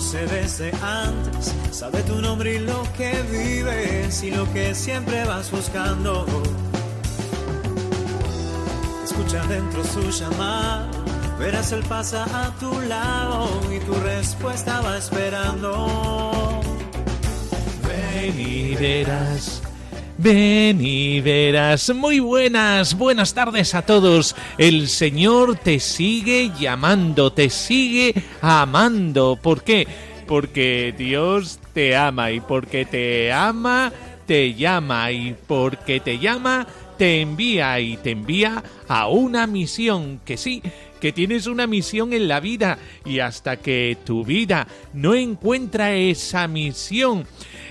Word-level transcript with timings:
Conoce 0.00 0.26
desde 0.26 0.72
antes, 0.82 1.54
sabe 1.72 2.02
tu 2.02 2.20
nombre 2.20 2.56
y 2.56 2.58
lo 2.60 2.82
que 2.96 3.12
vives 3.30 4.22
y 4.22 4.30
lo 4.30 4.50
que 4.52 4.74
siempre 4.74 5.24
vas 5.24 5.50
buscando. 5.50 6.26
Escucha 9.04 9.44
dentro 9.46 9.84
su 9.84 10.10
llamada, 10.10 10.90
verás 11.38 11.72
él 11.72 11.82
pasa 11.88 12.24
a 12.24 12.50
tu 12.58 12.80
lado 12.80 13.48
y 13.70 13.78
tu 13.80 13.92
respuesta 13.94 14.80
va 14.80 14.96
esperando. 14.96 16.60
Ven 17.86 18.40
y 18.40 18.74
verás. 18.76 19.62
Ven 20.22 20.84
y 20.84 21.22
verás. 21.22 21.94
Muy 21.94 22.20
buenas, 22.20 22.92
buenas 22.98 23.32
tardes 23.32 23.74
a 23.74 23.80
todos. 23.80 24.36
El 24.58 24.88
Señor 24.88 25.56
te 25.56 25.80
sigue 25.80 26.50
llamando, 26.60 27.32
te 27.32 27.48
sigue 27.48 28.12
amando. 28.42 29.38
¿Por 29.40 29.64
qué? 29.64 29.88
Porque 30.26 30.94
Dios 30.96 31.58
te 31.72 31.96
ama 31.96 32.32
y 32.32 32.40
porque 32.40 32.84
te 32.84 33.32
ama, 33.32 33.94
te 34.26 34.52
llama 34.52 35.10
y 35.10 35.34
porque 35.46 36.00
te 36.00 36.18
llama, 36.18 36.66
te 36.98 37.22
envía 37.22 37.80
y 37.80 37.96
te 37.96 38.10
envía 38.10 38.62
a 38.88 39.08
una 39.08 39.46
misión 39.46 40.20
que 40.22 40.36
sí, 40.36 40.62
que 41.00 41.12
tienes 41.12 41.46
una 41.46 41.66
misión 41.66 42.12
en 42.12 42.28
la 42.28 42.40
vida 42.40 42.78
y 43.06 43.20
hasta 43.20 43.56
que 43.56 43.96
tu 44.04 44.22
vida 44.22 44.66
no 44.92 45.14
encuentra 45.14 45.94
esa 45.94 46.46
misión, 46.46 47.26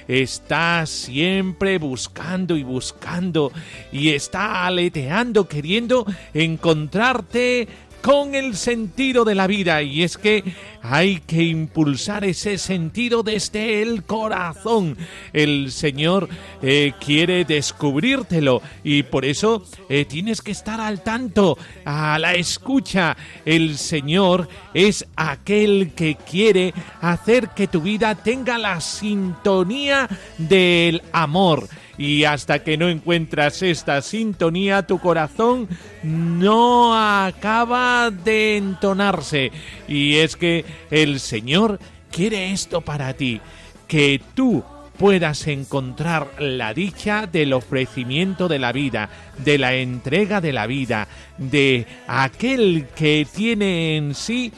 está 0.10 0.88
siempre 0.88 1.78
buscando 1.78 2.58
y 2.58 2.64
buscando 2.64 3.52
y 3.92 4.10
está 4.10 4.66
aleteando 4.66 5.48
queriendo 5.48 6.04
encontrarte 6.34 7.68
con 8.02 8.36
el 8.36 8.56
sentido 8.56 9.26
de 9.26 9.36
la 9.36 9.48
vida 9.48 9.82
y 9.82 10.04
es 10.04 10.18
que 10.18 10.44
hay 10.82 11.20
que 11.20 11.44
impulsar 11.44 12.24
ese 12.24 12.58
sentido 12.58 13.24
desde 13.24 13.82
el 13.82 14.04
corazón. 14.04 14.98
El 15.34 15.72
Señor 15.72 16.30
eh, 16.62 16.94
quiere 17.04 17.46
descubrírtelo 17.46 18.62
y 18.84 19.04
por 19.04 19.26
eso 19.26 19.64
eh, 19.90 20.06
tienes 20.06 20.42
que 20.42 20.52
estar 20.52 20.80
al 20.80 21.02
tanto, 21.04 21.58
a 21.86 22.18
la 22.20 22.34
escucha. 22.36 23.18
El 23.46 23.78
Señor 23.78 24.48
es 24.74 25.06
aquel 25.16 25.92
que 25.96 26.16
quiere 26.16 26.74
hacer 27.02 27.50
que 27.50 27.68
tu 27.68 27.82
vida 27.82 28.16
tenga 28.16 28.58
la 28.58 28.80
sintonía 28.82 30.08
del 30.38 31.02
amor 31.12 31.68
y 32.00 32.24
hasta 32.24 32.64
que 32.64 32.78
no 32.78 32.88
encuentras 32.88 33.62
esta 33.62 34.02
sintonía, 34.02 34.88
tu 34.88 35.00
corazón 35.00 35.68
no 36.02 36.96
acaba 36.96 38.10
de 38.10 38.56
entonarse. 38.56 39.52
Y 39.86 40.16
es 40.16 40.38
que 40.38 40.64
el 40.92 41.20
Señor 41.20 41.78
quiere 42.10 42.54
esto 42.54 42.80
para 42.80 43.14
ti, 43.14 43.42
que 43.90 44.22
tú 44.34 44.64
puedas 44.98 45.46
encontrar 45.48 46.30
la 46.40 46.74
dicha 46.74 47.28
del 47.28 47.52
ofrecimiento 47.52 48.48
de 48.48 48.60
la 48.60 48.72
vida, 48.72 49.10
de 49.38 49.58
la 49.58 49.74
entrega 49.76 50.40
de 50.40 50.54
la 50.54 50.68
vida, 50.68 51.10
de 51.38 51.86
aquel 52.08 52.88
que 52.96 53.28
tiene 53.30 53.98
en 53.98 54.16
sí 54.16 54.54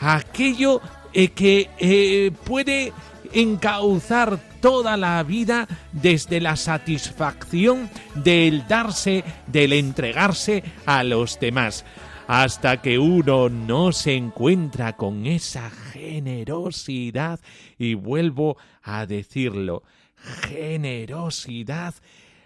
aquello 0.00 0.80
eh, 1.12 1.28
que 1.28 1.68
eh, 1.78 2.30
puede 2.44 2.94
encauzar 3.34 4.38
toda 4.66 4.96
la 4.96 5.22
vida 5.22 5.68
desde 5.92 6.40
la 6.40 6.56
satisfacción 6.56 7.88
del 8.16 8.66
darse, 8.66 9.22
del 9.46 9.72
entregarse 9.72 10.64
a 10.86 11.04
los 11.04 11.38
demás, 11.38 11.84
hasta 12.26 12.82
que 12.82 12.98
uno 12.98 13.48
no 13.48 13.92
se 13.92 14.16
encuentra 14.16 14.96
con 14.96 15.24
esa 15.24 15.70
generosidad, 15.70 17.38
y 17.78 17.94
vuelvo 17.94 18.56
a 18.82 19.06
decirlo, 19.06 19.84
generosidad, 20.48 21.94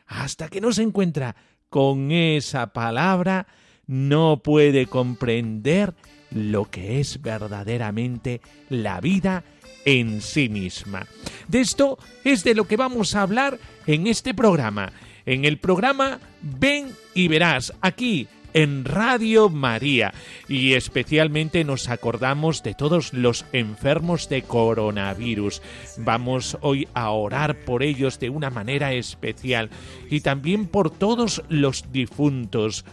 hasta 0.07 0.51
que 0.51 0.61
no 0.61 0.75
se 0.75 0.83
encuentra 0.83 1.37
con 1.71 2.13
esa 2.13 2.75
palabra, 2.75 3.47
no 3.87 4.43
puede 4.43 4.85
comprender 4.85 5.95
lo 6.31 6.71
que 6.71 7.01
es 7.01 7.23
verdaderamente 7.23 8.43
la 8.69 9.01
vida 9.01 9.43
en 9.85 10.21
sí 10.21 10.49
misma. 10.49 11.07
De 11.49 11.61
esto 11.61 11.99
es 12.25 12.45
de 12.45 12.55
lo 12.55 12.67
que 12.67 12.77
vamos 12.77 13.15
a 13.15 13.23
hablar 13.23 13.59
en 13.87 14.07
este 14.07 14.35
programa, 14.35 14.93
en 15.27 15.45
el 15.45 15.59
programa 15.59 16.21
Ven 16.43 16.93
y 17.15 17.29
verás, 17.29 17.73
aquí 17.81 18.29
en 18.55 18.85
Radio 18.85 19.49
María 19.49 20.13
y 20.49 20.75
especialmente 20.75 21.65
nos 21.65 21.89
acordamos 21.89 22.63
de 22.63 22.75
todos 22.75 23.13
los 23.13 23.45
enfermos 23.53 24.29
de 24.29 24.43
coronavirus. 24.43 25.63
Vamos 25.99 26.59
hoy 26.61 26.89
a 26.95 27.11
orar 27.11 27.61
por 27.61 27.83
ellos 27.83 28.19
de 28.19 28.31
una 28.31 28.51
manera 28.51 28.93
especial 28.93 29.71
y 30.11 30.21
también 30.21 30.67
por 30.67 30.91
todos 30.91 31.43
los 31.49 31.93
difuntos. 31.93 32.85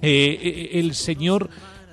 Eh, 0.00 0.38
eh, 0.42 0.70
el 0.80 0.94
Señor 0.94 1.48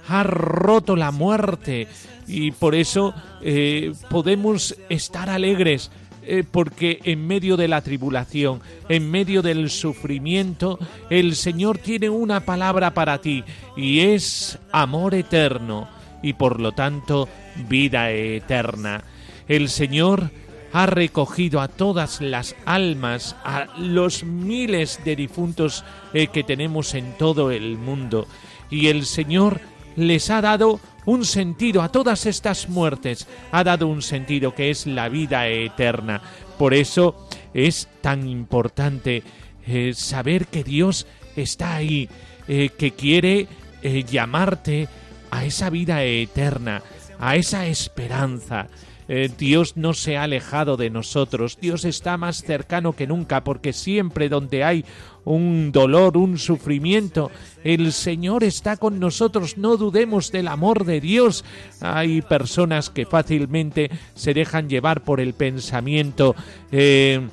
ha 0.08 0.24
roto 0.24 0.96
la 0.96 1.12
muerte 1.12 1.88
y 2.30 2.52
por 2.52 2.76
eso 2.76 3.14
eh, 3.42 3.92
podemos 4.10 4.76
estar 4.88 5.30
alegres 5.30 5.92
eh, 6.22 6.44
porque 6.50 7.00
en 7.06 7.26
medio 7.26 7.58
de 7.58 7.68
la 7.68 7.82
tribulación, 7.82 8.62
en 8.88 9.10
medio 9.10 9.42
del 9.42 9.72
sufrimiento, 9.72 10.78
el 11.10 11.36
Señor 11.36 11.80
tiene 11.80 12.10
una 12.10 12.42
palabra 12.42 12.94
para 12.94 13.20
ti 13.20 13.44
y 13.76 14.02
es 14.02 14.60
amor 14.72 15.16
eterno 15.16 15.90
y 16.22 16.34
por 16.34 16.60
lo 16.60 16.72
tanto 16.72 17.28
vida 17.68 18.12
eterna. 18.12 19.04
El 19.48 19.70
Señor 19.70 20.30
ha 20.72 20.86
recogido 20.86 21.62
a 21.62 21.68
todas 21.68 22.22
las 22.22 22.56
almas, 22.66 23.36
a 23.44 23.66
los 23.80 24.24
miles 24.24 25.00
de 25.04 25.16
difuntos 25.16 25.84
eh, 26.14 26.28
que 26.28 26.44
tenemos 26.44 26.94
en 26.94 27.18
todo 27.18 27.50
el 27.50 27.80
mundo 27.80 28.28
y 28.70 28.88
el 28.88 29.08
Señor 29.08 29.62
les 29.96 30.30
ha 30.30 30.42
dado 30.42 30.80
un 31.06 31.26
sentido 31.26 31.82
a 31.82 31.92
todas 31.92 32.26
estas 32.26 32.70
muertes, 32.70 33.28
ha 33.52 33.64
dado 33.64 33.88
un 33.88 34.02
sentido 34.02 34.54
que 34.54 34.70
es 34.70 34.86
la 34.86 35.10
vida 35.10 35.48
eterna. 35.48 36.22
Por 36.58 36.74
eso 36.74 37.28
es 37.54 37.88
tan 38.02 38.28
importante 38.28 39.24
eh, 39.68 39.94
saber 39.96 40.48
que 40.48 40.64
Dios 40.64 41.08
está 41.36 41.76
ahí, 41.76 42.10
eh, 42.48 42.70
que 42.78 42.92
quiere 42.92 43.48
eh, 43.82 44.04
llamarte 44.04 44.88
a 45.32 45.46
esa 45.46 45.70
vida 45.70 46.04
eterna, 46.04 46.82
a 47.20 47.36
esa 47.36 47.68
esperanza. 47.68 48.68
Dios 49.38 49.76
no 49.76 49.96
se 49.96 50.18
ha 50.18 50.24
alejado 50.24 50.78
de 50.78 50.92
nosotros, 50.92 51.58
Dios 51.60 51.84
está 51.84 52.16
más 52.18 52.44
cercano 52.44 52.94
que 52.94 53.08
nunca, 53.08 53.44
porque 53.44 53.74
siempre 53.74 54.30
donde 54.30 54.64
hay 54.64 54.86
un 55.26 55.72
dolor, 55.72 56.18
un 56.18 56.38
sufrimiento. 56.38 57.32
El 57.64 57.92
Señor 57.92 58.44
está 58.44 58.78
con 58.78 59.00
nosotros, 59.00 59.58
no 59.58 59.78
dudemos 59.78 60.32
del 60.32 60.48
amor 60.48 60.86
de 60.86 61.02
Dios. 61.02 61.46
Hay 61.82 62.22
personas 62.22 62.90
que 62.90 63.06
fácilmente 63.06 63.92
se 64.16 64.34
dejan 64.34 64.70
llevar 64.70 65.04
por 65.04 65.20
el 65.20 65.34
pensamiento. 65.34 66.36
Eh, 66.72 67.28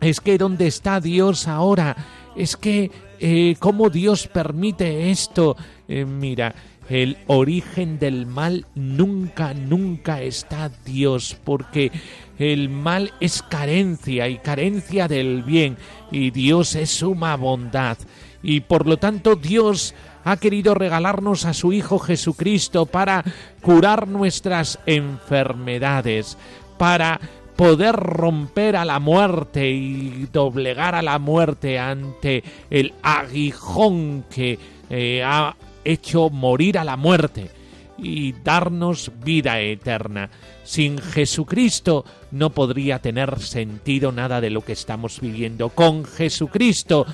es 0.00 0.20
que 0.20 0.38
¿dónde 0.38 0.66
está 0.66 1.00
Dios 1.00 1.46
ahora? 1.46 1.96
Es 2.36 2.56
que 2.56 2.90
eh, 3.20 3.54
¿cómo 3.58 3.90
Dios 3.90 4.26
permite 4.26 5.10
esto? 5.10 5.56
Eh, 5.86 6.04
mira, 6.04 6.54
el 6.90 7.18
origen 7.28 8.00
del 8.00 8.26
mal 8.26 8.66
nunca, 8.74 9.54
nunca 9.54 10.20
está 10.22 10.70
Dios, 10.84 11.36
porque 11.44 11.92
el 12.38 12.68
mal 12.68 13.12
es 13.20 13.42
carencia 13.42 14.28
y 14.28 14.38
carencia 14.38 15.06
del 15.06 15.44
bien 15.44 15.76
y 16.10 16.32
Dios 16.32 16.74
es 16.74 16.90
suma 16.90 17.36
bondad. 17.36 17.96
Y 18.42 18.60
por 18.60 18.86
lo 18.86 18.96
tanto 18.96 19.36
Dios 19.36 19.94
ha 20.24 20.36
querido 20.36 20.74
regalarnos 20.74 21.44
a 21.44 21.54
su 21.54 21.72
Hijo 21.72 22.00
Jesucristo 22.00 22.86
para 22.86 23.24
curar 23.60 24.08
nuestras 24.08 24.80
enfermedades, 24.86 26.36
para 26.76 27.20
poder 27.54 27.94
romper 27.94 28.74
a 28.74 28.84
la 28.84 28.98
muerte 28.98 29.70
y 29.70 30.26
doblegar 30.32 30.94
a 30.96 31.02
la 31.02 31.18
muerte 31.18 31.78
ante 31.78 32.42
el 32.70 32.94
aguijón 33.02 34.24
que 34.30 34.58
eh, 34.88 35.22
ha 35.22 35.54
hecho 35.84 36.30
morir 36.30 36.78
a 36.78 36.84
la 36.84 36.96
muerte 36.96 37.50
y 37.98 38.32
darnos 38.32 39.10
vida 39.24 39.60
eterna. 39.60 40.30
Sin 40.64 40.98
Jesucristo 40.98 42.04
no 42.30 42.50
podría 42.50 43.00
tener 43.00 43.40
sentido 43.40 44.12
nada 44.12 44.40
de 44.40 44.50
lo 44.50 44.62
que 44.62 44.72
estamos 44.72 45.20
viviendo. 45.20 45.70
Con 45.70 46.04
Jesucristo 46.04 47.06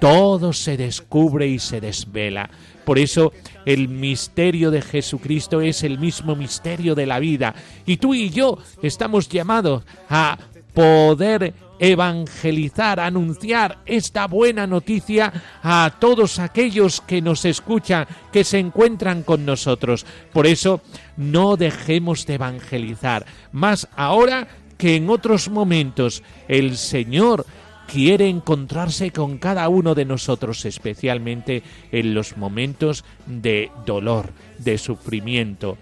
todo 0.00 0.52
se 0.52 0.76
descubre 0.76 1.46
y 1.46 1.58
se 1.58 1.80
desvela. 1.80 2.48
Por 2.84 2.98
eso 2.98 3.32
el 3.66 3.88
misterio 3.88 4.70
de 4.70 4.82
Jesucristo 4.82 5.60
es 5.60 5.82
el 5.84 5.98
mismo 5.98 6.34
misterio 6.34 6.94
de 6.94 7.06
la 7.06 7.18
vida. 7.18 7.54
Y 7.86 7.98
tú 7.98 8.14
y 8.14 8.30
yo 8.30 8.58
estamos 8.82 9.28
llamados 9.28 9.84
a 10.08 10.38
poder 10.72 11.52
evangelizar, 11.80 13.00
anunciar 13.00 13.78
esta 13.86 14.26
buena 14.26 14.66
noticia 14.66 15.32
a 15.62 15.96
todos 15.98 16.38
aquellos 16.38 17.00
que 17.00 17.22
nos 17.22 17.44
escuchan, 17.44 18.06
que 18.30 18.44
se 18.44 18.58
encuentran 18.58 19.22
con 19.22 19.44
nosotros. 19.44 20.06
Por 20.32 20.46
eso 20.46 20.82
no 21.16 21.56
dejemos 21.56 22.26
de 22.26 22.34
evangelizar, 22.34 23.26
más 23.50 23.88
ahora 23.96 24.46
que 24.76 24.96
en 24.96 25.10
otros 25.10 25.48
momentos. 25.48 26.22
El 26.48 26.76
Señor 26.76 27.46
quiere 27.90 28.28
encontrarse 28.28 29.10
con 29.10 29.38
cada 29.38 29.68
uno 29.68 29.94
de 29.94 30.04
nosotros, 30.04 30.64
especialmente 30.64 31.62
en 31.90 32.14
los 32.14 32.36
momentos 32.36 33.04
de 33.26 33.70
dolor, 33.84 34.30
de 34.58 34.78
sufrimiento. 34.78 35.76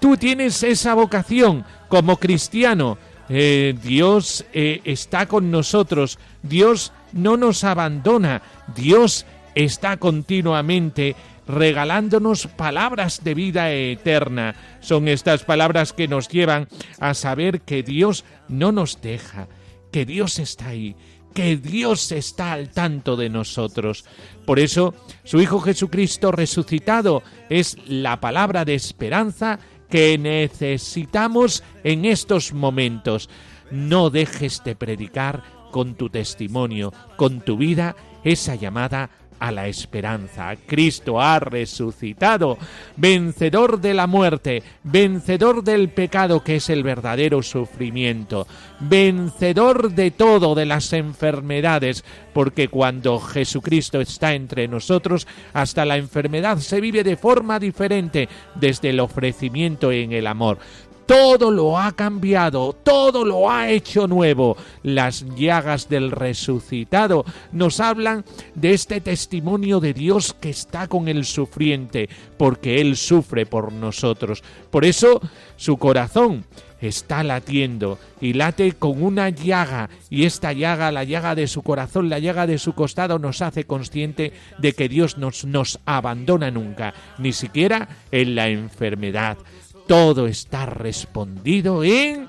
Tú 0.00 0.16
tienes 0.16 0.62
esa 0.62 0.94
vocación 0.94 1.64
como 1.88 2.16
cristiano. 2.16 2.98
Eh, 3.28 3.74
Dios 3.82 4.44
eh, 4.52 4.80
está 4.84 5.26
con 5.26 5.50
nosotros. 5.50 6.18
Dios 6.42 6.92
no 7.12 7.36
nos 7.36 7.64
abandona. 7.64 8.42
Dios 8.74 9.26
está 9.54 9.96
continuamente 9.96 11.16
regalándonos 11.46 12.46
palabras 12.46 13.22
de 13.24 13.34
vida 13.34 13.72
eterna. 13.72 14.54
Son 14.80 15.08
estas 15.08 15.44
palabras 15.44 15.92
que 15.92 16.08
nos 16.08 16.28
llevan 16.28 16.68
a 17.00 17.14
saber 17.14 17.62
que 17.62 17.82
Dios 17.82 18.24
no 18.48 18.72
nos 18.72 19.00
deja, 19.00 19.48
que 19.92 20.04
Dios 20.04 20.38
está 20.38 20.68
ahí, 20.68 20.96
que 21.34 21.56
Dios 21.56 22.12
está 22.12 22.52
al 22.52 22.70
tanto 22.70 23.16
de 23.16 23.28
nosotros. 23.28 24.04
Por 24.46 24.58
eso, 24.58 24.94
su 25.24 25.40
Hijo 25.40 25.60
Jesucristo 25.60 26.32
resucitado 26.32 27.22
es 27.50 27.76
la 27.86 28.20
palabra 28.20 28.64
de 28.64 28.74
esperanza 28.74 29.58
que 29.94 30.18
necesitamos 30.18 31.62
en 31.84 32.04
estos 32.04 32.52
momentos. 32.52 33.30
No 33.70 34.10
dejes 34.10 34.60
de 34.64 34.74
predicar 34.74 35.44
con 35.70 35.94
tu 35.94 36.10
testimonio, 36.10 36.92
con 37.16 37.42
tu 37.42 37.56
vida, 37.56 37.94
esa 38.24 38.56
llamada 38.56 39.10
a 39.44 39.52
la 39.52 39.68
esperanza. 39.68 40.54
Cristo 40.66 41.20
ha 41.20 41.38
resucitado, 41.38 42.56
vencedor 42.96 43.80
de 43.80 43.92
la 43.92 44.06
muerte, 44.06 44.62
vencedor 44.82 45.62
del 45.62 45.90
pecado 45.90 46.42
que 46.42 46.56
es 46.56 46.70
el 46.70 46.82
verdadero 46.82 47.42
sufrimiento, 47.42 48.46
vencedor 48.80 49.92
de 49.92 50.10
todo, 50.10 50.54
de 50.54 50.64
las 50.64 50.92
enfermedades, 50.94 52.04
porque 52.32 52.68
cuando 52.68 53.20
Jesucristo 53.20 54.00
está 54.00 54.34
entre 54.34 54.66
nosotros, 54.66 55.26
hasta 55.52 55.84
la 55.84 55.98
enfermedad 55.98 56.58
se 56.58 56.80
vive 56.80 57.04
de 57.04 57.16
forma 57.16 57.58
diferente 57.58 58.28
desde 58.54 58.90
el 58.90 59.00
ofrecimiento 59.00 59.92
en 59.92 60.12
el 60.12 60.26
amor 60.26 60.58
todo 61.06 61.50
lo 61.50 61.78
ha 61.78 61.92
cambiado, 61.92 62.72
todo 62.72 63.24
lo 63.24 63.50
ha 63.50 63.70
hecho 63.70 64.06
nuevo. 64.06 64.56
Las 64.82 65.24
llagas 65.36 65.88
del 65.88 66.10
resucitado 66.10 67.24
nos 67.52 67.80
hablan 67.80 68.24
de 68.54 68.74
este 68.74 69.00
testimonio 69.00 69.80
de 69.80 69.92
Dios 69.92 70.34
que 70.34 70.50
está 70.50 70.88
con 70.88 71.08
el 71.08 71.24
sufriente, 71.24 72.08
porque 72.36 72.80
Él 72.80 72.96
sufre 72.96 73.46
por 73.46 73.72
nosotros. 73.72 74.42
Por 74.70 74.84
eso 74.84 75.20
su 75.56 75.76
corazón 75.76 76.44
está 76.80 77.22
latiendo 77.22 77.98
y 78.20 78.34
late 78.34 78.72
con 78.72 79.02
una 79.02 79.30
llaga 79.30 79.88
y 80.10 80.24
esta 80.24 80.52
llaga, 80.52 80.92
la 80.92 81.04
llaga 81.04 81.34
de 81.34 81.46
su 81.46 81.62
corazón, 81.62 82.08
la 82.08 82.18
llaga 82.18 82.46
de 82.46 82.58
su 82.58 82.74
costado 82.74 83.18
nos 83.18 83.42
hace 83.42 83.64
consciente 83.64 84.32
de 84.58 84.72
que 84.72 84.88
Dios 84.88 85.16
nos, 85.16 85.44
nos 85.44 85.80
abandona 85.86 86.50
nunca, 86.50 86.94
ni 87.18 87.32
siquiera 87.32 87.88
en 88.10 88.34
la 88.34 88.48
enfermedad 88.48 89.38
todo 89.86 90.26
está 90.26 90.66
respondido 90.66 91.84
en 91.84 92.28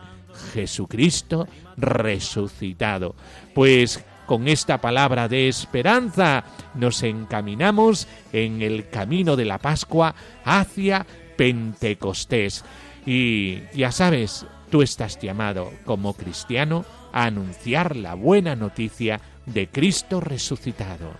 Jesucristo 0.53 1.47
resucitado. 1.77 3.15
Pues 3.53 4.03
con 4.25 4.47
esta 4.47 4.79
palabra 4.81 5.27
de 5.27 5.47
esperanza 5.47 6.43
nos 6.73 7.03
encaminamos 7.03 8.07
en 8.33 8.61
el 8.61 8.89
camino 8.89 9.35
de 9.35 9.45
la 9.45 9.59
Pascua 9.59 10.15
hacia 10.43 11.05
Pentecostés. 11.37 12.63
Y 13.05 13.59
ya 13.75 13.91
sabes, 13.91 14.45
tú 14.69 14.81
estás 14.81 15.19
llamado 15.19 15.71
como 15.85 16.13
cristiano 16.13 16.85
a 17.13 17.25
anunciar 17.25 17.95
la 17.95 18.15
buena 18.15 18.55
noticia 18.55 19.21
de 19.45 19.67
Cristo 19.67 20.19
resucitado. 20.19 21.13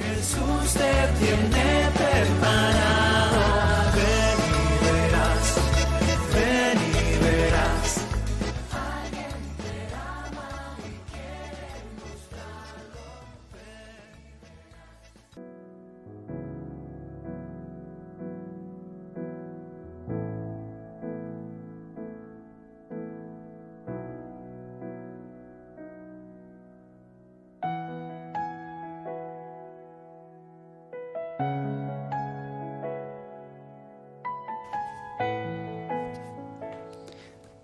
Jesús 0.00 0.74
te 0.74 1.26
tiene 1.26 1.88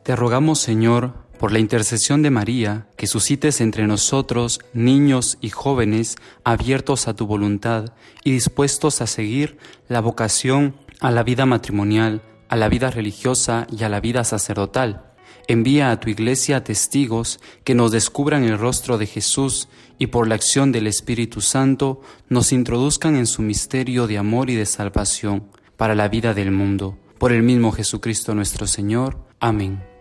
Te 0.04 0.14
rogamos, 0.14 0.60
Señor, 0.60 1.14
por 1.38 1.50
la 1.50 1.58
intercesión 1.58 2.20
de 2.20 2.28
María, 2.28 2.88
que 2.98 3.06
suscites 3.06 3.62
entre 3.62 3.86
nosotros 3.86 4.60
niños 4.74 5.38
y 5.40 5.48
jóvenes 5.48 6.16
abiertos 6.44 7.08
a 7.08 7.14
tu 7.14 7.26
voluntad 7.26 7.86
y 8.22 8.32
dispuestos 8.32 9.00
a 9.00 9.06
seguir 9.06 9.56
la 9.88 10.00
vocación 10.00 10.76
a 11.00 11.10
la 11.10 11.22
vida 11.22 11.46
matrimonial, 11.46 12.20
a 12.50 12.56
la 12.56 12.68
vida 12.68 12.90
religiosa 12.90 13.66
y 13.70 13.82
a 13.84 13.88
la 13.88 14.00
vida 14.00 14.24
sacerdotal. 14.24 15.06
Envía 15.48 15.90
a 15.90 16.00
tu 16.00 16.10
iglesia 16.10 16.64
testigos 16.64 17.40
que 17.64 17.74
nos 17.74 17.90
descubran 17.90 18.44
el 18.44 18.58
rostro 18.58 18.98
de 18.98 19.06
Jesús 19.06 19.68
y 19.98 20.08
por 20.08 20.28
la 20.28 20.34
acción 20.34 20.70
del 20.70 20.86
Espíritu 20.86 21.40
Santo 21.40 22.02
nos 22.28 22.52
introduzcan 22.52 23.16
en 23.16 23.26
su 23.26 23.40
misterio 23.40 24.06
de 24.06 24.18
amor 24.18 24.50
y 24.50 24.54
de 24.54 24.66
salvación 24.66 25.48
para 25.78 25.94
la 25.94 26.08
vida 26.08 26.34
del 26.34 26.50
mundo. 26.50 26.98
Por 27.16 27.32
el 27.32 27.42
mismo 27.42 27.72
Jesucristo 27.72 28.34
nuestro 28.34 28.66
Señor. 28.66 29.16
Amén. 29.40 29.93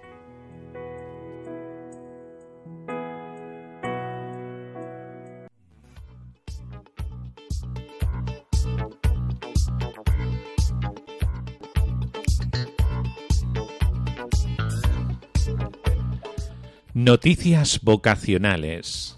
Noticias 17.06 17.82
vocacionales. 17.82 19.18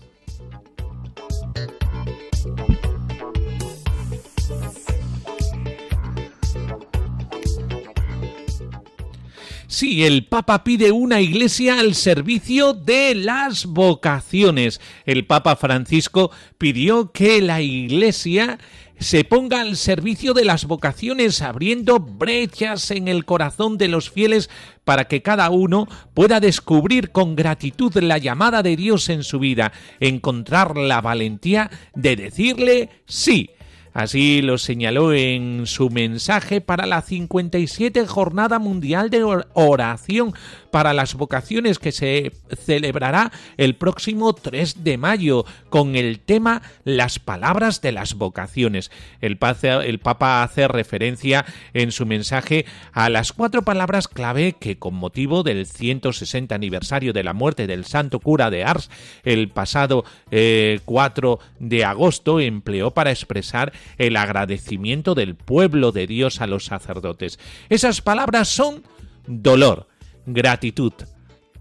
Sí, 9.68 10.04
el 10.04 10.26
Papa 10.26 10.64
pide 10.64 10.92
una 10.92 11.22
iglesia 11.22 11.80
al 11.80 11.94
servicio 11.94 12.74
de 12.74 13.14
las 13.14 13.68
vocaciones. 13.68 14.82
El 15.06 15.28
Papa 15.28 15.56
Francisco 15.56 16.32
pidió 16.58 17.12
que 17.12 17.40
la 17.40 17.62
iglesia 17.62 18.58
se 19.00 19.24
ponga 19.24 19.62
al 19.62 19.76
servicio 19.76 20.34
de 20.34 20.46
las 20.46 20.66
vocaciones, 20.66 21.42
abriendo 21.42 22.00
brechas 22.00 22.92
en 22.92 23.08
el 23.08 23.26
corazón 23.26 23.78
de 23.78 23.88
los 23.88 24.10
fieles 24.10 24.50
para 24.84 25.06
que 25.06 25.22
cada 25.22 25.50
uno 25.50 25.88
pueda 26.14 26.40
descubrir 26.40 27.12
con 27.12 27.36
gratitud 27.36 27.94
la 27.98 28.18
llamada 28.18 28.64
de 28.64 28.76
Dios 28.76 29.10
en 29.10 29.24
su 29.24 29.40
vida, 29.40 29.72
encontrar 30.00 30.78
la 30.78 31.02
valentía 31.02 31.70
de 31.94 32.16
decirle 32.16 32.90
sí. 33.06 33.52
Así 33.96 34.42
lo 34.42 34.58
señaló 34.58 35.14
en 35.14 35.68
su 35.68 35.90
mensaje 35.90 36.60
para 36.60 36.86
la 36.86 37.02
57 37.02 38.06
Jornada 38.06 38.60
Mundial 38.60 39.10
de 39.10 39.24
Oración 39.54 40.34
para 40.76 40.94
las 40.94 41.14
vocaciones 41.16 41.80
que 41.80 41.94
se 41.94 42.34
celebrará 42.66 43.32
el 43.56 43.76
próximo 43.76 44.34
3 44.34 44.84
de 44.84 44.98
mayo 44.98 45.46
con 45.70 45.96
el 45.96 46.20
tema 46.20 46.64
Las 46.84 47.18
palabras 47.18 47.80
de 47.80 47.94
las 47.94 48.16
vocaciones. 48.16 48.92
El, 49.22 49.40
el 49.62 50.00
Papa 50.00 50.44
hace 50.44 50.68
referencia 50.68 51.46
en 51.74 51.94
su 51.94 52.06
mensaje 52.06 52.66
a 52.92 53.08
las 53.08 53.32
cuatro 53.32 53.62
palabras 53.62 54.10
clave 54.10 54.58
que 54.60 54.78
con 54.78 54.96
motivo 54.96 55.44
del 55.44 55.66
160 55.66 56.54
aniversario 56.54 57.14
de 57.14 57.24
la 57.24 57.32
muerte 57.32 57.68
del 57.68 57.86
santo 57.86 58.20
cura 58.20 58.50
de 58.50 58.66
Ars 58.66 58.90
el 59.24 59.48
pasado 59.48 60.04
4 60.30 60.30
eh, 60.30 60.80
de 61.58 61.86
agosto 61.86 62.42
empleó 62.42 62.92
para 62.92 63.12
expresar 63.12 63.72
el 63.98 64.18
agradecimiento 64.18 65.16
del 65.16 65.36
pueblo 65.36 65.94
de 65.94 66.06
Dios 66.06 66.42
a 66.42 66.48
los 66.48 66.66
sacerdotes. 66.66 67.40
Esas 67.70 68.02
palabras 68.02 68.50
son 68.50 68.84
dolor, 69.26 69.88
gratitud, 70.26 70.94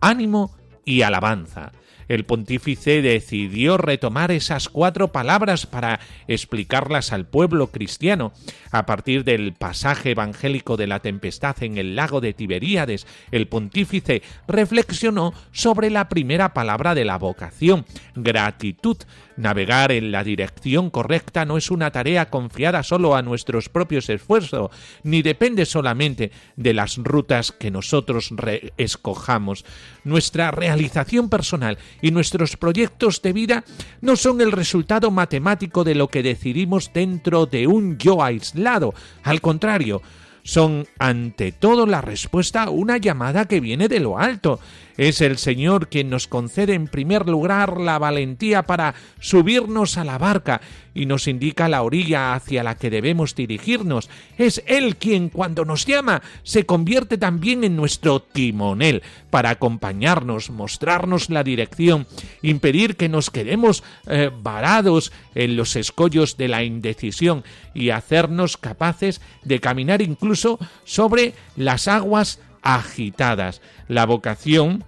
ánimo 0.01 0.57
y 0.85 1.03
alabanza 1.03 1.73
el 2.09 2.25
pontífice 2.25 3.03
decidió 3.03 3.77
retomar 3.77 4.31
esas 4.31 4.69
cuatro 4.69 5.13
palabras 5.13 5.67
para 5.67 6.01
explicarlas 6.29 7.13
al 7.13 7.27
pueblo 7.27 7.69
cristiano. 7.69 8.33
A 8.71 8.87
partir 8.87 9.25
del 9.25 9.53
pasaje 9.53 10.11
evangélico 10.11 10.77
de 10.77 10.87
la 10.87 11.01
tempestad 11.01 11.63
en 11.63 11.79
el 11.79 11.97
lago 11.97 12.21
de 12.21 12.33
Tiberíades, 12.33 13.07
el 13.31 13.49
pontífice 13.49 14.23
reflexionó 14.49 15.33
sobre 15.53 15.91
la 15.91 16.09
primera 16.09 16.55
palabra 16.55 16.95
de 16.95 17.05
la 17.05 17.19
vocación, 17.19 17.85
gratitud. 18.15 18.97
Navegar 19.37 19.91
en 19.91 20.13
la 20.13 20.23
dirección 20.23 20.91
correcta 20.91 21.45
no 21.45 21.57
es 21.57 21.71
una 21.71 21.91
tarea 21.91 22.31
confiada 22.31 22.85
solo 22.85 23.17
a 23.17 23.23
nuestros 23.23 23.69
propios 23.69 24.09
esfuerzos, 24.09 24.71
ni 25.03 25.23
depende 25.23 25.67
solamente 25.67 26.31
de 26.57 26.73
las 26.73 26.99
rutas 26.99 27.51
que 27.51 27.73
nosotros 27.73 28.33
escojamos. 28.77 29.65
Nuestra 30.05 30.51
realización 30.51 31.29
personal 31.29 31.79
y 32.03 32.11
nuestros 32.11 32.57
proyectos 32.57 33.23
de 33.23 33.33
vida 33.33 33.65
no 34.03 34.17
son 34.17 34.41
el 34.41 34.53
resultado 34.53 35.11
matemático 35.11 35.83
de 35.83 35.95
lo 35.95 36.09
que 36.09 36.23
decidimos 36.23 36.93
dentro 36.93 37.47
de 37.47 37.67
un 37.67 37.97
yo 37.97 38.23
aislado. 38.23 38.95
Al 39.23 39.41
contrario, 39.41 40.03
son 40.45 40.87
ante 40.99 41.53
todo 41.53 41.87
la 41.87 42.03
respuesta 42.03 42.65
a 42.65 42.71
una 42.71 42.99
llamada 42.99 43.47
que 43.47 43.61
viene 43.61 43.89
de 43.89 44.01
lo 44.01 44.19
alto. 44.19 44.61
Es 44.97 45.21
el 45.21 45.39
Señor 45.39 45.89
quien 45.89 46.09
nos 46.09 46.29
concede 46.29 46.75
en 46.75 46.87
primer 46.87 47.29
lugar 47.29 47.81
la 47.81 47.99
valentía 47.99 48.63
para 48.63 48.95
subirnos 49.19 49.99
a 49.99 50.05
la 50.05 50.19
barca 50.19 50.61
y 50.95 51.07
nos 51.07 51.27
indica 51.27 51.69
la 51.69 51.83
orilla 51.83 52.35
hacia 52.35 52.63
la 52.63 52.77
que 52.77 52.91
debemos 52.91 53.35
dirigirnos. 53.35 54.09
Es 54.39 54.63
Él 54.67 54.97
quien 54.97 55.31
cuando 55.31 55.65
nos 55.65 55.85
llama 55.85 56.23
se 56.45 56.65
convierte 56.65 57.19
también 57.19 57.65
en 57.65 57.75
nuestro 57.77 58.21
timonel 58.21 59.03
para 59.31 59.51
acompañarnos, 59.51 60.51
mostrarnos 60.51 61.29
la 61.29 61.43
dirección, 61.43 62.07
impedir 62.43 62.97
que 62.97 63.09
nos 63.09 63.31
quedemos 63.31 63.83
eh, 64.07 64.31
varados 64.43 65.13
en 65.35 65.57
los 65.57 65.75
escollos 65.75 66.37
de 66.37 66.47
la 66.47 66.63
indecisión 66.63 67.43
y 67.75 67.91
hacernos 67.91 68.57
capaces 68.57 69.21
de 69.43 69.59
caminar 69.59 70.03
incluso 70.03 70.61
sobre 70.85 71.35
las 71.57 71.89
aguas 71.89 72.39
agitadas. 72.65 73.61
La 73.87 74.07
vocación 74.07 74.83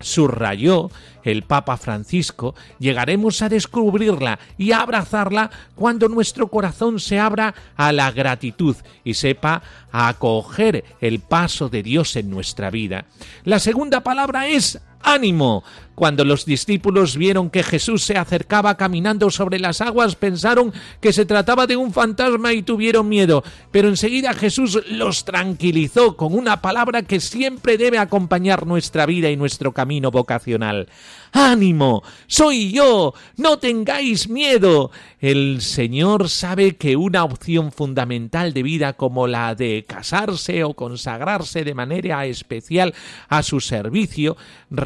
subrayó 0.00 0.90
el 1.22 1.42
Papa 1.42 1.76
Francisco, 1.76 2.54
llegaremos 2.78 3.42
a 3.42 3.48
descubrirla 3.48 4.38
y 4.56 4.72
a 4.72 4.80
abrazarla 4.80 5.50
cuando 5.74 6.08
nuestro 6.08 6.48
corazón 6.48 6.98
se 6.98 7.18
abra 7.18 7.54
a 7.76 7.92
la 7.92 8.10
gratitud 8.10 8.74
y 9.04 9.14
sepa 9.14 9.62
acoger 9.92 10.84
el 11.00 11.20
paso 11.20 11.68
de 11.68 11.82
Dios 11.82 12.16
en 12.16 12.30
nuestra 12.30 12.70
vida. 12.70 13.04
La 13.44 13.58
segunda 13.58 14.00
palabra 14.00 14.48
es 14.48 14.80
ánimo. 15.02 15.64
Cuando 16.00 16.24
los 16.24 16.46
discípulos 16.46 17.18
vieron 17.18 17.50
que 17.50 17.62
Jesús 17.62 18.04
se 18.04 18.16
acercaba 18.16 18.78
caminando 18.78 19.30
sobre 19.30 19.58
las 19.58 19.82
aguas, 19.82 20.16
pensaron 20.16 20.72
que 20.98 21.12
se 21.12 21.26
trataba 21.26 21.66
de 21.66 21.76
un 21.76 21.92
fantasma 21.92 22.54
y 22.54 22.62
tuvieron 22.62 23.06
miedo. 23.06 23.44
Pero 23.70 23.88
enseguida 23.88 24.32
Jesús 24.32 24.80
los 24.88 25.26
tranquilizó 25.26 26.16
con 26.16 26.32
una 26.32 26.62
palabra 26.62 27.02
que 27.02 27.20
siempre 27.20 27.76
debe 27.76 27.98
acompañar 27.98 28.66
nuestra 28.66 29.04
vida 29.04 29.28
y 29.28 29.36
nuestro 29.36 29.72
camino 29.72 30.10
vocacional. 30.10 30.88
ánimo, 31.32 32.02
soy 32.26 32.72
yo, 32.72 33.12
no 33.36 33.58
tengáis 33.58 34.30
miedo. 34.30 34.90
El 35.20 35.60
Señor 35.60 36.30
sabe 36.30 36.76
que 36.76 36.96
una 36.96 37.24
opción 37.24 37.72
fundamental 37.72 38.54
de 38.54 38.62
vida 38.62 38.94
como 38.94 39.26
la 39.26 39.54
de 39.54 39.84
casarse 39.86 40.64
o 40.64 40.72
consagrarse 40.72 41.62
de 41.62 41.74
manera 41.74 42.24
especial 42.24 42.94
a 43.28 43.42
su 43.42 43.60
servicio 43.60 44.38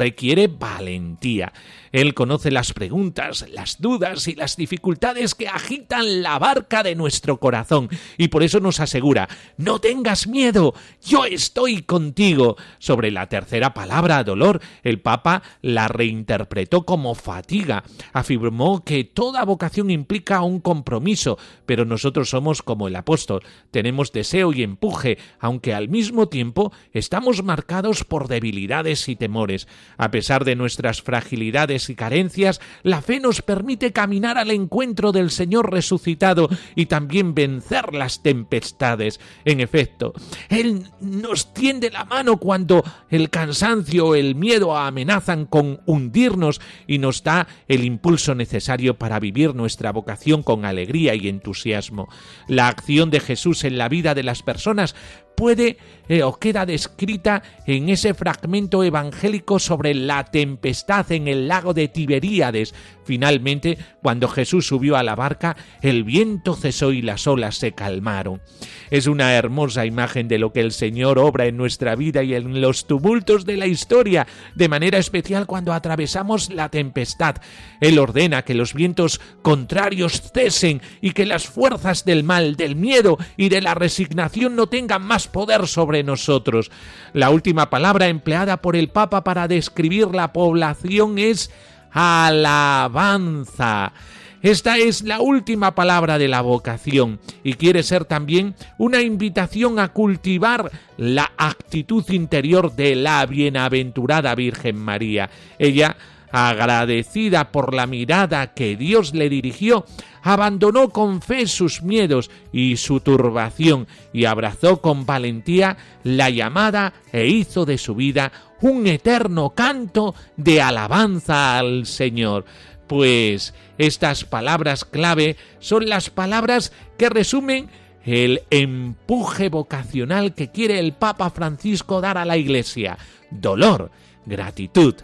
requiere 0.05 0.47
valentía. 0.47 1.51
Él 1.95 2.13
conoce 2.13 2.51
las 2.51 2.73
preguntas, 2.73 3.45
las 3.53 3.79
dudas 3.79 4.27
y 4.27 4.35
las 4.35 4.57
dificultades 4.57 5.33
que 5.33 5.47
agitan 5.47 6.21
la 6.21 6.37
barca 6.39 6.83
de 6.83 6.93
nuestro 6.93 7.39
corazón 7.39 7.87
y 8.17 8.27
por 8.27 8.43
eso 8.43 8.59
nos 8.59 8.81
asegura, 8.81 9.29
no 9.55 9.79
tengas 9.79 10.27
miedo, 10.27 10.73
yo 11.01 11.23
estoy 11.23 11.83
contigo. 11.83 12.57
Sobre 12.79 13.11
la 13.11 13.29
tercera 13.29 13.73
palabra, 13.73 14.25
dolor, 14.25 14.59
el 14.83 14.99
Papa 14.99 15.41
la 15.61 15.87
reinterpretó 15.87 16.85
como 16.85 17.15
fatiga. 17.15 17.85
Afirmó 18.11 18.83
que 18.83 19.05
toda 19.05 19.45
vocación 19.45 19.89
implica 19.89 20.41
un 20.41 20.59
compromiso, 20.59 21.37
pero 21.65 21.85
nosotros 21.85 22.29
somos 22.29 22.61
como 22.61 22.89
el 22.89 22.97
apóstol, 22.97 23.41
tenemos 23.71 24.11
deseo 24.11 24.51
y 24.51 24.63
empuje, 24.63 25.17
aunque 25.39 25.73
al 25.73 25.87
mismo 25.87 26.27
tiempo 26.27 26.73
estamos 26.91 27.41
marcados 27.41 28.03
por 28.03 28.27
debilidades 28.27 29.07
y 29.07 29.15
temores. 29.15 29.69
A 29.95 30.11
pesar 30.11 30.43
de 30.43 30.57
nuestras 30.57 31.01
fragilidades 31.01 31.84
y 31.89 31.95
carencias, 31.95 32.61
la 32.83 33.01
fe 33.01 33.19
nos 33.19 33.41
permite 33.41 33.91
caminar 33.91 34.37
al 34.37 34.51
encuentro 34.51 35.11
del 35.11 35.31
Señor 35.31 35.71
resucitado 35.71 36.49
y 36.75 36.87
también 36.87 37.33
vencer 37.33 37.93
las 37.93 38.21
tempestades. 38.21 39.19
En 39.45 39.59
efecto, 39.59 40.13
Él 40.49 40.87
nos 40.99 41.53
tiende 41.53 41.91
la 41.91 42.05
mano 42.05 42.37
cuando 42.37 42.83
el 43.09 43.29
cansancio 43.29 44.07
o 44.07 44.15
el 44.15 44.35
miedo 44.35 44.75
amenazan 44.77 45.45
con 45.45 45.81
hundirnos 45.85 46.61
y 46.87 46.97
nos 46.97 47.23
da 47.23 47.47
el 47.67 47.83
impulso 47.83 48.35
necesario 48.35 48.97
para 48.97 49.19
vivir 49.19 49.55
nuestra 49.55 49.91
vocación 49.91 50.43
con 50.43 50.65
alegría 50.65 51.15
y 51.15 51.27
entusiasmo. 51.27 52.07
La 52.47 52.67
acción 52.67 53.09
de 53.09 53.19
Jesús 53.19 53.63
en 53.63 53.77
la 53.77 53.89
vida 53.89 54.13
de 54.13 54.23
las 54.23 54.43
personas 54.43 54.95
puede 55.35 55.77
eh, 56.07 56.23
o 56.23 56.37
queda 56.37 56.65
descrita 56.65 57.43
en 57.65 57.89
ese 57.89 58.13
fragmento 58.13 58.83
evangélico 58.83 59.59
sobre 59.59 59.93
la 59.93 60.23
tempestad 60.25 61.11
en 61.11 61.27
el 61.27 61.47
lago 61.47 61.73
de 61.73 61.87
Tiberíades. 61.87 62.73
Finalmente, 63.05 63.77
cuando 64.01 64.27
Jesús 64.27 64.67
subió 64.67 64.97
a 64.97 65.03
la 65.03 65.15
barca, 65.15 65.55
el 65.81 66.03
viento 66.03 66.55
cesó 66.55 66.91
y 66.91 67.01
las 67.01 67.27
olas 67.27 67.55
se 67.55 67.71
calmaron. 67.73 68.41
Es 68.89 69.07
una 69.07 69.33
hermosa 69.33 69.85
imagen 69.85 70.27
de 70.27 70.39
lo 70.39 70.51
que 70.51 70.59
el 70.61 70.71
Señor 70.71 71.19
obra 71.19 71.45
en 71.45 71.57
nuestra 71.57 71.95
vida 71.95 72.23
y 72.23 72.33
en 72.33 72.61
los 72.61 72.87
tumultos 72.87 73.45
de 73.45 73.57
la 73.57 73.67
historia, 73.67 74.27
de 74.55 74.69
manera 74.69 74.97
especial 74.97 75.45
cuando 75.45 75.73
atravesamos 75.73 76.51
la 76.51 76.69
tempestad. 76.69 77.35
Él 77.79 77.99
ordena 77.99 78.43
que 78.43 78.53
los 78.53 78.73
vientos 78.73 79.21
contrarios 79.41 80.31
cesen 80.33 80.81
y 81.01 81.11
que 81.11 81.25
las 81.25 81.47
fuerzas 81.47 82.05
del 82.05 82.23
mal, 82.23 82.55
del 82.55 82.75
miedo 82.75 83.17
y 83.37 83.49
de 83.49 83.61
la 83.61 83.75
resignación 83.75 84.55
no 84.55 84.67
tengan 84.67 85.03
más 85.03 85.27
poder 85.27 85.67
sobre 85.67 86.03
nosotros. 86.03 86.71
La 87.13 87.29
última 87.29 87.69
palabra 87.69 88.07
empleada 88.07 88.61
por 88.61 88.75
el 88.75 88.89
Papa 88.89 89.23
para 89.23 89.47
describir 89.47 90.07
la 90.07 90.33
población 90.33 91.17
es 91.19 91.51
alabanza. 91.95 93.93
Esta 94.41 94.77
es 94.77 95.01
la 95.01 95.21
última 95.21 95.73
palabra 95.73 96.19
de 96.19 96.27
la 96.27 96.41
vocación 96.41 97.19
y 97.43 97.53
quiere 97.53 97.81
ser 97.81 98.05
también 98.05 98.53
una 98.77 99.01
invitación 99.01 99.79
a 99.79 99.87
cultivar 99.87 100.69
la 100.97 101.31
actitud 101.35 102.07
interior 102.09 102.75
de 102.75 102.95
la 102.95 103.25
bienaventurada 103.25 104.35
Virgen 104.35 104.75
María. 104.75 105.31
Ella 105.57 105.97
agradecida 106.31 107.51
por 107.51 107.73
la 107.73 107.87
mirada 107.87 108.53
que 108.53 108.75
Dios 108.75 109.13
le 109.13 109.29
dirigió, 109.29 109.85
abandonó 110.25 110.89
con 110.89 111.21
fe 111.21 111.45
sus 111.45 111.83
miedos 111.83 112.31
y 112.51 112.77
su 112.77 112.99
turbación 112.99 113.87
y 114.11 114.25
abrazó 114.25 114.81
con 114.81 115.05
valentía 115.05 115.77
la 116.03 116.31
llamada 116.31 116.93
e 117.13 117.27
hizo 117.27 117.63
de 117.63 117.77
su 117.77 117.93
vida 117.93 118.31
un 118.59 118.87
eterno 118.87 119.51
canto 119.51 120.15
de 120.35 120.63
alabanza 120.63 121.59
al 121.59 121.85
Señor. 121.85 122.45
Pues 122.87 123.53
estas 123.77 124.25
palabras 124.25 124.83
clave 124.83 125.37
son 125.59 125.87
las 125.87 126.09
palabras 126.09 126.73
que 126.97 127.09
resumen 127.09 127.69
el 128.03 128.41
empuje 128.49 129.49
vocacional 129.49 130.33
que 130.33 130.49
quiere 130.49 130.79
el 130.79 130.93
Papa 130.93 131.29
Francisco 131.29 132.01
dar 132.01 132.17
a 132.17 132.25
la 132.25 132.37
Iglesia. 132.37 132.97
Dolor, 133.29 133.91
gratitud, 134.25 134.95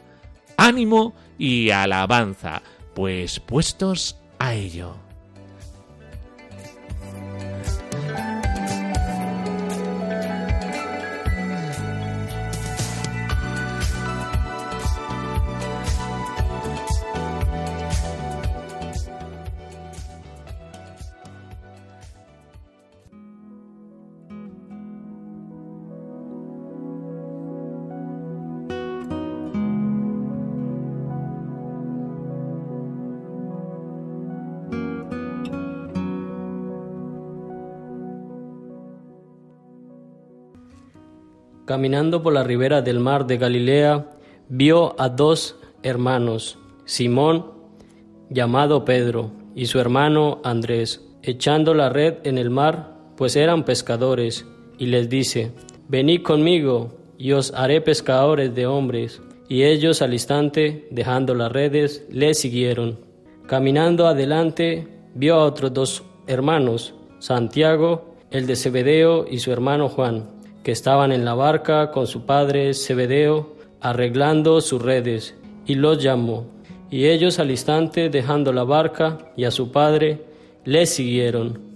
ánimo 0.57 1.13
y 1.37 1.69
alabanza, 1.69 2.63
pues 2.95 3.39
puestos 3.39 4.17
a 4.39 4.55
ello. 4.55 5.00
Caminando 41.71 42.21
por 42.21 42.33
la 42.33 42.43
ribera 42.43 42.81
del 42.81 42.99
mar 42.99 43.25
de 43.27 43.37
Galilea, 43.37 44.05
vio 44.49 44.93
a 44.99 45.07
dos 45.07 45.55
hermanos, 45.83 46.59
Simón, 46.83 47.45
llamado 48.29 48.83
Pedro, 48.83 49.31
y 49.55 49.67
su 49.67 49.79
hermano 49.79 50.41
Andrés, 50.43 51.01
echando 51.23 51.73
la 51.73 51.87
red 51.87 52.15
en 52.25 52.37
el 52.37 52.49
mar, 52.49 52.97
pues 53.15 53.37
eran 53.37 53.63
pescadores, 53.63 54.45
y 54.79 54.87
les 54.87 55.07
dice, 55.07 55.53
Venid 55.87 56.23
conmigo, 56.23 56.91
y 57.17 57.31
os 57.31 57.53
haré 57.53 57.79
pescadores 57.79 58.53
de 58.53 58.65
hombres. 58.65 59.21
Y 59.47 59.63
ellos 59.63 60.01
al 60.01 60.11
instante, 60.11 60.89
dejando 60.91 61.35
las 61.35 61.53
redes, 61.53 62.05
le 62.11 62.33
siguieron. 62.33 62.99
Caminando 63.47 64.07
adelante, 64.07 64.89
vio 65.15 65.35
a 65.35 65.45
otros 65.45 65.73
dos 65.73 66.03
hermanos, 66.27 66.93
Santiago, 67.19 68.13
el 68.29 68.45
de 68.45 68.57
Zebedeo, 68.57 69.25
y 69.25 69.39
su 69.39 69.53
hermano 69.53 69.87
Juan, 69.87 70.30
que 70.63 70.71
estaban 70.71 71.11
en 71.11 71.25
la 71.25 71.33
barca 71.33 71.91
con 71.91 72.07
su 72.07 72.25
padre 72.25 72.73
Zebedeo, 72.73 73.55
arreglando 73.79 74.61
sus 74.61 74.81
redes, 74.81 75.35
y 75.65 75.75
los 75.75 76.01
llamó. 76.01 76.45
Y 76.89 77.07
ellos 77.07 77.39
al 77.39 77.51
instante, 77.51 78.09
dejando 78.09 78.53
la 78.53 78.63
barca 78.63 79.31
y 79.37 79.45
a 79.45 79.51
su 79.51 79.71
padre, 79.71 80.25
le 80.65 80.85
siguieron. 80.85 81.70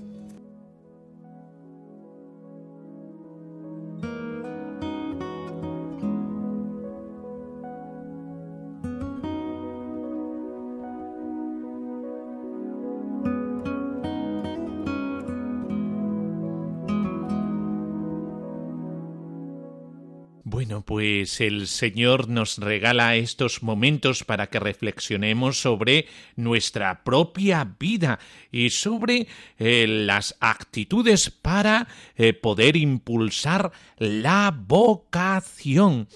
Pues 20.96 21.42
el 21.42 21.68
Señor 21.68 22.30
nos 22.30 22.58
regala 22.58 23.18
estos 23.18 23.62
momentos 23.62 24.24
para 24.24 24.48
que 24.48 24.62
reflexionemos 24.62 25.60
sobre 25.60 26.08
nuestra 26.38 27.04
propia 27.04 27.70
vida 27.78 28.18
y 28.50 28.70
sobre 28.70 29.28
eh, 29.60 29.88
las 29.90 30.38
actitudes 30.40 31.32
para 31.32 31.90
eh, 32.16 32.32
poder 32.32 32.78
impulsar 32.78 33.74
la 33.98 34.56
vocación. 34.58 36.08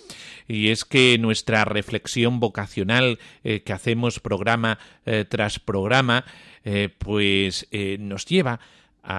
Y 0.48 0.69
es 0.69 0.86
que 0.86 1.17
nuestra 1.17 1.65
reflexión 1.65 2.39
vocacional 2.39 3.19
eh, 3.43 3.63
que 3.63 3.74
hacemos 3.74 4.21
programa 4.21 4.79
tras 5.27 5.59
programa, 5.59 6.24
pues 7.00 7.67
nos 7.98 8.25
lleva 8.25 8.53
a 8.53 8.59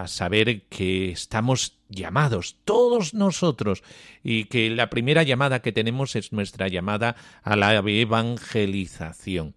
saber 0.07 0.63
que 0.63 1.11
estamos 1.11 1.79
llamados, 1.89 2.57
todos 2.65 3.15
nosotros, 3.15 3.83
y 4.23 4.45
que 4.45 4.71
la 4.71 4.91
primera 4.91 5.23
llamada 5.23 5.63
que 5.63 5.73
tenemos 5.73 6.17
es 6.17 6.33
nuestra 6.33 6.69
llamada 6.69 7.17
a 7.43 7.57
la 7.57 7.75
evangelización. 7.75 9.55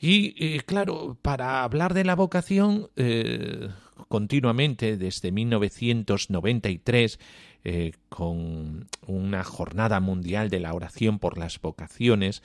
Y 0.00 0.34
eh, 0.38 0.60
claro, 0.64 1.18
para 1.22 1.64
hablar 1.64 1.92
de 1.92 2.04
la 2.04 2.14
vocación, 2.14 2.88
eh, 2.96 3.68
continuamente 4.08 4.96
desde 4.96 5.32
1993, 5.32 7.18
eh, 7.64 7.92
con 8.08 8.86
una 9.06 9.42
jornada 9.42 9.98
mundial 9.98 10.50
de 10.50 10.60
la 10.60 10.72
oración 10.72 11.18
por 11.18 11.36
las 11.36 11.60
vocaciones, 11.60 12.42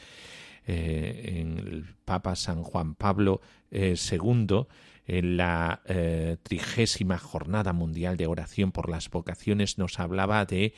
en 0.66 1.58
el 1.58 1.86
Papa 2.06 2.38
San 2.38 2.64
Juan 2.64 2.96
Pablo 2.96 3.42
II, 3.70 4.66
en 5.06 5.38
la 5.38 5.82
eh, 5.86 6.38
trigésima 6.44 7.18
jornada 7.18 7.74
mundial 7.74 8.18
de 8.18 8.28
oración 8.28 8.72
por 8.72 8.90
las 8.90 9.10
vocaciones 9.10 9.78
nos 9.78 10.00
hablaba 10.00 10.46
de 10.46 10.74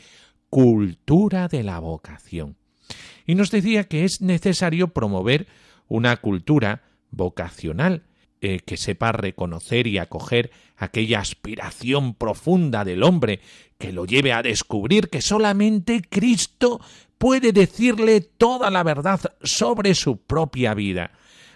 cultura 0.50 1.48
de 1.48 1.64
la 1.64 1.80
vocación. 1.80 2.58
Y 3.26 3.36
nos 3.36 3.52
decía 3.52 3.86
que 3.86 4.04
es 4.04 4.22
necesario 4.22 4.90
promover 4.90 5.48
una 5.88 6.18
cultura 6.18 6.84
vocacional 7.12 8.04
eh, 8.42 8.60
que 8.60 8.78
sepa 8.78 9.12
reconocer 9.12 9.88
y 9.88 9.98
acoger 9.98 10.52
aquella 10.76 11.20
aspiración 11.20 12.14
profunda 12.14 12.84
del 12.84 13.04
hombre 13.04 13.40
que 13.78 13.92
lo 13.92 14.06
lleve 14.06 14.34
a 14.34 14.44
descubrir 14.44 15.10
que 15.10 15.22
solamente 15.22 16.02
Cristo 16.08 16.82
puede 17.18 17.54
decirle 17.54 18.22
toda 18.22 18.70
la 18.70 18.84
verdad 18.84 19.20
sobre 19.42 19.96
su 19.96 20.18
propia 20.18 20.74
vida 20.74 21.12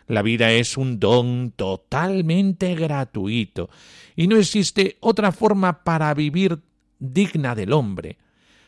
la 0.09 0.23
vida 0.23 0.51
es 0.51 0.75
un 0.75 0.99
don 0.99 1.53
totalmente 1.55 2.73
gratuito 2.73 3.69
y 4.15 4.27
no 4.27 4.37
existe 4.37 4.97
otra 5.01 5.31
forma 5.31 5.83
para 5.83 6.11
vivir 6.15 6.59
digna 6.97 7.53
del 7.53 7.73
hombre, 7.73 8.17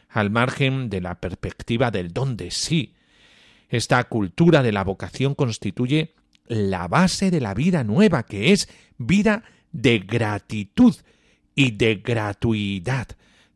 al 0.10 0.30
margen 0.30 0.90
de 0.90 1.02
la 1.02 1.16
perspectiva 1.20 1.90
del 1.90 2.14
don 2.14 2.38
de 2.38 2.52
sí. 2.52 2.94
Esta 3.70 4.04
cultura 4.04 4.62
de 4.62 4.72
la 4.72 4.84
vocación 4.84 5.34
constituye 5.34 6.14
la 6.46 6.88
base 6.88 7.32
de 7.32 7.42
la 7.42 7.56
vida 7.56 7.84
nueva, 7.84 8.24
que 8.24 8.52
es 8.52 8.70
vida 9.00 9.44
de 9.72 9.98
gratitud 9.98 10.96
y 11.56 11.72
de 11.72 11.96
gratuidad, 11.96 13.08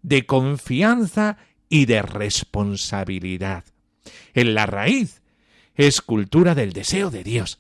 de 0.01 0.25
confianza 0.25 1.37
y 1.69 1.85
de 1.85 2.01
responsabilidad. 2.01 3.63
En 4.33 4.55
la 4.55 4.65
raíz 4.65 5.21
es 5.75 6.01
cultura 6.01 6.55
del 6.55 6.73
deseo 6.73 7.11
de 7.11 7.23
Dios, 7.23 7.59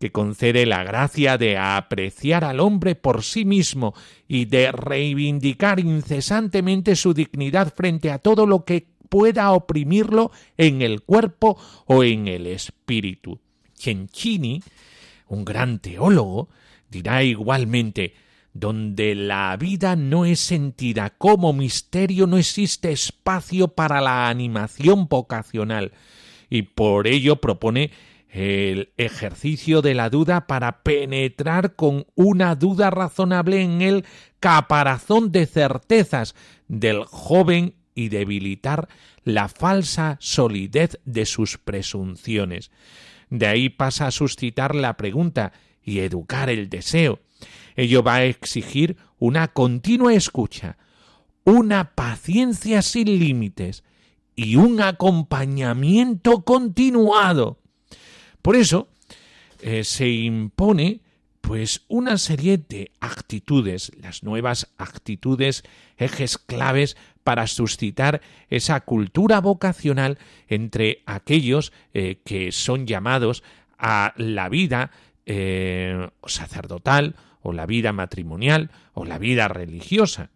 que 0.00 0.10
concede 0.10 0.64
la 0.64 0.82
gracia 0.82 1.36
de 1.36 1.58
apreciar 1.58 2.42
al 2.42 2.58
hombre 2.58 2.94
por 2.94 3.22
sí 3.22 3.44
mismo 3.44 3.94
y 4.26 4.46
de 4.46 4.72
reivindicar 4.72 5.78
incesantemente 5.78 6.96
su 6.96 7.12
dignidad 7.12 7.74
frente 7.74 8.10
a 8.10 8.18
todo 8.18 8.46
lo 8.46 8.64
que 8.64 8.86
pueda 9.10 9.52
oprimirlo 9.52 10.32
en 10.56 10.80
el 10.80 11.02
cuerpo 11.02 11.58
o 11.84 12.02
en 12.02 12.28
el 12.28 12.46
espíritu. 12.46 13.40
Cencini, 13.74 14.62
un 15.28 15.44
gran 15.44 15.80
teólogo, 15.80 16.48
dirá 16.88 17.22
igualmente 17.22 18.14
donde 18.54 19.14
la 19.14 19.54
vida 19.58 19.96
no 19.96 20.24
es 20.24 20.40
sentida 20.40 21.10
como 21.10 21.52
misterio, 21.52 22.26
no 22.26 22.38
existe 22.38 22.90
espacio 22.90 23.68
para 23.68 24.00
la 24.00 24.30
animación 24.30 25.08
vocacional, 25.08 25.92
y 26.48 26.62
por 26.62 27.06
ello 27.06 27.36
propone 27.36 27.90
el 28.32 28.92
ejercicio 28.96 29.82
de 29.82 29.94
la 29.94 30.08
duda 30.08 30.46
para 30.46 30.82
penetrar 30.82 31.74
con 31.74 32.06
una 32.14 32.54
duda 32.54 32.90
razonable 32.90 33.62
en 33.62 33.82
el 33.82 34.04
caparazón 34.38 35.32
de 35.32 35.46
certezas 35.46 36.34
del 36.68 37.04
joven 37.04 37.74
y 37.94 38.08
debilitar 38.08 38.88
la 39.24 39.48
falsa 39.48 40.16
solidez 40.20 40.98
de 41.04 41.26
sus 41.26 41.58
presunciones. 41.58 42.70
De 43.30 43.46
ahí 43.46 43.68
pasa 43.68 44.06
a 44.06 44.10
suscitar 44.10 44.74
la 44.74 44.96
pregunta 44.96 45.52
y 45.82 46.00
educar 46.00 46.50
el 46.50 46.68
deseo. 46.68 47.20
Ello 47.76 48.02
va 48.02 48.16
a 48.16 48.24
exigir 48.24 48.96
una 49.18 49.48
continua 49.48 50.14
escucha, 50.14 50.78
una 51.44 51.94
paciencia 51.94 52.82
sin 52.82 53.18
límites 53.18 53.82
y 54.36 54.56
un 54.56 54.80
acompañamiento 54.80 56.42
continuado. 56.42 57.59
Por 58.42 58.56
eso 58.56 58.88
eh, 59.62 59.84
se 59.84 60.08
impone 60.08 61.00
pues 61.40 61.82
una 61.88 62.18
serie 62.18 62.58
de 62.58 62.92
actitudes, 63.00 63.92
las 64.00 64.22
nuevas 64.22 64.68
actitudes, 64.76 65.64
ejes 65.96 66.38
claves 66.38 66.96
para 67.24 67.46
suscitar 67.46 68.20
esa 68.48 68.80
cultura 68.80 69.40
vocacional 69.40 70.18
entre 70.48 71.02
aquellos 71.06 71.72
eh, 71.94 72.20
que 72.24 72.52
son 72.52 72.86
llamados 72.86 73.42
a 73.78 74.12
la 74.16 74.48
vida 74.48 74.90
eh, 75.26 76.08
sacerdotal 76.26 77.16
o 77.42 77.52
la 77.52 77.66
vida 77.66 77.92
matrimonial 77.92 78.70
o 78.92 79.04
la 79.04 79.18
vida 79.18 79.48
religiosa. 79.48 80.30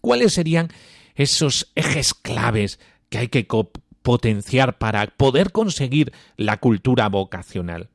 ¿Cuáles 0.00 0.34
serían 0.34 0.68
esos 1.14 1.70
ejes 1.74 2.14
claves 2.14 2.78
que 3.08 3.18
hay 3.18 3.28
que 3.28 3.46
potenciar 4.06 4.78
para 4.78 5.04
poder 5.08 5.50
conseguir 5.50 6.12
la 6.36 6.58
cultura 6.58 7.08
vocacional? 7.08 7.88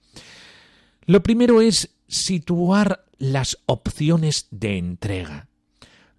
Lo 1.06 1.24
primero 1.24 1.62
es 1.62 1.96
situar 2.10 3.06
las 3.18 3.60
opciones 3.66 4.50
de 4.52 4.78
entrega. 4.78 5.48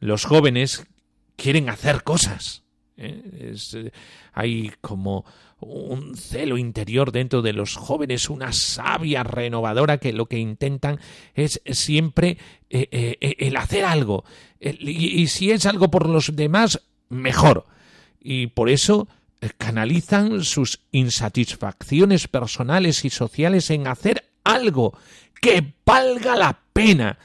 Los 0.01 0.25
jóvenes 0.25 0.87
quieren 1.37 1.69
hacer 1.69 2.05
cosas. 2.05 2.63
¿eh? 2.97 3.55
Eh, 3.75 3.91
hay 4.33 4.73
como 4.81 5.27
un 5.61 6.17
celo 6.17 6.57
interior 6.57 7.13
dentro 7.13 7.43
de 7.43 7.53
los 7.53 7.77
jóvenes, 7.77 8.31
una 8.31 8.55
savia 8.55 9.25
renovadora 9.25 9.99
que 9.99 10.15
lo 10.15 10.25
que 10.25 10.39
intentan 10.39 11.01
es 11.35 11.61
siempre 11.67 12.39
eh, 12.71 13.19
el 13.21 13.59
hacer 13.59 13.85
algo. 13.85 14.25
y 14.59 15.27
si 15.27 15.51
es 15.51 15.67
algo 15.67 15.91
por 15.91 16.09
los 16.09 16.35
demás, 16.35 16.81
mejor. 17.11 17.67
Y 18.19 18.47
por 18.47 18.71
eso 18.71 19.07
canalizan 19.51 20.45
sus 20.45 20.81
insatisfacciones 20.93 22.29
personales 22.29 23.05
y 23.05 23.11
sociales 23.11 23.71
en 23.71 23.87
hacer 23.87 24.25
algo 24.45 24.97
que 25.41 25.75
valga 25.85 26.37
la 26.37 26.61
pena. 26.73 27.19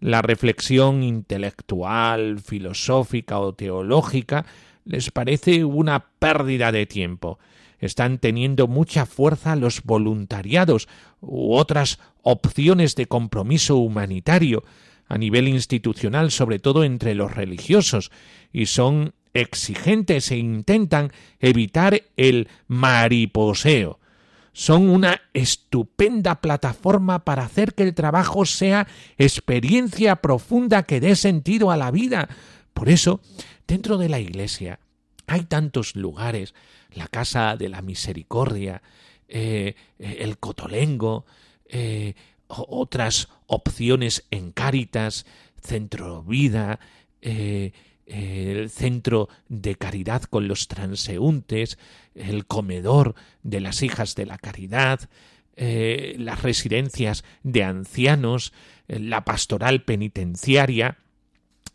La 0.00 0.20
reflexión 0.20 1.02
intelectual, 1.02 2.40
filosófica 2.40 3.38
o 3.38 3.54
teológica 3.54 4.44
les 4.84 5.10
parece 5.10 5.64
una 5.64 6.06
pérdida 6.18 6.70
de 6.70 6.86
tiempo. 6.86 7.38
Están 7.78 8.18
teniendo 8.18 8.68
mucha 8.68 9.06
fuerza 9.06 9.56
los 9.56 9.82
voluntariados 9.82 10.88
u 11.20 11.54
otras 11.54 11.98
opciones 12.22 12.94
de 12.94 13.06
compromiso 13.06 13.76
humanitario 13.76 14.64
a 15.08 15.18
nivel 15.18 15.48
institucional, 15.48 16.30
sobre 16.30 16.58
todo 16.58 16.84
entre 16.84 17.14
los 17.14 17.34
religiosos, 17.34 18.10
y 18.52 18.66
son 18.66 19.14
exigentes 19.40 20.30
e 20.30 20.36
intentan 20.36 21.12
evitar 21.40 22.02
el 22.16 22.48
mariposeo. 22.66 23.98
Son 24.52 24.88
una 24.88 25.20
estupenda 25.34 26.40
plataforma 26.40 27.24
para 27.24 27.44
hacer 27.44 27.74
que 27.74 27.82
el 27.82 27.94
trabajo 27.94 28.46
sea 28.46 28.86
experiencia 29.18 30.16
profunda 30.16 30.84
que 30.84 31.00
dé 31.00 31.14
sentido 31.14 31.70
a 31.70 31.76
la 31.76 31.90
vida. 31.90 32.28
Por 32.72 32.88
eso, 32.88 33.20
dentro 33.66 33.98
de 33.98 34.08
la 34.08 34.18
Iglesia 34.18 34.80
hay 35.26 35.42
tantos 35.42 35.96
lugares, 35.96 36.54
la 36.94 37.08
Casa 37.08 37.56
de 37.56 37.68
la 37.68 37.82
Misericordia, 37.82 38.82
eh, 39.28 39.74
eh, 39.98 40.16
el 40.20 40.38
Cotolengo, 40.38 41.26
eh, 41.68 42.14
otras 42.46 43.28
opciones 43.46 44.24
en 44.30 44.52
Cáritas, 44.52 45.26
Centro 45.60 46.22
Vida, 46.22 46.78
el 48.06 48.70
centro 48.70 49.28
de 49.48 49.74
caridad 49.74 50.22
con 50.22 50.48
los 50.48 50.68
transeúntes, 50.68 51.78
el 52.14 52.46
comedor 52.46 53.14
de 53.42 53.60
las 53.60 53.82
hijas 53.82 54.14
de 54.14 54.26
la 54.26 54.38
caridad, 54.38 55.08
eh, 55.56 56.16
las 56.18 56.42
residencias 56.42 57.24
de 57.42 57.64
ancianos, 57.64 58.52
eh, 58.88 58.98
la 59.00 59.24
pastoral 59.24 59.82
penitenciaria. 59.82 60.98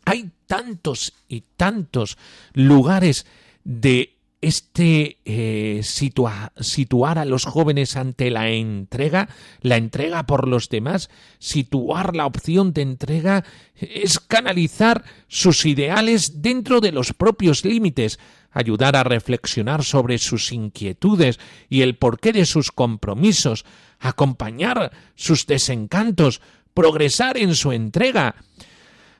Hay 0.04 0.30
tantos 0.46 1.12
y 1.28 1.42
tantos 1.56 2.16
lugares 2.54 3.26
de 3.64 4.11
este 4.42 5.18
eh, 5.24 5.82
situar 5.82 7.18
a 7.18 7.24
los 7.24 7.44
jóvenes 7.44 7.96
ante 7.96 8.30
la 8.30 8.50
entrega, 8.50 9.28
la 9.60 9.76
entrega 9.76 10.26
por 10.26 10.48
los 10.48 10.68
demás, 10.68 11.10
situar 11.38 12.16
la 12.16 12.26
opción 12.26 12.72
de 12.72 12.82
entrega 12.82 13.44
es 13.76 14.18
canalizar 14.18 15.04
sus 15.28 15.64
ideales 15.64 16.42
dentro 16.42 16.80
de 16.80 16.90
los 16.90 17.12
propios 17.12 17.64
límites, 17.64 18.18
ayudar 18.50 18.96
a 18.96 19.04
reflexionar 19.04 19.84
sobre 19.84 20.18
sus 20.18 20.50
inquietudes 20.50 21.38
y 21.68 21.82
el 21.82 21.96
porqué 21.96 22.32
de 22.32 22.44
sus 22.44 22.72
compromisos, 22.72 23.64
acompañar 24.00 24.90
sus 25.14 25.46
desencantos, 25.46 26.40
progresar 26.74 27.38
en 27.38 27.54
su 27.54 27.70
entrega, 27.70 28.34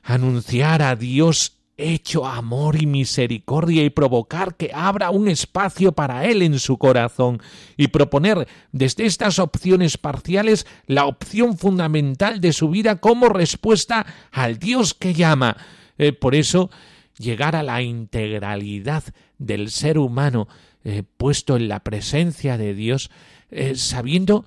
anunciar 0.03 0.81
a 0.81 0.97
Dios 0.97 1.62
hecho 1.77 2.25
amor 2.25 2.81
y 2.81 2.85
misericordia 2.85 3.83
y 3.83 3.89
provocar 3.89 4.55
que 4.55 4.71
abra 4.73 5.09
un 5.09 5.27
espacio 5.27 5.91
para 5.91 6.25
Él 6.25 6.41
en 6.41 6.59
su 6.59 6.77
corazón 6.77 7.41
y 7.77 7.87
proponer 7.87 8.47
desde 8.71 9.05
estas 9.05 9.39
opciones 9.39 9.97
parciales 9.97 10.67
la 10.85 11.05
opción 11.05 11.57
fundamental 11.57 12.41
de 12.41 12.53
su 12.53 12.69
vida 12.69 12.97
como 12.97 13.29
respuesta 13.29 14.05
al 14.31 14.59
Dios 14.59 14.93
que 14.93 15.13
llama. 15.13 15.57
Eh, 15.97 16.13
por 16.13 16.35
eso, 16.35 16.69
llegar 17.17 17.55
a 17.55 17.63
la 17.63 17.81
integralidad 17.81 19.03
del 19.37 19.69
ser 19.71 19.97
humano 19.97 20.47
eh, 20.83 21.03
puesto 21.17 21.55
en 21.55 21.67
la 21.67 21.79
presencia 21.79 22.57
de 22.57 22.73
Dios, 22.73 23.09
eh, 23.49 23.75
sabiendo 23.75 24.45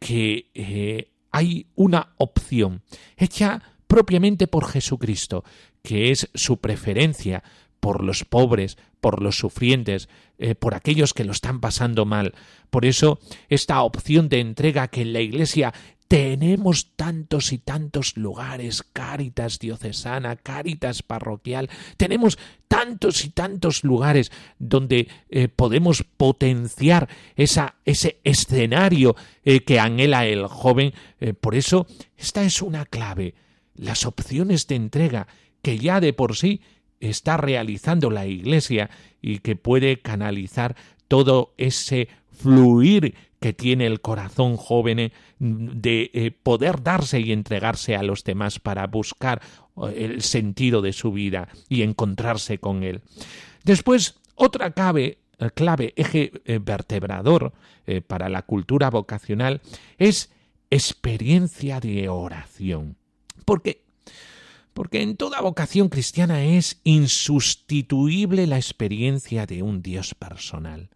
que 0.00 1.08
hay 1.30 1.66
una 1.76 2.12
opción 2.18 2.82
hecha 3.16 3.62
propiamente 3.86 4.46
por 4.46 4.66
Jesucristo, 4.66 5.44
que 5.82 6.10
es 6.10 6.30
su 6.34 6.58
preferencia 6.58 7.42
por 7.82 8.04
los 8.04 8.24
pobres, 8.24 8.78
por 9.00 9.20
los 9.20 9.36
sufrientes, 9.36 10.08
eh, 10.38 10.54
por 10.54 10.76
aquellos 10.76 11.14
que 11.14 11.24
lo 11.24 11.32
están 11.32 11.58
pasando 11.60 12.06
mal. 12.06 12.34
Por 12.70 12.84
eso, 12.84 13.18
esta 13.48 13.82
opción 13.82 14.28
de 14.28 14.38
entrega 14.38 14.86
que 14.86 15.02
en 15.02 15.12
la 15.12 15.20
Iglesia 15.20 15.74
tenemos 16.06 16.92
tantos 16.94 17.52
y 17.52 17.58
tantos 17.58 18.16
lugares, 18.16 18.84
Cáritas 18.92 19.58
diocesana, 19.58 20.36
Cáritas 20.36 21.02
parroquial, 21.02 21.68
tenemos 21.96 22.38
tantos 22.68 23.24
y 23.24 23.30
tantos 23.30 23.82
lugares 23.82 24.30
donde 24.60 25.08
eh, 25.28 25.48
podemos 25.48 26.04
potenciar 26.04 27.08
esa, 27.34 27.74
ese 27.84 28.20
escenario 28.22 29.16
eh, 29.44 29.64
que 29.64 29.80
anhela 29.80 30.24
el 30.26 30.46
joven. 30.46 30.92
por 31.40 31.56
eso, 31.56 31.88
esta 32.16 32.44
es 32.44 32.62
una 32.62 32.84
clave. 32.84 33.34
Las 33.74 34.06
opciones 34.06 34.68
de 34.68 34.76
entrega 34.76 35.26
que 35.62 35.78
ya 35.78 36.00
de 36.00 36.12
por 36.12 36.36
sí 36.36 36.60
está 37.00 37.36
realizando 37.36 38.10
la 38.10 38.26
Iglesia 38.26 38.90
y 39.20 39.38
que 39.38 39.56
puede 39.56 40.00
canalizar 40.00 40.76
todo 41.08 41.54
ese 41.56 42.08
fluir 42.30 43.14
que 43.42 43.52
tiene 43.52 43.86
el 43.86 44.00
corazón 44.00 44.56
joven 44.56 45.12
de 45.38 46.10
eh, 46.14 46.30
poder 46.30 46.82
darse 46.82 47.20
y 47.20 47.32
entregarse 47.32 47.96
a 47.96 48.02
los 48.02 48.24
demás 48.24 48.60
para 48.60 48.86
buscar 48.86 49.42
eh, 49.76 50.04
el 50.04 50.22
sentido 50.22 50.80
de 50.80 50.92
su 50.92 51.12
vida 51.12 51.48
y 51.68 51.82
encontrarse 51.82 52.58
con 52.58 52.84
él. 52.84 53.02
Después, 53.64 54.14
otra 54.36 54.70
clave, 54.70 55.18
eh, 55.38 55.50
clave 55.54 55.92
eje 55.96 56.32
vertebrador 56.60 57.52
para 58.06 58.28
la 58.28 58.42
cultura 58.42 58.90
vocacional 58.90 59.60
es 59.98 60.30
experiencia 60.70 61.80
de 61.80 62.08
oración. 62.08 62.96
Porque 63.44 63.82
porque 64.74 65.02
en 65.02 65.16
toda 65.16 65.40
vocación 65.40 65.88
cristiana 65.88 66.44
es 66.44 66.80
insustituible 66.84 68.46
la 68.46 68.56
experiencia 68.56 69.46
de 69.46 69.62
un 69.62 69.82
Dios 69.82 70.14
personal, 70.14 70.90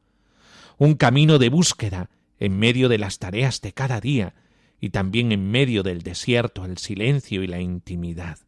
un 0.79 0.95
camino 0.95 1.39
de 1.39 1.49
búsqueda 1.49 2.11
en 2.39 2.59
medio 2.59 2.89
de 2.89 2.99
las 2.99 3.19
tareas 3.19 3.61
de 3.61 3.73
cada 3.73 4.01
día 4.01 4.35
y 4.81 4.91
también 4.91 5.33
en 5.33 5.51
medio 5.51 5.83
del 5.83 6.03
desierto, 6.03 6.65
el 6.65 6.79
silencio 6.79 7.43
y 7.43 7.47
la 7.47 7.61
intimidad, 7.61 8.39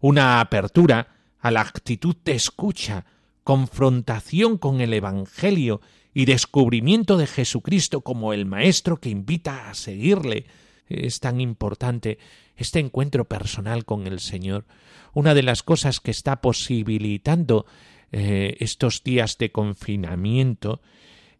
una 0.00 0.40
apertura 0.40 1.08
a 1.40 1.50
la 1.50 1.60
actitud 1.60 2.16
de 2.24 2.32
escucha, 2.32 3.06
confrontación 3.44 4.58
con 4.58 4.80
el 4.80 4.92
Evangelio 4.94 5.80
y 6.14 6.24
descubrimiento 6.24 7.16
de 7.16 7.26
Jesucristo 7.26 8.00
como 8.00 8.32
el 8.32 8.46
Maestro 8.46 8.98
que 8.98 9.10
invita 9.10 9.68
a 9.68 9.74
seguirle. 9.74 10.46
Es 10.88 11.20
tan 11.20 11.40
importante 11.40 12.18
este 12.56 12.78
encuentro 12.78 13.24
personal 13.24 13.84
con 13.84 14.06
el 14.06 14.20
Señor, 14.20 14.64
una 15.12 15.34
de 15.34 15.42
las 15.42 15.62
cosas 15.62 16.00
que 16.00 16.10
está 16.10 16.40
posibilitando 16.40 17.66
eh, 18.12 18.56
estos 18.60 19.02
días 19.02 19.38
de 19.38 19.50
confinamiento 19.50 20.80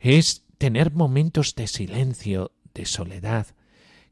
es 0.00 0.44
tener 0.58 0.92
momentos 0.92 1.54
de 1.54 1.66
silencio, 1.66 2.52
de 2.74 2.86
soledad. 2.86 3.48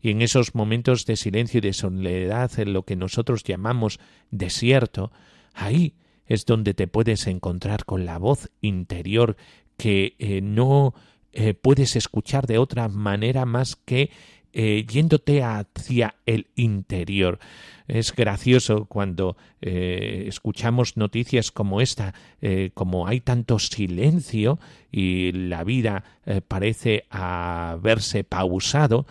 Y 0.01 0.11
en 0.11 0.23
esos 0.23 0.55
momentos 0.55 1.07
de 1.07 1.17
silencio 1.17 1.59
y 1.59 1.61
de 1.61 1.73
soledad, 1.73 2.51
en 2.59 2.73
lo 2.73 2.85
que 2.85 2.97
nosotros 2.97 3.45
llamamos 3.45 4.01
desierto, 4.31 5.12
ahí 5.55 5.95
es 6.27 6.47
donde 6.47 6.75
te 6.75 6.88
puedes 6.88 7.27
encontrar 7.27 7.85
con 7.85 8.05
la 8.05 8.19
voz 8.19 8.51
interior 8.61 9.37
que 9.77 10.17
eh, 10.19 10.41
no 10.41 10.95
eh, 11.33 11.55
puedes 11.55 11.97
escuchar 11.97 12.47
de 12.47 12.59
otra 12.59 12.88
manera 12.88 13.47
más 13.47 13.77
que 13.77 14.11
eh, 14.55 14.85
yéndote 14.87 15.43
hacia 15.43 16.17
el 16.27 16.49
interior. 16.57 17.38
Es 17.88 18.15
gracioso 18.15 18.85
cuando 18.85 19.38
eh, 19.62 20.25
escuchamos 20.29 20.99
noticias 20.99 21.51
como 21.51 21.81
esta, 21.81 22.12
eh, 22.43 22.71
como 22.75 23.07
hay 23.07 23.21
tanto 23.21 23.59
silencio 23.59 24.59
y 24.91 25.33
la 25.33 25.65
vida 25.65 26.05
parece 26.49 27.05
haberse 27.09 28.25
pausado, 28.25 29.07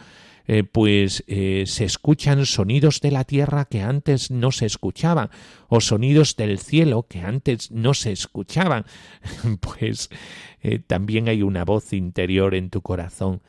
pues 0.72 1.24
se 1.26 1.84
escuchan 1.86 2.46
sonidos 2.46 3.02
de 3.02 3.12
la 3.12 3.24
tierra 3.24 3.66
que 3.66 3.82
antes 3.82 4.32
no 4.32 4.52
se 4.52 4.66
escuchaban, 4.66 5.30
o 5.70 5.82
sonidos 5.82 6.36
del 6.36 6.60
cielo 6.60 7.06
que 7.08 7.22
antes 7.22 7.72
no 7.72 7.94
se 7.94 8.12
escuchaban. 8.12 8.86
pues 9.60 10.10
también 10.88 11.30
hay 11.30 11.42
una 11.42 11.66
voz 11.66 11.94
interior 11.94 12.54
en 12.54 12.70
tu 12.70 12.82
corazón 12.82 13.42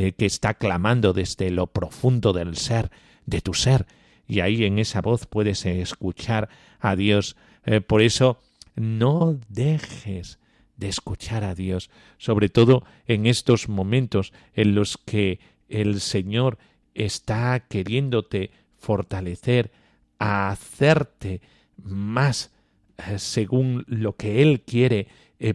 eh, 0.00 0.12
que 0.12 0.26
está 0.26 0.54
clamando 0.54 1.12
desde 1.12 1.50
lo 1.50 1.66
profundo 1.66 2.32
del 2.32 2.56
ser, 2.56 2.92
de 3.26 3.40
tu 3.40 3.52
ser, 3.52 3.84
y 4.28 4.38
ahí 4.38 4.64
en 4.64 4.78
esa 4.78 5.00
voz 5.00 5.26
puedes 5.26 5.66
escuchar 5.66 6.48
a 6.78 6.94
Dios. 6.94 7.34
Eh, 7.64 7.80
por 7.80 8.00
eso, 8.00 8.38
no 8.76 9.40
dejes 9.48 10.38
de 10.76 10.88
escuchar 10.88 11.42
a 11.42 11.56
Dios, 11.56 11.90
sobre 12.16 12.48
todo 12.48 12.84
en 13.08 13.26
estos 13.26 13.68
momentos 13.68 14.32
en 14.54 14.76
los 14.76 14.98
que 14.98 15.40
el 15.68 16.00
Señor 16.00 16.58
está 16.94 17.58
queriéndote 17.68 18.52
fortalecer, 18.76 19.72
a 20.20 20.50
hacerte 20.50 21.40
más 21.76 22.52
eh, 22.98 23.18
según 23.18 23.84
lo 23.88 24.14
que 24.14 24.42
Él 24.42 24.60
quiere 24.60 25.08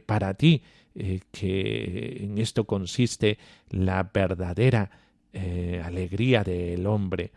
para 0.06 0.34
ti, 0.34 0.64
eh, 0.96 1.22
que 1.32 2.24
en 2.24 2.38
esto 2.38 2.66
consiste 2.66 3.40
la 3.70 4.12
verdadera 4.14 4.92
eh, 5.34 5.82
alegría 5.84 6.44
del 6.44 6.86
hombre. 6.86 7.32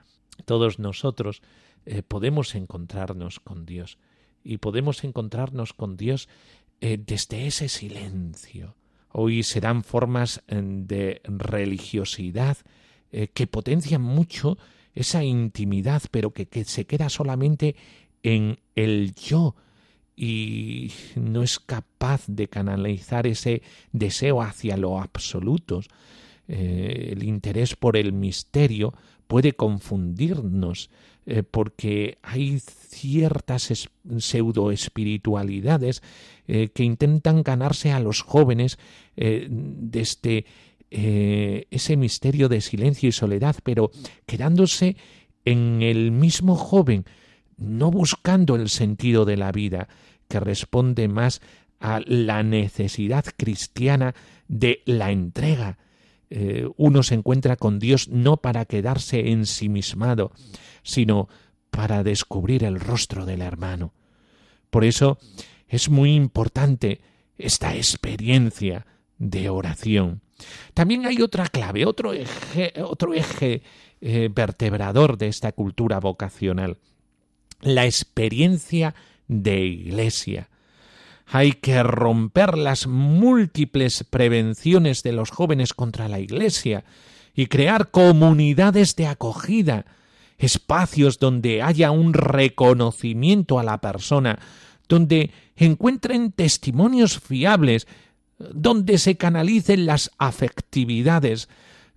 Todos 0.44 0.78
nosotros 0.78 1.40
eh, 1.86 2.02
podemos 2.02 2.54
encontrarnos 2.54 3.40
con 3.40 3.64
Dios 3.64 3.98
y 4.44 4.58
podemos 4.58 5.04
encontrarnos 5.04 5.72
con 5.72 5.96
Dios 5.96 6.28
desde 6.78 7.46
ese 7.46 7.70
silencio. 7.70 8.76
Hoy 9.10 9.42
se 9.42 9.60
dan 9.60 9.82
formas 9.82 10.42
de 10.46 11.22
religiosidad 11.24 12.58
que 13.10 13.46
potencian 13.46 14.02
mucho 14.02 14.58
esa 14.94 15.24
intimidad, 15.24 16.02
pero 16.10 16.34
que 16.34 16.46
se 16.66 16.84
queda 16.84 17.08
solamente 17.08 17.74
en 18.22 18.58
el 18.74 19.14
yo 19.14 19.56
y 20.16 20.92
no 21.14 21.42
es 21.42 21.58
capaz 21.58 22.24
de 22.26 22.48
canalizar 22.48 23.26
ese 23.26 23.62
deseo 23.92 24.42
hacia 24.42 24.76
lo 24.76 24.98
absoluto. 24.98 25.80
el 26.48 27.22
interés 27.22 27.76
por 27.76 27.96
el 27.96 28.12
misterio 28.12 28.94
puede 29.26 29.52
confundirnos 29.52 30.90
eh, 31.28 31.42
porque 31.42 32.18
hay 32.22 32.60
ciertas 32.60 33.88
pseudo 34.18 34.70
espiritualidades 34.70 36.00
eh, 36.46 36.68
que 36.72 36.84
intentan 36.84 37.42
ganarse 37.42 37.90
a 37.90 37.98
los 37.98 38.22
jóvenes 38.22 38.78
eh, 39.16 39.48
desde 39.50 40.46
ese 40.88 41.96
misterio 41.96 42.48
de 42.48 42.60
silencio 42.60 43.08
y 43.08 43.12
soledad, 43.12 43.56
pero 43.64 43.90
quedándose 44.24 44.96
en 45.44 45.82
el 45.82 46.12
mismo 46.12 46.54
joven, 46.54 47.04
no 47.56 47.90
buscando 47.90 48.56
el 48.56 48.68
sentido 48.68 49.24
de 49.24 49.36
la 49.36 49.52
vida, 49.52 49.88
que 50.28 50.40
responde 50.40 51.08
más 51.08 51.40
a 51.80 52.00
la 52.04 52.42
necesidad 52.42 53.24
cristiana 53.36 54.14
de 54.48 54.82
la 54.86 55.10
entrega, 55.10 55.78
eh, 56.28 56.68
uno 56.76 57.02
se 57.02 57.14
encuentra 57.14 57.56
con 57.56 57.78
Dios 57.78 58.08
no 58.08 58.38
para 58.38 58.64
quedarse 58.64 59.30
ensimismado, 59.30 60.32
sino 60.82 61.28
para 61.70 62.02
descubrir 62.02 62.64
el 62.64 62.80
rostro 62.80 63.26
del 63.26 63.42
hermano. 63.42 63.92
Por 64.70 64.84
eso 64.84 65.18
es 65.68 65.88
muy 65.88 66.14
importante 66.14 67.00
esta 67.38 67.76
experiencia 67.76 68.86
de 69.18 69.48
oración. 69.48 70.22
También 70.74 71.06
hay 71.06 71.22
otra 71.22 71.46
clave, 71.46 71.86
otro 71.86 72.12
eje, 72.12 73.62
eh, 74.00 74.28
vertebrador 74.32 75.16
de 75.16 75.28
esta 75.28 75.52
cultura 75.52 76.00
vocacional, 76.00 76.78
la 77.60 77.84
experiencia 77.86 78.94
de 79.28 79.64
iglesia. 79.64 80.48
Hay 81.26 81.52
que 81.52 81.82
romper 81.82 82.56
las 82.56 82.86
múltiples 82.86 84.04
prevenciones 84.04 85.02
de 85.02 85.12
los 85.12 85.30
jóvenes 85.30 85.74
contra 85.74 86.08
la 86.08 86.20
Iglesia 86.20 86.84
y 87.34 87.46
crear 87.46 87.90
comunidades 87.90 88.94
de 88.94 89.08
acogida, 89.08 89.86
espacios 90.38 91.18
donde 91.18 91.62
haya 91.62 91.90
un 91.90 92.14
reconocimiento 92.14 93.58
a 93.58 93.64
la 93.64 93.80
persona, 93.80 94.38
donde 94.88 95.32
encuentren 95.56 96.30
testimonios 96.30 97.18
fiables, 97.18 97.88
donde 98.38 98.98
se 98.98 99.16
canalicen 99.16 99.84
las 99.84 100.12
afectividades, 100.18 101.48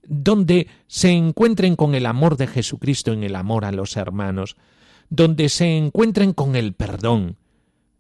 donde 0.08 0.68
se 0.88 1.12
encuentren 1.12 1.76
con 1.76 1.94
el 1.94 2.08
amor 2.08 2.36
de 2.36 2.48
Jesucristo 2.48 3.14
en 3.14 3.24
el 3.24 3.36
amor 3.36 3.64
a 3.66 3.72
los 3.72 3.96
hermanos, 3.96 4.56
donde 5.10 5.50
se 5.50 5.78
encuentren 5.78 6.34
con 6.34 6.56
el 6.56 6.74
perdón, 6.74 7.38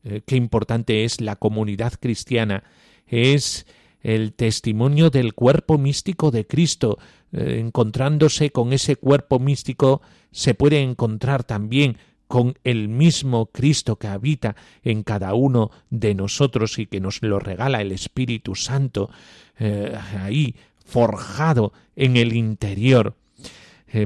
eh, 0.04 0.22
qué 0.26 0.36
importante 0.36 1.04
es 1.04 1.22
la 1.22 1.36
comunidad 1.36 1.93
cristiana, 2.00 2.63
es 3.08 3.65
el 4.02 4.34
testimonio 4.34 5.10
del 5.10 5.34
cuerpo 5.34 5.78
místico 5.78 6.32
de 6.32 6.48
Cristo. 6.48 6.98
Eh, 7.32 7.60
encontrándose 7.60 8.52
con 8.52 8.74
ese 8.74 8.95
cuerpo 8.95 9.39
místico 9.39 10.02
se 10.32 10.54
puede 10.54 10.82
encontrar 10.82 11.43
también 11.43 11.98
con 12.28 12.56
el 12.63 12.89
mismo 12.89 13.48
Cristo 13.48 13.98
que 13.98 14.08
habita 14.08 14.56
en 14.84 15.04
cada 15.04 15.34
uno 15.34 15.72
de 15.89 16.13
nosotros 16.13 16.78
y 16.78 16.86
que 16.86 17.00
nos 17.00 17.24
lo 17.24 17.39
regala 17.39 17.82
el 17.82 17.91
Espíritu 17.91 18.54
Santo 18.56 19.10
eh, 19.58 19.98
ahí 20.19 20.56
forjado 20.86 21.74
en 21.95 22.17
el 22.17 22.34
interior. 22.36 23.15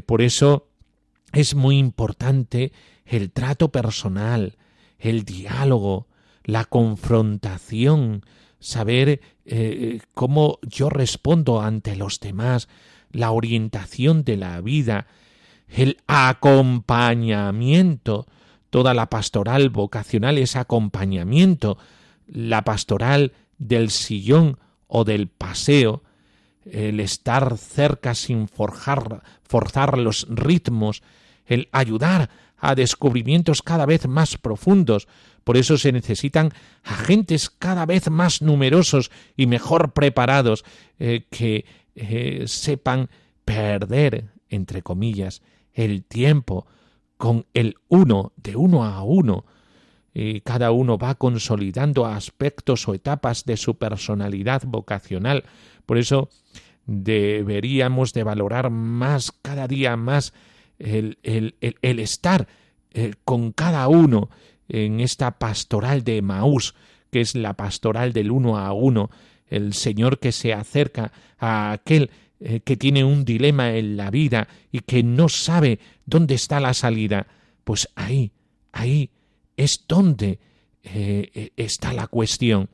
por 0.05 0.21
eso 0.21 0.67
es 1.33 1.55
muy 1.55 1.77
importante 1.77 2.71
el 3.05 3.31
trato 3.31 3.71
personal, 3.71 4.57
el 4.99 5.23
diálogo, 5.23 6.07
la 6.43 6.65
confrontación, 6.65 8.25
saber 8.59 9.21
eh, 9.45 10.01
cómo 10.13 10.59
yo 10.61 10.89
respondo 10.89 11.61
ante 11.61 11.95
los 11.95 12.19
demás, 12.19 12.67
la 13.11 13.31
orientación 13.31 14.23
de 14.23 14.37
la 14.37 14.61
vida, 14.61 15.07
el 15.67 15.97
acompañamiento. 16.07 18.27
Toda 18.69 18.93
la 18.93 19.09
pastoral 19.09 19.69
vocacional 19.69 20.37
es 20.37 20.55
acompañamiento. 20.55 21.77
La 22.27 22.63
pastoral 22.63 23.33
del 23.57 23.89
sillón 23.91 24.59
o 24.87 25.03
del 25.03 25.27
paseo, 25.27 26.03
el 26.65 26.99
estar 26.99 27.57
cerca 27.57 28.15
sin 28.15 28.47
forjar, 28.47 29.23
forzar 29.43 29.97
los 29.97 30.27
ritmos, 30.29 31.03
el 31.45 31.67
ayudar 31.71 32.29
a 32.63 32.75
descubrimientos 32.75 33.61
cada 33.61 33.85
vez 33.85 34.07
más 34.07 34.37
profundos. 34.37 35.09
Por 35.43 35.57
eso 35.57 35.77
se 35.77 35.91
necesitan 35.91 36.53
agentes 36.81 37.49
cada 37.49 37.85
vez 37.85 38.09
más 38.09 38.41
numerosos 38.41 39.11
y 39.35 39.47
mejor 39.47 39.91
preparados 39.91 40.63
eh, 40.97 41.25
que 41.29 41.65
eh, 41.95 42.45
sepan 42.47 43.09
perder, 43.43 44.29
entre 44.47 44.81
comillas, 44.81 45.41
el 45.73 46.05
tiempo 46.05 46.65
con 47.17 47.45
el 47.53 47.75
uno, 47.89 48.31
de 48.37 48.55
uno 48.55 48.85
a 48.85 49.03
uno. 49.03 49.45
Y 50.13 50.39
cada 50.39 50.71
uno 50.71 50.97
va 50.97 51.15
consolidando 51.15 52.05
aspectos 52.05 52.87
o 52.87 52.93
etapas 52.93 53.43
de 53.43 53.57
su 53.57 53.77
personalidad 53.77 54.63
vocacional. 54.65 55.43
Por 55.85 55.97
eso 55.97 56.29
deberíamos 56.85 58.13
de 58.13 58.23
valorar 58.23 58.69
más, 58.69 59.33
cada 59.33 59.67
día 59.67 59.97
más, 59.97 60.33
el, 60.79 61.17
el, 61.23 61.99
estar 61.99 62.47
eh, 62.91 63.13
con 63.23 63.51
cada 63.51 63.87
uno 63.87 64.29
en 64.67 64.99
esta 64.99 65.37
pastoral 65.37 66.03
de 66.03 66.21
Maús, 66.21 66.75
que 67.11 67.21
es 67.21 67.35
la 67.35 67.53
pastoral 67.53 68.13
del 68.13 68.31
uno 68.31 68.57
a 68.57 68.73
uno, 68.73 69.09
el 69.47 69.73
Señor 69.73 70.19
que 70.19 70.31
se 70.31 70.53
acerca 70.53 71.11
a 71.37 71.71
aquel 71.71 72.11
eh, 72.39 72.61
que 72.61 72.75
tiene 72.77 73.03
un 73.03 73.25
dilema 73.25 73.75
en 73.75 73.97
la 73.97 74.09
vida 74.09 74.47
y 74.71 74.79
que 74.79 75.03
no 75.03 75.29
sabe 75.29 75.79
dónde 76.05 76.35
está 76.35 76.59
la 76.59 76.73
salida, 76.73 77.27
pues 77.63 77.89
ahí, 77.95 78.31
ahí 78.71 79.11
es 79.57 79.85
donde 79.87 80.39
eh, 80.83 81.51
está 81.55 81.93
la 81.93 82.07
cuestión. 82.07 82.69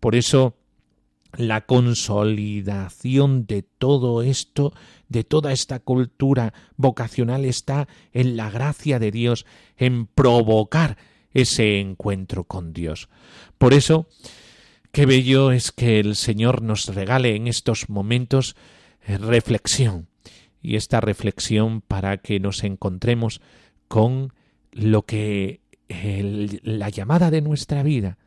Por 0.00 0.14
eso 0.14 0.56
la 1.36 1.66
consolidación 1.66 3.46
de 3.46 3.62
todo 3.62 4.22
esto, 4.22 4.72
de 5.08 5.24
toda 5.24 5.52
esta 5.52 5.78
cultura 5.78 6.52
vocacional 6.76 7.44
está 7.44 7.88
en 8.12 8.36
la 8.36 8.50
gracia 8.50 8.98
de 8.98 9.10
Dios, 9.10 9.46
en 9.76 10.06
provocar 10.06 10.96
ese 11.32 11.80
encuentro 11.80 12.44
con 12.44 12.72
Dios. 12.72 13.08
Por 13.58 13.74
eso, 13.74 14.08
qué 14.92 15.06
bello 15.06 15.52
es 15.52 15.72
que 15.72 16.00
el 16.00 16.16
Señor 16.16 16.62
nos 16.62 16.86
regale 16.94 17.36
en 17.36 17.46
estos 17.46 17.88
momentos 17.88 18.56
eh, 19.06 19.18
reflexión, 19.18 20.08
y 20.62 20.76
esta 20.76 21.00
reflexión 21.00 21.80
para 21.80 22.16
que 22.16 22.40
nos 22.40 22.64
encontremos 22.64 23.40
con 23.86 24.32
lo 24.72 25.02
que 25.02 25.60
la 25.88 26.88
llamada 26.88 27.30
de 27.30 27.40
nuestra 27.40 27.84
vida, 27.84 28.18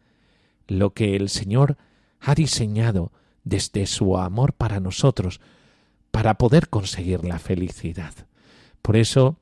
lo 0.68 0.94
que 0.94 1.18
el 1.18 1.28
Señor 1.28 1.78
ha 2.22 2.36
diseñado 2.36 3.12
desde 3.44 3.86
su 3.86 4.18
amor 4.18 4.54
para 4.54 4.80
nosotros, 4.80 5.42
para 6.12 6.36
poder 6.36 6.70
conseguir 6.70 7.24
la 7.24 7.40
felicidad. 7.40 8.14
Por 8.82 8.96
eso 8.96 9.38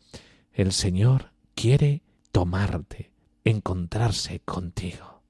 el 0.54 0.72
Señor 0.72 1.32
quiere 1.56 2.02
tomarte, 2.32 3.12
encontrarse 3.44 4.40
contigo. 4.42 5.22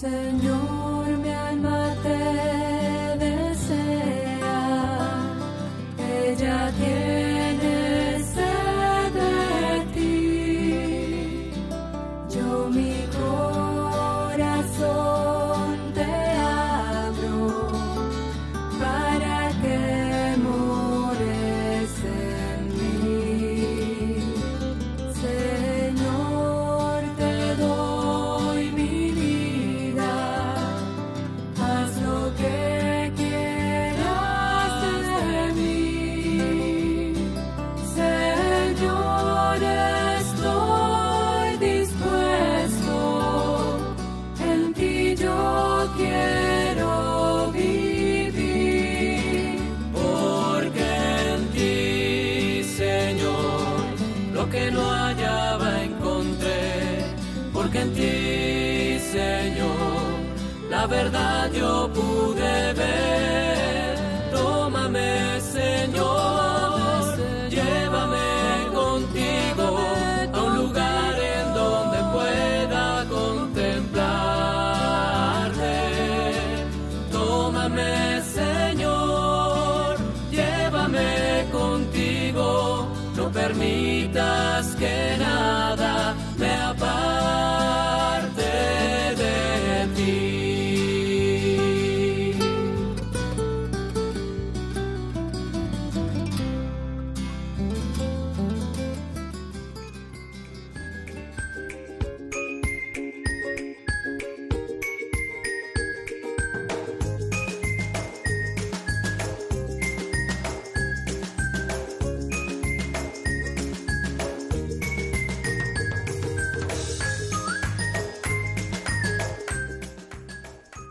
Seigneur. 0.00 0.39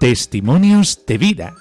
Testimonios 0.09 1.05
de 1.05 1.19
vida. 1.19 1.55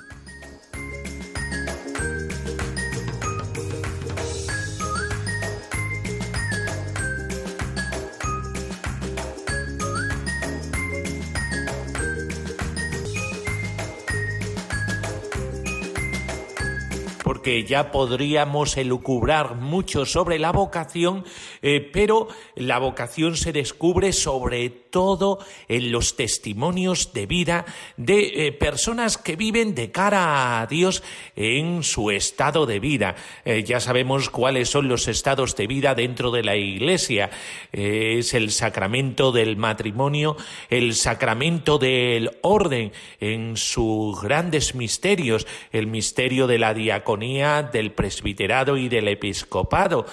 porque 17.38 17.64
ya 17.64 17.92
podríamos 17.92 18.76
elucubrar 18.76 19.56
mucho 19.56 20.06
sobre 20.06 20.38
la 20.38 20.52
vocación, 20.52 21.24
eh, 21.62 21.88
pero 21.92 22.28
la 22.54 22.78
vocación 22.78 23.36
se 23.36 23.52
descubre 23.52 24.12
sobre 24.12 24.70
todo 24.70 25.38
en 25.68 25.92
los 25.92 26.16
testimonios 26.16 27.12
de 27.12 27.26
vida 27.26 27.66
de 27.96 28.46
eh, 28.46 28.52
personas 28.52 29.18
que 29.18 29.36
viven 29.36 29.74
de 29.74 29.90
cara 29.90 30.60
a 30.60 30.66
Dios 30.66 31.02
en 31.36 31.82
su 31.82 32.10
estado 32.10 32.66
de 32.66 32.80
vida. 32.80 33.16
Eh, 33.44 33.64
ya 33.64 33.80
sabemos 33.80 34.30
cuáles 34.30 34.68
son 34.68 34.88
los 34.88 35.08
estados 35.08 35.56
de 35.56 35.66
vida 35.66 35.94
dentro 35.94 36.30
de 36.30 36.42
la 36.42 36.56
Iglesia. 36.56 37.30
Es 37.72 38.34
el 38.34 38.50
sacramento 38.50 39.32
del 39.32 39.56
matrimonio, 39.56 40.36
el 40.70 40.94
sacramento 40.94 41.78
del 41.78 42.38
orden 42.42 42.92
en 43.20 43.56
sus 43.56 44.20
grandes 44.22 44.74
misterios, 44.74 45.46
el 45.72 45.86
misterio 45.86 46.46
de 46.46 46.58
la 46.58 46.74
diaconía, 46.74 47.62
del 47.62 47.92
presbiterado 47.92 48.76
y 48.76 48.88
del 48.88 49.08
episcopado. 49.08 50.06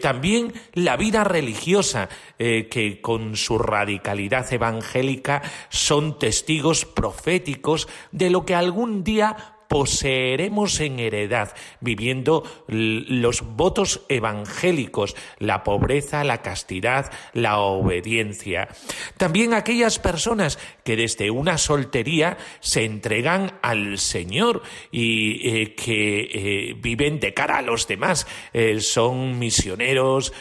También 0.00 0.52
la 0.76 0.96
vida 0.98 1.24
religiosa, 1.24 2.10
eh, 2.38 2.68
que 2.70 3.00
con 3.00 3.34
su 3.36 3.58
radicalidad 3.58 4.52
evangélica 4.52 5.42
son 5.70 6.18
testigos 6.18 6.84
proféticos 6.84 7.88
de 8.12 8.28
lo 8.28 8.44
que 8.44 8.54
algún 8.54 9.02
día 9.02 9.55
poseeremos 9.68 10.80
en 10.80 10.98
heredad, 10.98 11.54
viviendo 11.80 12.44
los 12.68 13.42
votos 13.42 14.02
evangélicos, 14.08 15.16
la 15.38 15.62
pobreza, 15.64 16.24
la 16.24 16.42
castidad, 16.42 17.12
la 17.32 17.58
obediencia. 17.58 18.68
También 19.16 19.54
aquellas 19.54 19.98
personas 19.98 20.58
que 20.84 20.96
desde 20.96 21.30
una 21.30 21.58
soltería 21.58 22.38
se 22.60 22.84
entregan 22.84 23.58
al 23.62 23.98
Señor 23.98 24.62
y 24.90 25.48
eh, 25.48 25.74
que 25.74 26.20
eh, 26.20 26.74
viven 26.78 27.20
de 27.20 27.34
cara 27.34 27.58
a 27.58 27.62
los 27.62 27.86
demás. 27.86 28.26
Eh, 28.52 28.80
son 28.80 29.38
misioneros, 29.38 30.32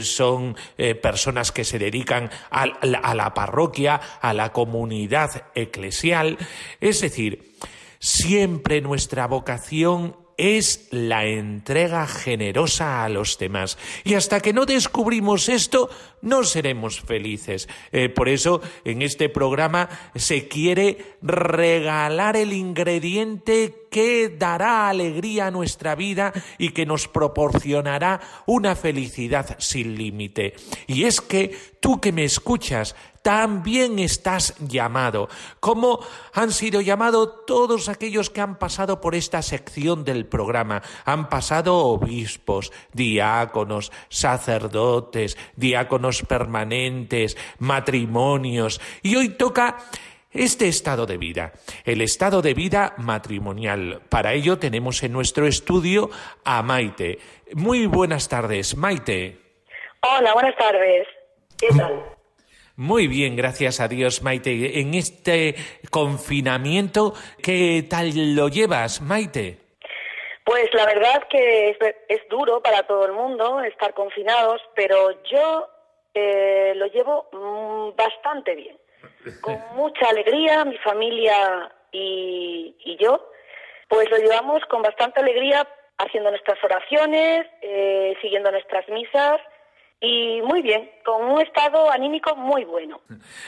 son 0.00 0.56
personas 1.02 1.52
que 1.52 1.64
se 1.64 1.78
dedican 1.78 2.30
a, 2.50 2.62
a 2.62 3.14
la 3.14 3.34
parroquia, 3.34 4.00
a 4.20 4.34
la 4.34 4.52
comunidad 4.52 5.44
eclesial. 5.54 6.38
Es 6.80 7.00
decir, 7.00 7.50
Siempre 8.00 8.80
nuestra 8.80 9.26
vocación 9.26 10.16
es 10.38 10.88
la 10.90 11.26
entrega 11.26 12.06
generosa 12.06 13.04
a 13.04 13.10
los 13.10 13.36
demás. 13.36 13.76
Y 14.04 14.14
hasta 14.14 14.40
que 14.40 14.54
no 14.54 14.64
descubrimos 14.64 15.50
esto, 15.50 15.90
no 16.22 16.44
seremos 16.44 17.02
felices. 17.02 17.68
Eh, 17.92 18.08
por 18.08 18.30
eso, 18.30 18.62
en 18.86 19.02
este 19.02 19.28
programa 19.28 19.90
se 20.14 20.48
quiere 20.48 21.16
regalar 21.20 22.38
el 22.38 22.54
ingrediente 22.54 23.79
que 23.90 24.28
dará 24.28 24.88
alegría 24.88 25.48
a 25.48 25.50
nuestra 25.50 25.94
vida 25.94 26.32
y 26.58 26.70
que 26.70 26.86
nos 26.86 27.08
proporcionará 27.08 28.20
una 28.46 28.74
felicidad 28.76 29.56
sin 29.58 29.96
límite. 29.96 30.54
Y 30.86 31.04
es 31.04 31.20
que 31.20 31.56
tú 31.80 32.00
que 32.00 32.12
me 32.12 32.24
escuchas, 32.24 32.94
también 33.22 33.98
estás 33.98 34.54
llamado, 34.60 35.28
como 35.60 36.00
han 36.32 36.52
sido 36.52 36.80
llamados 36.80 37.44
todos 37.46 37.88
aquellos 37.88 38.30
que 38.30 38.40
han 38.40 38.58
pasado 38.58 39.00
por 39.00 39.14
esta 39.14 39.42
sección 39.42 40.04
del 40.04 40.26
programa. 40.26 40.82
Han 41.04 41.28
pasado 41.28 41.76
obispos, 41.76 42.72
diáconos, 42.94 43.92
sacerdotes, 44.08 45.36
diáconos 45.54 46.22
permanentes, 46.22 47.36
matrimonios. 47.58 48.80
Y 49.02 49.16
hoy 49.16 49.30
toca 49.30 49.76
este 50.32 50.68
estado 50.68 51.06
de 51.06 51.16
vida, 51.16 51.52
el 51.84 52.00
estado 52.02 52.42
de 52.42 52.54
vida 52.54 52.94
matrimonial. 52.98 54.00
Para 54.08 54.32
ello 54.32 54.58
tenemos 54.58 55.02
en 55.02 55.12
nuestro 55.12 55.46
estudio 55.46 56.10
a 56.44 56.62
Maite. 56.62 57.18
Muy 57.54 57.86
buenas 57.86 58.28
tardes, 58.28 58.76
Maite. 58.76 59.38
Hola, 60.02 60.32
buenas 60.32 60.56
tardes. 60.56 61.06
¿Qué 61.58 61.68
tal? 61.76 62.04
Muy 62.76 63.08
bien, 63.08 63.36
gracias 63.36 63.80
a 63.80 63.88
Dios, 63.88 64.22
Maite. 64.22 64.80
En 64.80 64.94
este 64.94 65.54
confinamiento, 65.90 67.12
¿qué 67.42 67.84
tal 67.88 68.34
lo 68.34 68.48
llevas, 68.48 69.02
Maite? 69.02 69.58
Pues 70.44 70.72
la 70.72 70.86
verdad 70.86 71.24
que 71.28 71.70
es, 71.70 71.76
es 72.08 72.28
duro 72.30 72.62
para 72.62 72.84
todo 72.84 73.04
el 73.04 73.12
mundo 73.12 73.60
estar 73.60 73.92
confinados, 73.92 74.62
pero 74.74 75.22
yo 75.24 75.68
eh, 76.14 76.72
lo 76.76 76.86
llevo 76.86 77.28
mm, 77.32 77.96
bastante 77.96 78.54
bien. 78.54 78.76
Con 79.40 79.58
mucha 79.74 80.08
alegría, 80.08 80.64
mi 80.64 80.78
familia 80.78 81.70
y, 81.92 82.96
yo, 83.00 83.30
pues 83.88 84.08
lo 84.10 84.18
llevamos 84.18 84.62
con 84.66 84.82
bastante 84.82 85.20
alegría 85.20 85.66
haciendo 85.98 86.30
nuestras 86.30 86.62
oraciones, 86.64 87.46
eh, 87.60 88.16
siguiendo 88.22 88.50
nuestras 88.50 88.88
misas 88.88 89.40
y 90.00 90.40
muy 90.42 90.62
bien, 90.62 90.88
con 91.04 91.22
un 91.22 91.42
estado 91.42 91.90
anímico 91.90 92.34
muy 92.34 92.64
bueno. 92.64 93.00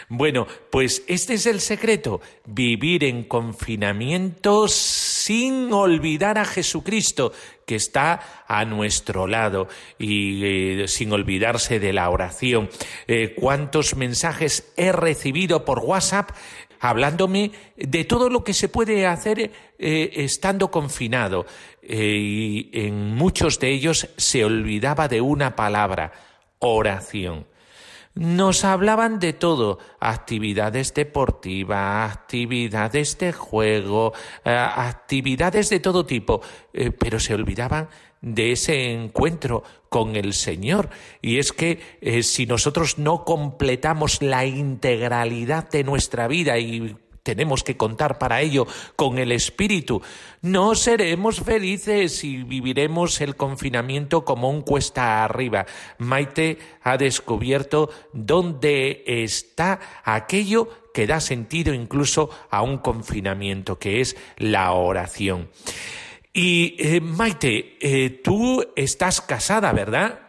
Bueno, 0.09 0.47
pues 0.71 1.03
este 1.09 1.35
es 1.35 1.47
el 1.47 1.61
secreto, 1.61 2.21
vivir 2.45 3.05
en 3.05 3.25
confinamiento 3.25 4.69
sin 4.69 5.73
olvidar 5.73 6.37
a 6.37 6.45
Jesucristo, 6.45 7.33
que 7.65 7.77
está 7.77 8.45
a 8.47 8.67
nuestro 8.67 9.27
lado 9.27 9.69
y 9.99 10.83
eh, 10.83 10.89
sin 10.89 11.13
olvidarse 11.13 11.81
de 11.81 11.95
la 11.95 12.11
oración. 12.11 12.69
Eh, 13.07 13.35
¿Cuántos 13.35 13.97
mensajes 13.97 14.75
he 14.77 14.93
recibido 14.93 15.65
por 15.65 15.79
WhatsApp 15.79 16.33
hablándome 16.81 17.53
de 17.77 18.05
todo 18.05 18.29
lo 18.29 18.45
que 18.45 18.53
se 18.53 18.69
puede 18.69 19.07
hacer 19.07 19.41
eh, 19.79 20.11
estando 20.17 20.71
confinado? 20.71 21.47
y 21.85 22.71
en 22.75 23.17
muchos 23.17 23.59
de 23.59 23.71
ellos 23.71 24.09
se 24.17 24.45
olvidaba 24.45 25.09
de 25.09 25.21
una 25.21 25.57
palabra, 25.57 26.13
oración. 26.63 27.47
Nos 28.15 28.65
hablaban 28.65 29.19
de 29.19 29.33
todo, 29.33 29.79
actividades 29.99 30.93
deportivas, 30.93 32.13
actividades 32.13 33.17
de 33.19 33.33
juego, 33.33 34.13
eh, 34.45 34.51
actividades 34.51 35.71
de 35.71 35.81
todo 35.81 36.05
tipo, 36.05 36.43
eh, 36.75 36.91
pero 36.91 37.19
se 37.19 37.35
olvidaban 37.35 37.89
de 38.21 38.53
ese 38.53 38.93
encuentro 38.93 39.65
con 39.89 40.15
el 40.17 40.35
Señor. 40.35 40.91
Y 41.23 41.39
es 41.39 41.53
que 41.53 41.81
eh, 42.03 42.23
si 42.23 42.45
nosotros 42.47 42.99
no 42.99 43.25
completamos 43.25 44.21
la 44.21 44.45
integralidad 44.45 45.71
de 45.71 45.83
nuestra 45.83 46.29
vida 46.29 46.59
y 46.59 46.97
tenemos 47.23 47.63
que 47.63 47.77
contar 47.77 48.19
para 48.19 48.41
ello 48.41 48.67
con 48.97 49.19
el 49.19 49.33
Espíritu. 49.33 50.03
No 50.41 50.75
seremos 50.75 51.41
felices 51.41 52.25
y 52.25 52.43
viviremos 52.43 53.21
el 53.21 53.37
confinamiento 53.37 54.25
como 54.25 54.51
un 54.51 54.63
cuesta 54.63 55.25
arriba. 55.25 55.67
Maite 55.99 56.59
ha 56.83 56.97
descubierto 56.97 57.91
dónde 58.13 59.05
está 59.07 59.81
aquello 60.05 60.69
que 60.93 61.07
da 61.07 61.21
sentido 61.21 61.73
incluso 61.73 62.31
a 62.51 62.63
un 62.63 62.79
confinamiento, 62.79 63.79
que 63.79 64.01
es 64.01 64.17
la 64.37 64.73
oración. 64.73 65.51
Y 66.33 66.77
eh, 66.79 67.01
Maite, 67.01 67.77
eh, 67.81 68.21
tú 68.23 68.65
estás 68.75 69.21
casada, 69.21 69.73
¿verdad? 69.73 70.21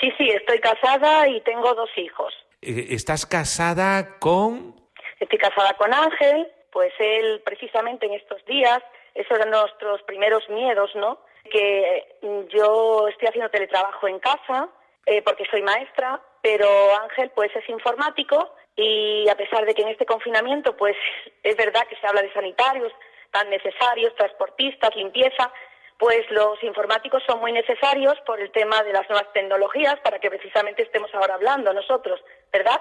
Sí, 0.00 0.10
sí, 0.18 0.28
estoy 0.28 0.58
casada 0.60 1.28
y 1.28 1.40
tengo 1.42 1.74
dos 1.74 1.90
hijos. 1.96 2.34
Eh, 2.62 2.88
¿Estás 2.90 3.26
casada 3.26 4.18
con...? 4.18 4.75
Estoy 5.18 5.38
casada 5.38 5.74
con 5.74 5.92
Ángel, 5.92 6.50
pues 6.70 6.92
él 6.98 7.42
precisamente 7.44 8.06
en 8.06 8.14
estos 8.14 8.44
días, 8.44 8.82
esos 9.14 9.38
eran 9.38 9.50
nuestros 9.50 10.02
primeros 10.02 10.48
miedos, 10.50 10.90
¿no? 10.94 11.20
Que 11.50 12.18
mm, 12.22 12.48
yo 12.48 13.08
estoy 13.08 13.28
haciendo 13.28 13.50
teletrabajo 13.50 14.08
en 14.08 14.18
casa 14.18 14.68
eh, 15.06 15.22
porque 15.22 15.46
soy 15.50 15.62
maestra, 15.62 16.20
pero 16.42 16.68
Ángel 17.02 17.30
pues 17.34 17.54
es 17.56 17.68
informático 17.68 18.52
y 18.74 19.28
a 19.28 19.36
pesar 19.36 19.64
de 19.64 19.74
que 19.74 19.82
en 19.82 19.88
este 19.88 20.04
confinamiento 20.04 20.76
pues 20.76 20.96
es 21.42 21.56
verdad 21.56 21.86
que 21.88 21.96
se 21.96 22.06
habla 22.06 22.22
de 22.22 22.32
sanitarios 22.32 22.92
tan 23.30 23.48
necesarios, 23.48 24.14
transportistas, 24.16 24.94
limpieza, 24.96 25.52
pues 25.98 26.30
los 26.30 26.62
informáticos 26.62 27.22
son 27.26 27.40
muy 27.40 27.52
necesarios 27.52 28.14
por 28.26 28.40
el 28.40 28.50
tema 28.50 28.82
de 28.82 28.92
las 28.92 29.08
nuevas 29.08 29.32
tecnologías 29.32 29.98
para 30.00 30.18
que 30.18 30.30
precisamente 30.30 30.82
estemos 30.82 31.14
ahora 31.14 31.34
hablando 31.34 31.72
nosotros, 31.72 32.22
¿verdad? 32.52 32.80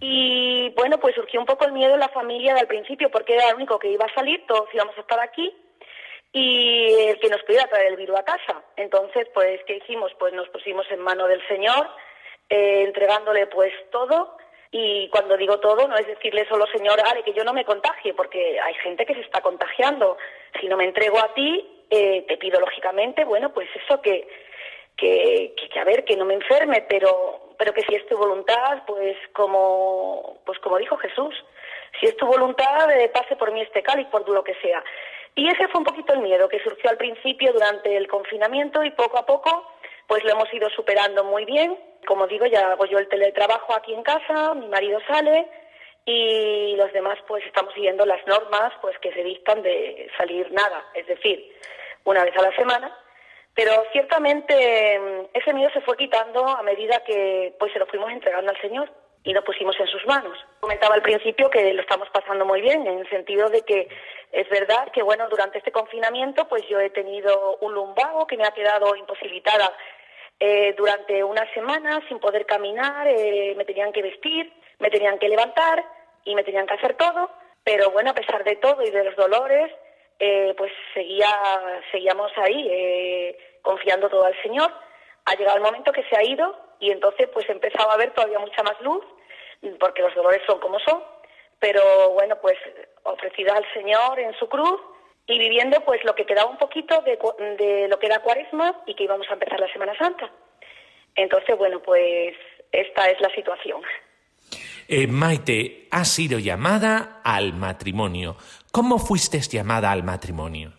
Y 0.00 0.70
bueno, 0.76 0.98
pues 0.98 1.14
surgió 1.14 1.40
un 1.40 1.46
poco 1.46 1.64
el 1.64 1.72
miedo 1.72 1.94
en 1.94 2.00
la 2.00 2.08
familia 2.08 2.54
al 2.54 2.66
principio 2.66 3.10
porque 3.10 3.34
era 3.34 3.48
el 3.48 3.56
único 3.56 3.78
que 3.78 3.90
iba 3.90 4.04
a 4.04 4.14
salir, 4.14 4.44
todos 4.46 4.68
íbamos 4.72 4.96
a 4.96 5.00
estar 5.00 5.20
aquí 5.20 5.52
y 6.32 6.94
el 7.08 7.18
que 7.20 7.28
nos 7.28 7.42
pudiera 7.42 7.66
traer 7.68 7.88
el 7.88 7.96
virus 7.96 8.18
a 8.18 8.24
casa. 8.24 8.62
Entonces, 8.76 9.28
pues, 9.34 9.60
¿qué 9.66 9.76
hicimos? 9.76 10.12
Pues 10.18 10.32
nos 10.32 10.48
pusimos 10.48 10.86
en 10.90 11.00
mano 11.00 11.26
del 11.26 11.46
Señor, 11.46 11.88
eh, 12.48 12.84
entregándole 12.86 13.46
pues 13.46 13.72
todo. 13.90 14.36
Y 14.70 15.08
cuando 15.10 15.36
digo 15.36 15.60
todo, 15.60 15.86
no 15.86 15.96
es 15.96 16.06
decirle 16.06 16.46
solo, 16.48 16.66
Señor, 16.68 16.98
Ale, 17.00 17.22
que 17.22 17.34
yo 17.34 17.44
no 17.44 17.52
me 17.52 17.66
contagie, 17.66 18.14
porque 18.14 18.58
hay 18.58 18.72
gente 18.76 19.04
que 19.04 19.14
se 19.14 19.20
está 19.20 19.42
contagiando. 19.42 20.16
Si 20.58 20.66
no 20.66 20.78
me 20.78 20.84
entrego 20.84 21.18
a 21.18 21.34
ti, 21.34 21.84
eh, 21.90 22.24
te 22.26 22.38
pido 22.38 22.58
lógicamente, 22.58 23.24
bueno, 23.24 23.52
pues 23.52 23.68
eso 23.84 24.00
que, 24.00 24.26
que, 24.96 25.52
que, 25.58 25.68
que, 25.68 25.78
a 25.78 25.84
ver, 25.84 26.06
que 26.06 26.16
no 26.16 26.24
me 26.24 26.32
enferme, 26.32 26.86
pero, 26.88 27.41
pero 27.62 27.74
que 27.74 27.82
si 27.82 27.94
es 27.94 28.04
tu 28.08 28.16
voluntad, 28.16 28.82
pues 28.88 29.16
como, 29.32 30.40
pues 30.44 30.58
como 30.58 30.78
dijo 30.78 30.96
Jesús, 30.96 31.32
si 32.00 32.06
es 32.06 32.16
tu 32.16 32.26
voluntad, 32.26 32.90
eh, 32.90 33.08
pase 33.08 33.36
por 33.36 33.52
mí 33.52 33.60
este 33.60 33.84
cáliz, 33.84 34.08
por 34.08 34.28
lo 34.28 34.42
que 34.42 34.56
sea. 34.56 34.82
Y 35.36 35.48
ese 35.48 35.68
fue 35.68 35.78
un 35.78 35.84
poquito 35.84 36.12
el 36.12 36.22
miedo 36.22 36.48
que 36.48 36.58
surgió 36.58 36.90
al 36.90 36.96
principio 36.96 37.52
durante 37.52 37.96
el 37.96 38.08
confinamiento 38.08 38.82
y 38.82 38.90
poco 38.90 39.16
a 39.16 39.24
poco, 39.24 39.74
pues 40.08 40.24
lo 40.24 40.32
hemos 40.32 40.52
ido 40.52 40.68
superando 40.70 41.22
muy 41.22 41.44
bien. 41.44 41.78
Como 42.04 42.26
digo, 42.26 42.46
ya 42.46 42.72
hago 42.72 42.84
yo 42.86 42.98
el 42.98 43.08
teletrabajo 43.08 43.76
aquí 43.76 43.94
en 43.94 44.02
casa, 44.02 44.54
mi 44.54 44.66
marido 44.66 44.98
sale 45.06 45.46
y 46.04 46.74
los 46.74 46.92
demás 46.92 47.16
pues 47.28 47.46
estamos 47.46 47.72
siguiendo 47.74 48.04
las 48.04 48.26
normas 48.26 48.72
pues 48.80 48.98
que 48.98 49.12
se 49.12 49.22
dictan 49.22 49.62
de 49.62 50.10
salir 50.18 50.50
nada, 50.50 50.84
es 50.94 51.06
decir, 51.06 51.56
una 52.02 52.24
vez 52.24 52.36
a 52.36 52.42
la 52.42 52.56
semana 52.56 52.98
pero 53.54 53.84
ciertamente 53.92 54.98
mm, 54.98 55.26
ese 55.34 55.52
miedo 55.52 55.70
se 55.72 55.80
fue 55.82 55.96
quitando 55.96 56.46
a 56.46 56.62
medida 56.62 57.02
que 57.04 57.54
pues 57.58 57.72
se 57.72 57.78
lo 57.78 57.86
fuimos 57.86 58.10
entregando 58.10 58.50
al 58.50 58.60
Señor 58.60 58.90
y 59.24 59.32
lo 59.32 59.44
pusimos 59.44 59.78
en 59.78 59.86
sus 59.86 60.04
manos. 60.06 60.36
Comentaba 60.60 60.94
al 60.94 61.02
principio 61.02 61.48
que 61.48 61.72
lo 61.72 61.82
estamos 61.82 62.08
pasando 62.10 62.44
muy 62.44 62.60
bien, 62.60 62.86
en 62.86 62.98
el 62.98 63.08
sentido 63.08 63.48
de 63.50 63.62
que 63.62 63.88
es 64.32 64.48
verdad 64.48 64.90
que 64.92 65.02
bueno, 65.02 65.28
durante 65.28 65.58
este 65.58 65.70
confinamiento 65.70 66.48
pues 66.48 66.66
yo 66.68 66.80
he 66.80 66.90
tenido 66.90 67.58
un 67.60 67.74
lumbago 67.74 68.26
que 68.26 68.36
me 68.36 68.46
ha 68.46 68.52
quedado 68.52 68.96
imposibilitada 68.96 69.72
eh, 70.40 70.74
durante 70.76 71.22
una 71.22 71.46
semana 71.54 72.02
sin 72.08 72.18
poder 72.18 72.46
caminar, 72.46 73.06
eh, 73.06 73.54
me 73.56 73.64
tenían 73.64 73.92
que 73.92 74.02
vestir, 74.02 74.52
me 74.80 74.90
tenían 74.90 75.18
que 75.18 75.28
levantar 75.28 75.84
y 76.24 76.34
me 76.34 76.42
tenían 76.42 76.66
que 76.66 76.74
hacer 76.74 76.94
todo, 76.94 77.30
pero 77.62 77.90
bueno, 77.90 78.10
a 78.10 78.14
pesar 78.14 78.42
de 78.42 78.56
todo 78.56 78.82
y 78.82 78.90
de 78.90 79.04
los 79.04 79.14
dolores, 79.14 79.70
eh, 80.24 80.54
pues 80.56 80.70
seguía, 80.94 81.26
seguíamos 81.90 82.30
ahí, 82.36 82.68
eh, 82.70 83.36
confiando 83.60 84.08
todo 84.08 84.24
al 84.24 84.40
Señor. 84.40 84.72
Ha 85.24 85.34
llegado 85.34 85.56
el 85.56 85.64
momento 85.64 85.90
que 85.90 86.04
se 86.04 86.16
ha 86.16 86.22
ido 86.22 86.56
y 86.78 86.92
entonces 86.92 87.28
pues 87.34 87.48
he 87.48 87.52
empezado 87.52 87.90
a 87.90 87.96
ver 87.96 88.12
todavía 88.12 88.38
mucha 88.38 88.62
más 88.62 88.80
luz, 88.82 89.04
porque 89.80 90.02
los 90.02 90.14
dolores 90.14 90.40
son 90.46 90.60
como 90.60 90.78
son, 90.78 91.02
pero 91.58 92.10
bueno, 92.10 92.36
pues 92.40 92.56
ofrecida 93.02 93.56
al 93.56 93.66
Señor 93.74 94.20
en 94.20 94.32
su 94.34 94.48
cruz 94.48 94.80
y 95.26 95.40
viviendo 95.40 95.80
pues 95.80 96.04
lo 96.04 96.14
que 96.14 96.24
quedaba 96.24 96.48
un 96.48 96.58
poquito 96.58 97.00
de, 97.02 97.18
de 97.58 97.88
lo 97.88 97.98
que 97.98 98.06
era 98.06 98.22
cuaresma 98.22 98.80
y 98.86 98.94
que 98.94 99.02
íbamos 99.04 99.28
a 99.28 99.32
empezar 99.32 99.58
la 99.58 99.72
Semana 99.72 99.98
Santa. 99.98 100.30
Entonces, 101.16 101.58
bueno, 101.58 101.82
pues 101.82 102.36
esta 102.70 103.10
es 103.10 103.20
la 103.20 103.34
situación. 103.34 103.82
Eh, 104.88 105.06
Maite, 105.06 105.88
has 105.90 106.08
sido 106.08 106.38
llamada 106.38 107.20
al 107.24 107.54
matrimonio. 107.54 108.36
¿Cómo 108.72 108.98
fuiste 108.98 109.38
llamada 109.38 109.92
al 109.92 110.02
matrimonio? 110.02 110.72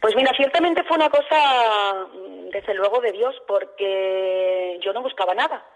Pues 0.00 0.14
mira, 0.14 0.32
ciertamente 0.36 0.84
fue 0.84 0.96
una 0.96 1.10
cosa, 1.10 2.06
desde 2.52 2.72
luego, 2.74 3.00
de 3.00 3.10
Dios, 3.10 3.34
porque 3.48 4.78
yo 4.80 4.92
no 4.92 5.02
buscaba 5.02 5.34
nada. 5.34 5.66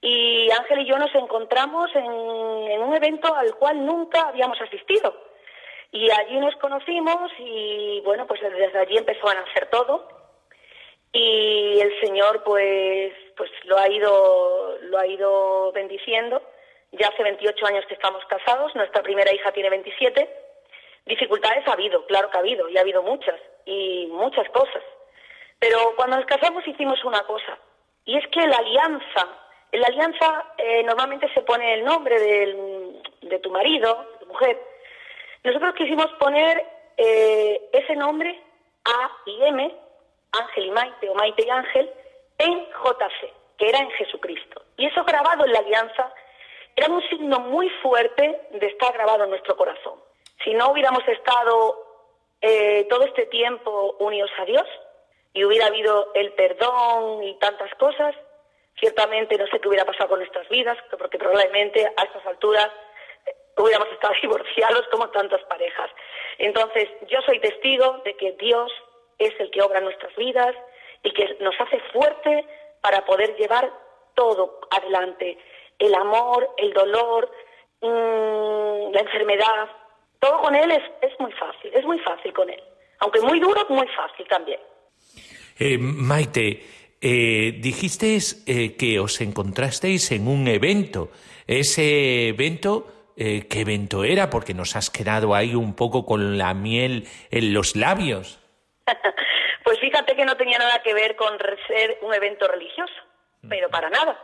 Y 0.00 0.48
Ángel 0.52 0.82
y 0.82 0.86
yo 0.86 0.96
nos 0.96 1.12
encontramos 1.16 1.90
en, 1.96 2.04
en 2.04 2.80
un 2.82 2.94
evento 2.94 3.34
al 3.34 3.56
cual 3.56 3.84
nunca 3.84 4.28
habíamos 4.28 4.60
asistido. 4.60 5.12
Y 5.90 6.08
allí 6.08 6.38
nos 6.38 6.54
conocimos 6.56 7.32
y 7.40 8.00
bueno, 8.04 8.28
pues 8.28 8.40
desde 8.40 8.78
allí 8.78 8.96
empezó 8.96 9.28
a 9.28 9.34
nacer 9.34 9.68
todo. 9.70 10.06
Y 11.12 11.80
el 11.80 11.98
Señor 12.00 12.44
pues, 12.44 13.12
pues 13.36 13.50
lo 13.64 13.76
ha 13.76 13.88
ido, 13.90 14.78
lo 14.82 14.98
ha 14.98 15.06
ido 15.08 15.72
bendiciendo. 15.72 16.40
Ya 16.92 17.08
hace 17.08 17.24
28 17.24 17.66
años 17.66 17.84
que 17.86 17.94
estamos 17.94 18.24
casados, 18.26 18.72
nuestra 18.76 19.02
primera 19.02 19.34
hija 19.34 19.50
tiene 19.50 19.70
27 19.70 20.45
Dificultades 21.06 21.66
ha 21.68 21.72
habido, 21.72 22.04
claro 22.06 22.30
que 22.30 22.36
ha 22.36 22.40
habido, 22.40 22.68
y 22.68 22.76
ha 22.76 22.80
habido 22.80 23.02
muchas, 23.02 23.40
y 23.64 24.08
muchas 24.10 24.48
cosas. 24.50 24.82
Pero 25.60 25.94
cuando 25.96 26.16
nos 26.16 26.26
casamos 26.26 26.66
hicimos 26.66 27.02
una 27.04 27.22
cosa, 27.22 27.56
y 28.04 28.18
es 28.18 28.26
que 28.28 28.46
la 28.46 28.56
alianza, 28.56 29.28
en 29.70 29.80
la 29.80 29.86
alianza 29.86 30.54
eh, 30.58 30.82
normalmente 30.82 31.32
se 31.32 31.42
pone 31.42 31.74
el 31.74 31.84
nombre 31.84 32.18
del, 32.18 33.02
de 33.22 33.38
tu 33.38 33.50
marido, 33.50 34.06
de 34.12 34.18
tu 34.18 34.26
mujer. 34.26 34.60
Nosotros 35.44 35.74
quisimos 35.74 36.06
poner 36.18 36.64
eh, 36.96 37.68
ese 37.72 37.94
nombre 37.94 38.40
A 38.84 39.10
y 39.26 39.42
M, 39.44 39.74
Ángel 40.40 40.66
y 40.66 40.70
Maite 40.70 41.08
o 41.08 41.14
Maite 41.14 41.46
y 41.46 41.50
Ángel, 41.50 41.90
en 42.38 42.66
JC, 42.66 43.32
que 43.58 43.68
era 43.68 43.78
en 43.78 43.90
Jesucristo. 43.92 44.62
Y 44.76 44.86
eso 44.86 45.04
grabado 45.04 45.44
en 45.44 45.52
la 45.52 45.60
alianza 45.60 46.12
era 46.74 46.88
un 46.88 47.02
signo 47.08 47.38
muy 47.40 47.70
fuerte 47.80 48.40
de 48.50 48.66
estar 48.66 48.92
grabado 48.92 49.24
en 49.24 49.30
nuestro 49.30 49.56
corazón. 49.56 50.05
Si 50.44 50.54
no 50.54 50.70
hubiéramos 50.70 51.06
estado 51.08 51.86
eh, 52.40 52.86
todo 52.88 53.04
este 53.04 53.26
tiempo 53.26 53.96
unidos 53.98 54.30
a 54.38 54.44
Dios 54.44 54.66
y 55.32 55.44
hubiera 55.44 55.66
habido 55.66 56.12
el 56.14 56.32
perdón 56.32 57.22
y 57.22 57.38
tantas 57.38 57.74
cosas, 57.74 58.14
ciertamente 58.78 59.36
no 59.36 59.46
sé 59.46 59.60
qué 59.60 59.68
hubiera 59.68 59.84
pasado 59.84 60.10
con 60.10 60.18
nuestras 60.20 60.48
vidas, 60.48 60.76
porque 60.98 61.18
probablemente 61.18 61.86
a 61.96 62.02
estas 62.02 62.24
alturas 62.26 62.68
eh, 63.26 63.34
hubiéramos 63.56 63.88
estado 63.92 64.14
divorciados 64.22 64.86
como 64.90 65.10
tantas 65.10 65.42
parejas. 65.44 65.90
Entonces, 66.38 66.88
yo 67.08 67.20
soy 67.22 67.40
testigo 67.40 68.00
de 68.04 68.16
que 68.16 68.32
Dios 68.32 68.72
es 69.18 69.32
el 69.40 69.50
que 69.50 69.62
obra 69.62 69.80
nuestras 69.80 70.14
vidas 70.16 70.54
y 71.02 71.12
que 71.12 71.36
nos 71.40 71.58
hace 71.60 71.80
fuerte 71.92 72.46
para 72.82 73.04
poder 73.04 73.34
llevar 73.36 73.72
todo 74.14 74.60
adelante. 74.70 75.38
El 75.78 75.94
amor, 75.94 76.50
el 76.56 76.72
dolor, 76.72 77.30
mm, 77.80 78.92
la 78.92 79.00
enfermedad, 79.00 79.68
todo 80.20 80.40
con 80.40 80.54
Él 80.54 80.70
es, 80.70 80.82
es 81.02 81.18
muy 81.20 81.32
fácil, 81.32 81.70
es 81.74 81.84
muy 81.84 81.98
fácil 82.00 82.32
con 82.32 82.50
Él. 82.50 82.62
Aunque 83.00 83.20
muy 83.20 83.40
duro, 83.40 83.66
muy 83.68 83.86
fácil 83.88 84.26
también. 84.28 84.60
Eh, 85.58 85.78
Maite, 85.78 86.64
eh, 87.00 87.52
dijisteis 87.58 88.44
eh, 88.46 88.76
que 88.76 88.98
os 88.98 89.20
encontrasteis 89.20 90.12
en 90.12 90.28
un 90.28 90.48
evento. 90.48 91.10
Ese 91.46 92.28
evento, 92.28 93.12
eh, 93.16 93.46
¿qué 93.48 93.60
evento 93.60 94.04
era? 94.04 94.30
Porque 94.30 94.54
nos 94.54 94.76
has 94.76 94.90
quedado 94.90 95.34
ahí 95.34 95.54
un 95.54 95.76
poco 95.76 96.04
con 96.06 96.38
la 96.38 96.54
miel 96.54 97.06
en 97.30 97.52
los 97.52 97.76
labios. 97.76 98.40
Pues 99.66 99.80
fíjate 99.80 100.14
que 100.14 100.24
no 100.24 100.36
tenía 100.36 100.58
nada 100.58 100.80
que 100.80 100.94
ver 100.94 101.16
con 101.16 101.36
ser 101.66 101.98
un 102.02 102.14
evento 102.14 102.46
religioso, 102.46 102.94
pero 103.48 103.68
para 103.68 103.90
nada. 103.90 104.16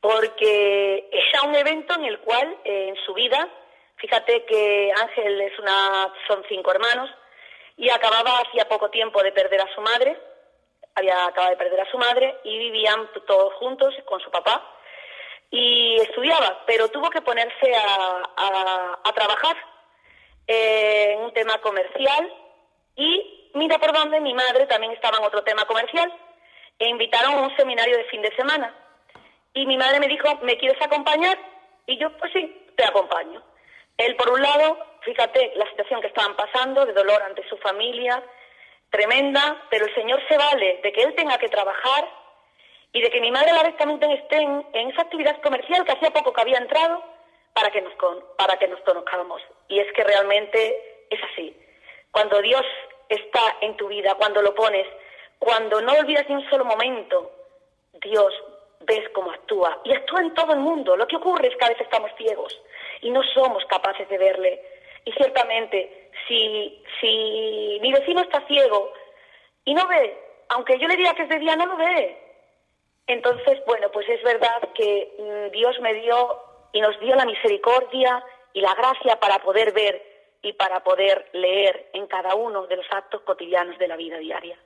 Porque 0.00 1.06
era 1.12 1.42
un 1.42 1.54
evento 1.54 1.94
en 1.96 2.06
el 2.06 2.18
cual, 2.20 2.56
eh, 2.64 2.88
en 2.88 2.96
su 3.04 3.12
vida, 3.12 3.46
fíjate 3.96 4.44
que 4.44 4.92
Ángel 5.00 5.40
es 5.40 5.58
una, 5.58 6.12
son 6.28 6.44
cinco 6.48 6.70
hermanos, 6.72 7.10
y 7.76 7.90
acababa 7.90 8.38
hacía 8.38 8.68
poco 8.68 8.90
tiempo 8.90 9.22
de 9.22 9.32
perder 9.32 9.60
a 9.60 9.74
su 9.74 9.80
madre, 9.80 10.16
había 10.94 11.26
acabado 11.26 11.50
de 11.50 11.56
perder 11.56 11.80
a 11.80 11.90
su 11.90 11.98
madre, 11.98 12.38
y 12.44 12.58
vivían 12.58 13.08
todos 13.26 13.52
juntos 13.54 13.94
con 14.04 14.20
su 14.20 14.30
papá, 14.30 14.70
y 15.50 15.96
estudiaba, 16.00 16.62
pero 16.66 16.88
tuvo 16.88 17.10
que 17.10 17.22
ponerse 17.22 17.74
a, 17.76 18.22
a- 19.04 19.12
trabajar 19.14 19.56
en 20.48 21.20
un 21.20 21.32
tema 21.32 21.58
comercial 21.60 22.32
y 22.96 23.50
mira 23.54 23.78
por 23.78 23.92
dónde 23.92 24.20
mi 24.20 24.34
madre 24.34 24.66
también 24.66 24.92
estaba 24.92 25.18
en 25.18 25.24
otro 25.24 25.42
tema 25.44 25.64
comercial 25.64 26.12
e 26.78 26.88
invitaron 26.88 27.34
a 27.34 27.42
un 27.42 27.56
seminario 27.56 27.96
de 27.96 28.04
fin 28.06 28.20
de 28.20 28.34
semana 28.34 28.74
y 29.54 29.64
mi 29.66 29.76
madre 29.76 30.00
me 30.00 30.08
dijo 30.08 30.28
¿me 30.42 30.58
quieres 30.58 30.80
acompañar? 30.82 31.38
y 31.86 31.96
yo 31.98 32.10
pues 32.18 32.32
sí, 32.32 32.66
te 32.76 32.84
acompaño 32.84 33.40
él 33.98 34.16
por 34.16 34.30
un 34.30 34.42
lado, 34.42 34.78
fíjate 35.02 35.52
la 35.56 35.68
situación 35.70 36.00
que 36.00 36.08
estaban 36.08 36.34
pasando 36.36 36.84
de 36.86 36.92
dolor 36.92 37.22
ante 37.22 37.46
su 37.48 37.56
familia 37.58 38.22
tremenda, 38.90 39.62
pero 39.70 39.86
el 39.86 39.94
Señor 39.94 40.20
se 40.28 40.36
vale 40.36 40.80
de 40.82 40.92
que 40.92 41.02
él 41.02 41.14
tenga 41.14 41.38
que 41.38 41.48
trabajar 41.48 42.08
y 42.92 43.00
de 43.00 43.10
que 43.10 43.20
mi 43.20 43.30
madre 43.30 43.50
a 43.50 43.54
la 43.54 43.62
vez 43.64 43.76
también 43.76 44.10
esté 44.12 44.36
en, 44.36 44.64
esa 44.90 45.02
actividad 45.02 45.40
comercial 45.42 45.84
que 45.84 45.92
hacía 45.92 46.10
poco 46.12 46.32
que 46.32 46.40
había 46.42 46.58
entrado 46.58 47.02
para 47.52 47.70
que 47.70 47.82
nos 47.82 47.94
con- 47.94 48.24
para 48.36 48.56
que 48.56 48.68
nos 48.68 48.80
conozcamos. 48.80 49.42
Y 49.68 49.80
es 49.80 49.92
que 49.94 50.04
realmente 50.04 51.06
es 51.10 51.20
así. 51.32 51.56
Cuando 52.12 52.40
Dios 52.40 52.62
está 53.08 53.56
en 53.62 53.76
tu 53.76 53.88
vida, 53.88 54.14
cuando 54.14 54.42
lo 54.42 54.54
pones, 54.54 54.86
cuando 55.40 55.80
no 55.80 55.92
olvidas 55.92 56.28
ni 56.28 56.36
un 56.36 56.48
solo 56.48 56.64
momento, 56.64 57.32
Dios 57.94 58.32
ves 58.80 59.08
cómo 59.10 59.30
actúa 59.32 59.80
y 59.84 59.92
actúa 59.92 60.20
en 60.20 60.34
todo 60.34 60.52
el 60.52 60.60
mundo. 60.60 60.96
Lo 60.96 61.06
que 61.08 61.16
ocurre 61.16 61.48
es 61.48 61.56
que 61.56 61.64
a 61.64 61.68
veces 61.70 61.82
estamos 61.86 62.10
ciegos 62.16 62.60
y 63.04 63.10
no 63.10 63.22
somos 63.34 63.64
capaces 63.66 64.08
de 64.08 64.18
verle. 64.18 64.60
Y 65.04 65.12
ciertamente, 65.12 66.10
si, 66.26 66.82
si 67.00 67.78
mi 67.82 67.92
vecino 67.92 68.22
está 68.22 68.40
ciego 68.46 68.92
y 69.64 69.74
no 69.74 69.86
ve, 69.86 70.18
aunque 70.48 70.78
yo 70.78 70.88
le 70.88 70.96
diga 70.96 71.14
que 71.14 71.24
es 71.24 71.28
de 71.28 71.38
día, 71.38 71.54
no 71.54 71.66
lo 71.66 71.76
ve. 71.76 72.18
Entonces, 73.06 73.60
bueno, 73.66 73.90
pues 73.92 74.08
es 74.08 74.22
verdad 74.22 74.70
que 74.74 75.12
mm, 75.18 75.52
Dios 75.52 75.78
me 75.80 75.92
dio 75.92 76.40
y 76.72 76.80
nos 76.80 76.98
dio 77.00 77.14
la 77.14 77.26
misericordia 77.26 78.24
y 78.54 78.62
la 78.62 78.74
gracia 78.74 79.20
para 79.20 79.38
poder 79.40 79.72
ver 79.72 80.02
y 80.42 80.54
para 80.54 80.82
poder 80.82 81.28
leer 81.34 81.90
en 81.92 82.06
cada 82.06 82.34
uno 82.34 82.66
de 82.66 82.76
los 82.76 82.86
actos 82.90 83.20
cotidianos 83.22 83.78
de 83.78 83.88
la 83.88 83.96
vida 83.96 84.16
diaria. 84.16 84.56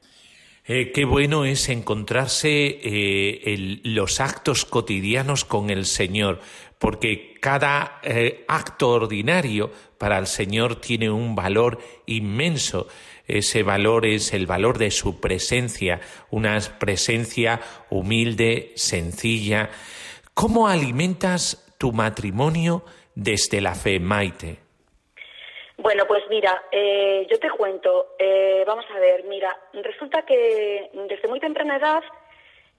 Eh, 0.70 0.92
qué 0.92 1.06
bueno 1.06 1.46
es 1.46 1.70
encontrarse 1.70 2.78
eh, 2.82 3.80
los 3.84 4.20
actos 4.20 4.66
cotidianos 4.66 5.46
con 5.46 5.70
el 5.70 5.86
Señor, 5.86 6.42
porque 6.78 7.36
cada 7.40 8.00
eh, 8.02 8.44
acto 8.48 8.90
ordinario 8.90 9.72
para 9.96 10.18
el 10.18 10.26
Señor 10.26 10.76
tiene 10.76 11.08
un 11.08 11.34
valor 11.34 11.78
inmenso. 12.04 12.86
Ese 13.26 13.62
valor 13.62 14.04
es 14.04 14.34
el 14.34 14.46
valor 14.46 14.76
de 14.76 14.90
su 14.90 15.20
presencia, 15.20 16.02
una 16.30 16.60
presencia 16.78 17.62
humilde, 17.88 18.72
sencilla. 18.76 19.70
¿Cómo 20.34 20.68
alimentas 20.68 21.64
tu 21.78 21.92
matrimonio 21.92 22.84
desde 23.14 23.62
la 23.62 23.74
fe, 23.74 24.00
Maite? 24.00 24.67
Bueno, 25.78 26.06
pues 26.06 26.24
mira, 26.28 26.64
eh, 26.72 27.24
yo 27.30 27.38
te 27.38 27.50
cuento, 27.50 28.14
eh, 28.18 28.64
vamos 28.66 28.84
a 28.94 28.98
ver, 28.98 29.22
mira, 29.24 29.56
resulta 29.72 30.22
que 30.22 30.90
desde 30.92 31.28
muy 31.28 31.38
temprana 31.38 31.76
edad, 31.76 32.02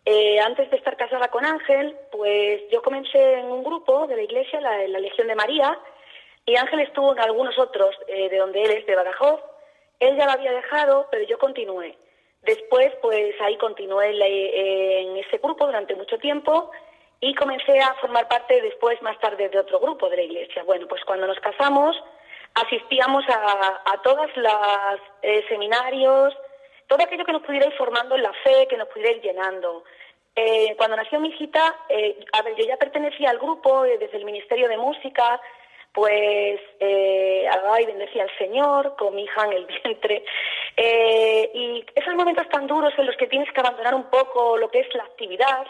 eh, 0.05 0.37
antes 0.41 0.69
de 0.69 0.75
estar 0.77 0.97
casada 0.97 1.29
con 1.29 1.45
Ángel, 1.45 1.95
pues 2.11 2.61
yo 2.69 2.81
comencé 2.81 3.35
en 3.35 3.45
un 3.45 3.63
grupo 3.63 4.05
de 4.05 4.17
la 4.17 4.23
iglesia, 4.23 4.59
la, 4.59 4.85
la 4.87 4.99
Legión 4.99 5.27
de 5.27 5.35
María, 5.35 5.79
y 6.45 6.57
Ángel 6.57 6.81
estuvo 6.81 7.13
en 7.13 7.19
algunos 7.19 7.57
otros, 7.57 7.95
eh, 8.07 8.27
de 8.29 8.37
donde 8.37 8.63
él 8.63 8.71
es, 8.71 8.85
de 8.85 8.95
Badajoz. 8.95 9.39
Él 9.99 10.17
ya 10.17 10.25
lo 10.25 10.31
había 10.31 10.51
dejado, 10.51 11.07
pero 11.09 11.23
yo 11.25 11.37
continué. 11.37 11.97
Después, 12.41 12.91
pues 13.01 13.33
ahí 13.41 13.55
continué 13.57 14.11
la- 14.13 14.27
en 14.27 15.15
ese 15.17 15.37
grupo 15.37 15.65
durante 15.65 15.95
mucho 15.95 16.17
tiempo 16.17 16.69
y 17.21 17.33
comencé 17.35 17.79
a 17.79 17.93
formar 17.95 18.27
parte 18.27 18.61
después, 18.61 19.01
más 19.01 19.17
tarde, 19.19 19.47
de 19.49 19.59
otro 19.59 19.79
grupo 19.79 20.09
de 20.09 20.17
la 20.17 20.23
iglesia. 20.23 20.63
Bueno, 20.63 20.87
pues 20.87 21.03
cuando 21.05 21.27
nos 21.27 21.39
casamos, 21.39 21.95
asistíamos 22.55 23.23
a, 23.29 23.81
a 23.85 24.01
todas 24.01 24.35
las 24.37 24.99
eh, 25.21 25.45
seminarios, 25.49 26.35
todo 26.87 27.03
aquello 27.03 27.25
que 27.25 27.33
nos 27.33 27.43
pudiera 27.43 27.67
ir 27.67 27.73
formando 27.77 28.15
en 28.15 28.23
la 28.23 28.33
fe, 28.43 28.67
que 28.67 28.77
nos 28.77 28.87
pudiera 28.89 29.11
ir 29.11 29.21
llenando. 29.21 29.83
Eh, 30.35 30.73
cuando 30.77 30.95
nació 30.95 31.19
mi 31.19 31.29
hijita, 31.29 31.75
eh, 31.89 32.17
a 32.33 32.41
ver, 32.41 32.55
yo 32.55 32.65
ya 32.65 32.77
pertenecía 32.77 33.29
al 33.29 33.39
grupo 33.39 33.85
eh, 33.85 33.97
desde 33.97 34.17
el 34.17 34.25
Ministerio 34.25 34.67
de 34.69 34.77
Música, 34.77 35.39
pues 35.93 36.59
eh, 36.79 37.49
y 37.81 37.85
bendecía 37.85 38.23
al 38.23 38.37
Señor 38.37 38.95
con 38.97 39.15
mi 39.15 39.23
hija 39.23 39.45
en 39.45 39.53
el 39.53 39.65
vientre. 39.83 40.23
Eh, 40.77 41.51
y 41.53 41.85
esos 41.95 42.15
momentos 42.15 42.47
tan 42.49 42.67
duros 42.67 42.93
en 42.97 43.05
los 43.05 43.17
que 43.17 43.27
tienes 43.27 43.51
que 43.51 43.59
abandonar 43.59 43.95
un 43.95 44.09
poco 44.09 44.57
lo 44.57 44.69
que 44.69 44.79
es 44.79 44.93
la 44.95 45.03
actividad, 45.03 45.67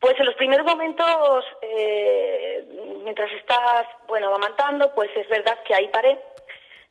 pues 0.00 0.18
en 0.18 0.26
los 0.26 0.34
primeros 0.36 0.66
momentos, 0.66 1.44
eh, 1.60 2.64
mientras 3.04 3.30
estás, 3.32 3.86
bueno, 4.08 4.28
amamantando, 4.28 4.94
pues 4.94 5.10
es 5.14 5.28
verdad 5.28 5.58
que 5.64 5.74
ahí 5.74 5.88
paré. 5.88 6.18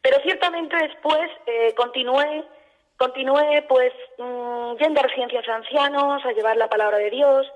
Pero 0.02 0.20
ciertamente 0.22 0.76
después 0.78 1.30
eh, 1.48 1.74
continué, 1.76 2.46
pues 3.64 3.92
mm, 4.18 4.76
yendo 4.78 5.00
a 5.00 5.04
residencias 5.04 5.46
de 5.46 5.52
ancianos, 5.52 6.24
a 6.24 6.32
llevar 6.34 6.56
la 6.56 6.70
palabra 6.70 6.98
de 7.00 7.10
Dios, 7.10 7.52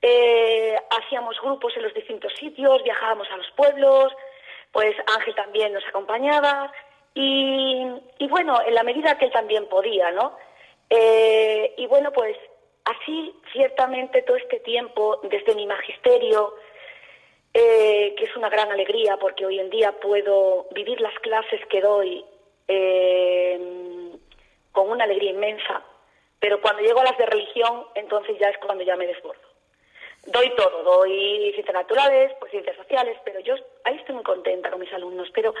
eh, 0.00 0.76
hacíamos 0.98 1.40
grupos 1.42 1.76
en 1.76 1.82
los 1.82 1.94
distintos 1.94 2.32
sitios, 2.34 2.82
viajábamos 2.82 3.28
a 3.30 3.36
los 3.36 3.50
pueblos, 3.52 4.12
pues 4.72 4.94
Ángel 5.16 5.34
también 5.34 5.72
nos 5.72 5.86
acompañaba 5.86 6.72
y, 7.14 7.86
y 8.18 8.28
bueno, 8.28 8.60
en 8.66 8.74
la 8.74 8.82
medida 8.82 9.18
que 9.18 9.26
él 9.26 9.32
también 9.32 9.66
podía, 9.68 10.10
¿no? 10.10 10.36
Eh, 10.90 11.74
y 11.76 11.86
bueno, 11.86 12.12
pues 12.12 12.36
así 12.86 13.34
ciertamente 13.52 14.22
todo 14.22 14.36
este 14.36 14.60
tiempo, 14.60 15.20
desde 15.24 15.54
mi 15.54 15.66
magisterio, 15.66 16.54
eh, 17.52 18.14
que 18.16 18.24
es 18.24 18.36
una 18.36 18.48
gran 18.48 18.70
alegría 18.70 19.16
porque 19.16 19.46
hoy 19.46 19.58
en 19.58 19.70
día 19.70 19.92
puedo 19.92 20.66
vivir 20.72 21.00
las 21.00 21.18
clases 21.20 21.60
que 21.66 21.80
doy 21.80 22.24
eh, 22.68 23.60
con 24.72 24.90
una 24.90 25.04
alegría 25.04 25.30
inmensa, 25.30 25.82
pero 26.38 26.60
cuando 26.60 26.82
llego 26.82 27.00
a 27.00 27.04
las 27.04 27.18
de 27.18 27.26
religión, 27.26 27.86
entonces 27.94 28.38
ya 28.38 28.48
es 28.48 28.58
cuando 28.58 28.84
ya 28.84 28.96
me 28.96 29.06
desbordo. 29.06 29.40
Doy 30.26 30.50
todo, 30.56 30.82
doy 30.82 31.52
ciencias 31.52 31.74
naturales, 31.74 32.32
pues 32.40 32.50
ciencias 32.50 32.76
sociales, 32.76 33.16
pero 33.24 33.40
yo 33.40 33.54
ahí 33.84 33.96
estoy 33.96 34.16
muy 34.16 34.24
contenta 34.24 34.70
con 34.70 34.80
mis 34.80 34.92
alumnos, 34.92 35.28
pero 35.32 35.54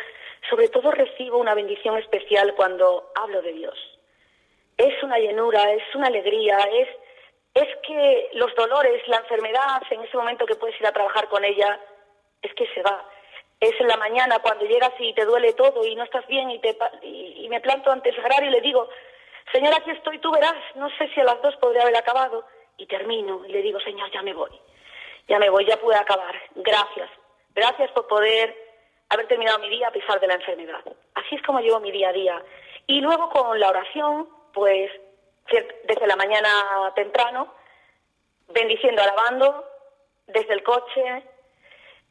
sobre 0.50 0.68
todo 0.68 0.90
recibo 0.90 1.38
una 1.38 1.54
bendición 1.54 1.96
especial 1.98 2.54
cuando 2.54 3.10
hablo 3.14 3.42
de 3.42 3.52
Dios. 3.52 3.78
Es 4.76 5.02
una 5.02 5.18
llenura, 5.18 5.72
es 5.72 5.82
una 5.94 6.08
alegría, 6.08 6.58
es, 6.58 6.88
es 7.56 7.74
que 7.86 8.28
los 8.34 8.54
dolores, 8.54 9.02
la 9.08 9.16
enfermedad, 9.16 9.82
en 9.88 10.02
ese 10.02 10.16
momento 10.16 10.44
que 10.44 10.56
puedes 10.56 10.78
ir 10.78 10.86
a 10.86 10.92
trabajar 10.92 11.26
con 11.28 11.42
ella, 11.42 11.80
es 12.42 12.52
que 12.52 12.66
se 12.74 12.82
va. 12.82 13.02
es 13.58 13.80
en 13.80 13.88
la 13.88 13.96
mañana 13.96 14.38
cuando 14.40 14.66
llegas 14.66 14.92
y 14.98 15.14
te 15.14 15.24
duele 15.24 15.54
todo 15.54 15.82
y 15.86 15.94
no 15.94 16.04
estás 16.04 16.26
bien 16.26 16.50
y, 16.50 16.58
te, 16.58 16.76
y, 17.02 17.48
me 17.48 17.62
planto 17.62 17.90
ante 17.90 18.10
el 18.10 18.16
sagrario 18.16 18.50
y 18.50 18.52
le 18.52 18.60
digo, 18.60 18.86
Señor, 19.52 19.72
aquí 19.74 19.90
estoy, 19.90 20.18
tú 20.18 20.30
verás, 20.32 20.54
no 20.74 20.90
sé 20.98 21.08
si 21.14 21.20
a 21.20 21.24
las 21.24 21.40
dos 21.40 21.56
podré 21.56 21.80
haber 21.80 21.96
acabado. 21.96 22.44
Y 22.76 22.84
termino 22.84 23.42
y 23.46 23.52
le 23.52 23.62
digo, 23.62 23.80
Señor, 23.80 24.10
ya 24.12 24.20
me 24.20 24.34
voy, 24.34 24.50
ya 25.26 25.38
me 25.38 25.48
voy, 25.48 25.64
ya 25.64 25.78
pude 25.78 25.96
acabar. 25.96 26.34
Gracias, 26.56 27.08
gracias 27.54 27.90
por 27.92 28.06
poder 28.06 28.54
haber 29.08 29.28
terminado 29.28 29.60
mi 29.60 29.70
día 29.70 29.88
a 29.88 29.92
pesar 29.92 30.20
de 30.20 30.26
la 30.26 30.34
enfermedad. 30.34 30.84
Así 31.14 31.36
es 31.36 31.42
como 31.42 31.60
llevo 31.60 31.80
mi 31.80 31.90
día 31.90 32.10
a 32.10 32.12
día. 32.12 32.42
Y 32.86 33.00
luego 33.00 33.30
con 33.30 33.58
la 33.58 33.70
oración, 33.70 34.28
pues 34.52 34.90
desde 35.84 36.06
la 36.06 36.16
mañana 36.16 36.92
temprano, 36.94 37.52
bendiciendo, 38.48 39.02
alabando, 39.02 39.64
desde 40.26 40.54
el 40.54 40.62
coche, 40.62 41.22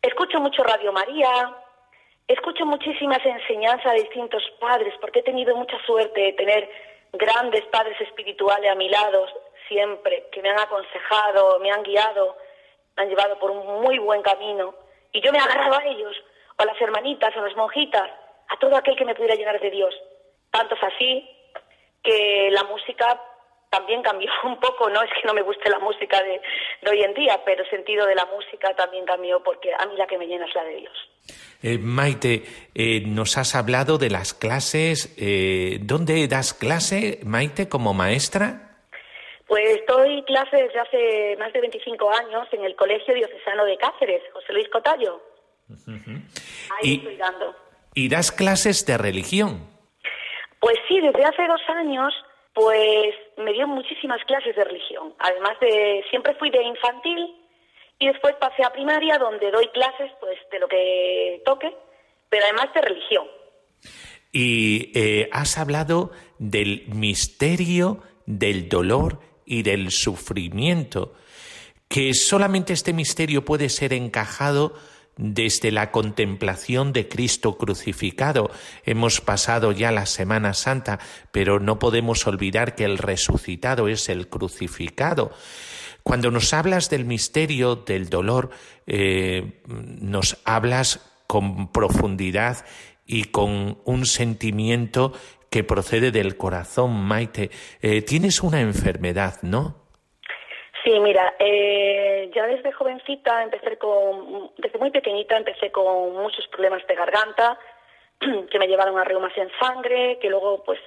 Escucho 0.05 0.39
mucho 0.39 0.61
Radio 0.63 0.93
María, 0.93 1.51
escucho 2.27 2.63
muchísimas 2.63 3.25
enseñanzas 3.25 3.93
de 3.93 4.03
distintos 4.03 4.43
padres, 4.59 4.93
porque 5.01 5.21
he 5.21 5.23
tenido 5.23 5.55
mucha 5.55 5.83
suerte 5.83 6.21
de 6.21 6.33
tener 6.33 6.69
grandes 7.13 7.65
padres 7.65 7.99
espirituales 7.99 8.71
a 8.71 8.75
mi 8.75 8.87
lado 8.87 9.25
siempre, 9.67 10.27
que 10.31 10.43
me 10.43 10.51
han 10.51 10.59
aconsejado, 10.59 11.57
me 11.59 11.71
han 11.71 11.81
guiado, 11.81 12.37
me 12.95 13.01
han 13.01 13.09
llevado 13.09 13.39
por 13.39 13.49
un 13.49 13.81
muy 13.81 13.97
buen 13.97 14.21
camino. 14.21 14.75
Y 15.11 15.21
yo 15.21 15.31
me 15.31 15.39
he 15.39 15.41
agarrado 15.41 15.79
a 15.79 15.85
ellos, 15.85 16.15
o 16.55 16.61
a 16.61 16.65
las 16.65 16.79
hermanitas, 16.79 17.35
o 17.35 17.39
a 17.39 17.47
las 17.47 17.55
monjitas, 17.55 18.07
a 18.49 18.59
todo 18.59 18.75
aquel 18.75 18.95
que 18.95 19.05
me 19.05 19.15
pudiera 19.15 19.33
llegar 19.33 19.59
de 19.59 19.71
Dios. 19.71 19.95
Tanto 20.51 20.75
es 20.75 20.83
así 20.83 21.27
que 22.05 22.49
la 22.51 22.63
música 22.63 23.21
también 23.69 24.01
cambió 24.03 24.29
un 24.45 24.57
poco, 24.59 24.89
no 24.89 25.01
es 25.01 25.09
que 25.11 25.27
no 25.27 25.33
me 25.33 25.41
guste 25.41 25.69
la 25.69 25.79
música 25.79 26.21
de, 26.23 26.39
de 26.81 26.89
hoy 26.91 27.01
en 27.03 27.13
día, 27.13 27.41
pero 27.45 27.63
el 27.63 27.69
sentido 27.69 28.05
de 28.05 28.15
la 28.15 28.25
música 28.27 28.73
también 28.75 29.05
cambió 29.05 29.43
porque 29.43 29.73
a 29.73 29.85
mí 29.87 29.95
la 29.97 30.07
que 30.07 30.17
me 30.17 30.27
llena 30.27 30.45
es 30.45 30.55
la 30.55 30.63
de 30.63 30.75
Dios. 30.77 30.93
Eh, 31.63 31.77
Maite, 31.79 32.43
eh, 32.75 33.01
nos 33.05 33.37
has 33.37 33.55
hablado 33.55 33.97
de 33.97 34.09
las 34.09 34.33
clases. 34.33 35.15
eh, 35.19 35.79
¿Dónde 35.81 36.27
das 36.27 36.53
clase, 36.53 37.19
Maite, 37.25 37.67
como 37.67 37.93
maestra? 37.93 38.61
Pues 39.47 39.81
doy 39.87 40.23
clases 40.23 40.59
desde 40.67 40.79
hace 40.79 41.35
más 41.37 41.51
de 41.53 41.61
25 41.61 42.09
años 42.11 42.47
en 42.51 42.63
el 42.65 42.75
Colegio 42.75 43.13
Diocesano 43.13 43.65
de 43.65 43.77
Cáceres, 43.77 44.21
José 44.33 44.53
Luis 44.53 44.67
Cotallo. 44.69 45.21
Ahí 46.77 46.91
Y- 46.91 46.95
estoy 46.97 47.17
dando. 47.17 47.55
Y 47.93 48.09
das 48.09 48.31
clases 48.31 48.85
de 48.85 48.97
religión. 48.97 49.69
Pues 50.65 50.79
sí, 50.87 50.99
desde 50.99 51.23
hace 51.23 51.45
dos 51.47 51.61
años, 51.77 52.11
pues 52.51 53.13
me 53.37 53.53
dio 53.53 53.67
muchísimas 53.67 54.19
clases 54.25 54.55
de 54.55 54.63
religión. 54.63 55.13
Además 55.19 55.59
de, 55.61 56.03
siempre 56.09 56.33
fui 56.39 56.49
de 56.49 56.63
infantil 56.63 57.35
y 57.99 58.07
después 58.07 58.33
pasé 58.41 58.63
a 58.63 58.73
primaria 58.73 59.19
donde 59.19 59.51
doy 59.51 59.67
clases 59.67 60.11
pues 60.19 60.39
de 60.51 60.57
lo 60.57 60.67
que 60.67 61.43
toque, 61.45 61.71
pero 62.29 62.45
además 62.45 62.73
de 62.73 62.81
religión. 62.81 63.27
Y 64.31 64.91
eh, 64.95 65.29
has 65.31 65.59
hablado 65.59 66.09
del 66.39 66.85
misterio 66.87 68.01
del 68.25 68.67
dolor 68.67 69.19
y 69.45 69.61
del 69.61 69.91
sufrimiento, 69.91 71.13
que 71.87 72.15
solamente 72.15 72.73
este 72.73 72.91
misterio 72.91 73.45
puede 73.45 73.69
ser 73.69 73.93
encajado 73.93 74.73
desde 75.17 75.71
la 75.71 75.91
contemplación 75.91 76.93
de 76.93 77.07
Cristo 77.07 77.57
crucificado. 77.57 78.51
Hemos 78.83 79.21
pasado 79.21 79.71
ya 79.71 79.91
la 79.91 80.05
Semana 80.05 80.53
Santa, 80.53 80.99
pero 81.31 81.59
no 81.59 81.79
podemos 81.79 82.27
olvidar 82.27 82.75
que 82.75 82.85
el 82.85 82.97
resucitado 82.97 83.87
es 83.87 84.09
el 84.09 84.27
crucificado. 84.27 85.31
Cuando 86.03 86.29
nos 86.29 86.53
hablas 86.53 86.89
del 86.89 87.05
misterio 87.05 87.77
del 87.77 88.09
dolor, 88.09 88.51
eh, 88.85 89.61
nos 89.67 90.37
hablas 90.45 90.99
con 91.27 91.71
profundidad 91.71 92.65
y 93.07 93.25
con 93.25 93.79
un 93.85 94.05
sentimiento 94.05 95.13
que 95.49 95.63
procede 95.63 96.11
del 96.11 96.37
corazón, 96.37 96.91
Maite. 97.05 97.49
Eh, 97.81 98.01
tienes 98.01 98.43
una 98.43 98.61
enfermedad, 98.61 99.39
¿no? 99.41 99.84
Sí, 100.85 100.99
mira, 100.99 101.33
eh, 101.39 102.29
ya 102.31 102.45
desde 102.45 102.71
jovencita 102.71 103.41
empecé 103.41 103.75
con, 103.79 104.51
desde 104.55 104.77
muy 104.77 104.91
pequeñita 104.91 105.35
empecé 105.35 105.71
con 105.71 106.13
muchos 106.13 106.47
problemas 106.49 106.85
de 106.85 106.93
garganta 106.93 107.57
que 108.19 108.59
me 108.59 108.67
llevaron 108.67 108.99
a 108.99 109.03
reumas 109.03 109.35
en 109.35 109.49
sangre, 109.59 110.19
que 110.21 110.29
luego 110.29 110.63
pues 110.63 110.79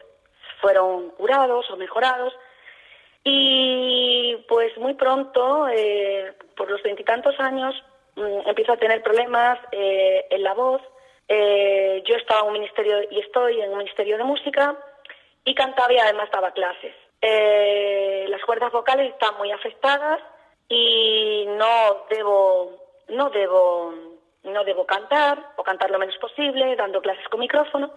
fueron 0.61 1.11
curados 1.11 1.69
o 1.73 1.77
mejorados. 1.77 2.33
Y 3.25 4.37
pues 4.49 4.79
muy 4.79 4.95
pronto, 4.95 5.67
eh, 5.69 6.33
por 6.57 6.71
los 6.71 6.81
veintitantos 6.85 7.35
años, 7.41 7.75
mm, 8.15 8.49
empiezo 8.49 8.75
a 8.75 8.77
tener 8.77 9.03
problemas 9.03 9.59
eh, 9.73 10.27
en 10.31 10.45
la 10.45 10.55
voz. 10.55 10.81
Eh, 11.27 12.05
yo 12.07 12.15
estaba 12.15 12.43
en 12.43 12.47
un 12.47 12.53
ministerio 12.53 13.03
y 13.11 13.19
estoy 13.19 13.61
en 13.61 13.73
un 13.73 13.79
ministerio 13.79 14.17
de 14.17 14.23
música 14.23 14.77
y 15.45 15.57
cantaba 15.57 15.93
y 15.93 15.99
además 15.99 16.31
daba 16.31 16.53
clases. 16.53 16.95
Eh, 17.21 18.27
las 18.29 18.43
cuerdas 18.45 18.73
vocales 18.73 19.13
están 19.13 19.37
muy 19.39 19.51
afectadas 19.51 20.21
y 20.69 21.47
no 21.49 22.07
debo, 22.11 22.77
no 23.09 23.31
debo, 23.31 23.95
no 24.45 24.65
debo 24.65 24.87
cantar 24.87 25.53
o 25.57 25.63
cantar 25.63 25.91
lo 25.91 25.99
menos 25.99 26.17
posible, 26.19 26.77
dando 26.77 27.01
clases 27.01 27.27
con 27.29 27.41
micrófono. 27.41 27.91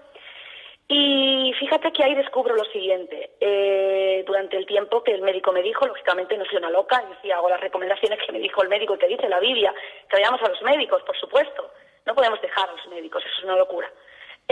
Y 0.88 1.54
fíjate 1.58 1.94
que 1.94 2.04
ahí 2.04 2.16
descubro 2.16 2.54
lo 2.54 2.66
siguiente. 2.66 3.32
Eh, 3.40 4.24
durante 4.28 4.58
el 4.58 4.66
tiempo 4.66 5.02
que 5.04 5.14
el 5.14 5.22
médico 5.22 5.54
me 5.54 5.64
dijo, 5.64 5.88
lógicamente 5.88 6.38
no 6.38 6.44
soy 6.46 6.58
una 6.58 6.70
loca, 6.70 7.02
y 7.24 7.32
hago 7.32 7.48
las 7.48 7.62
recomendaciones 7.62 8.20
que 8.26 8.32
me 8.34 8.40
dijo 8.40 8.62
el 8.62 8.68
médico 8.68 8.96
y 8.96 8.98
que 8.98 9.08
dice 9.08 9.30
la 9.30 9.40
Biblia, 9.40 9.74
que 10.10 10.18
vayamos 10.18 10.42
a 10.42 10.50
los 10.50 10.62
médicos, 10.64 11.02
por 11.04 11.18
supuesto. 11.18 11.72
No 12.06 12.14
podemos 12.14 12.42
dejar 12.42 12.68
a 12.68 12.74
los 12.74 12.88
médicos, 12.88 13.24
eso 13.24 13.38
es 13.38 13.44
una 13.46 13.56
locura. 13.56 13.90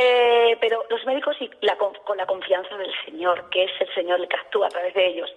Eh, 0.01 0.57
pero 0.61 0.85
los 0.89 1.05
médicos 1.05 1.35
y 1.41 1.51
la, 1.59 1.75
con, 1.77 1.91
la 2.15 2.25
confianza 2.25 2.77
del 2.77 2.93
Señor, 3.03 3.49
que 3.49 3.65
es 3.65 3.71
el 3.81 3.93
Señor 3.93 4.21
el 4.21 4.29
que 4.29 4.37
actúa 4.37 4.67
a 4.67 4.69
través 4.69 4.93
de 4.93 5.05
ellos, 5.05 5.29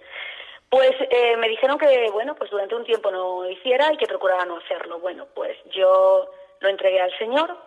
pues 0.69 0.93
eh, 1.09 1.35
me 1.35 1.49
dijeron 1.49 1.77
que, 1.77 2.09
bueno, 2.11 2.33
pues 2.35 2.49
durante 2.49 2.73
un 2.73 2.85
tiempo 2.85 3.11
no 3.11 3.49
hiciera 3.49 3.91
y 3.91 3.97
que 3.97 4.07
procurara 4.07 4.45
no 4.45 4.55
hacerlo. 4.55 4.99
Bueno, 4.99 5.27
pues 5.35 5.57
yo 5.71 6.31
lo 6.61 6.69
entregué 6.69 7.01
al 7.01 7.15
Señor 7.17 7.57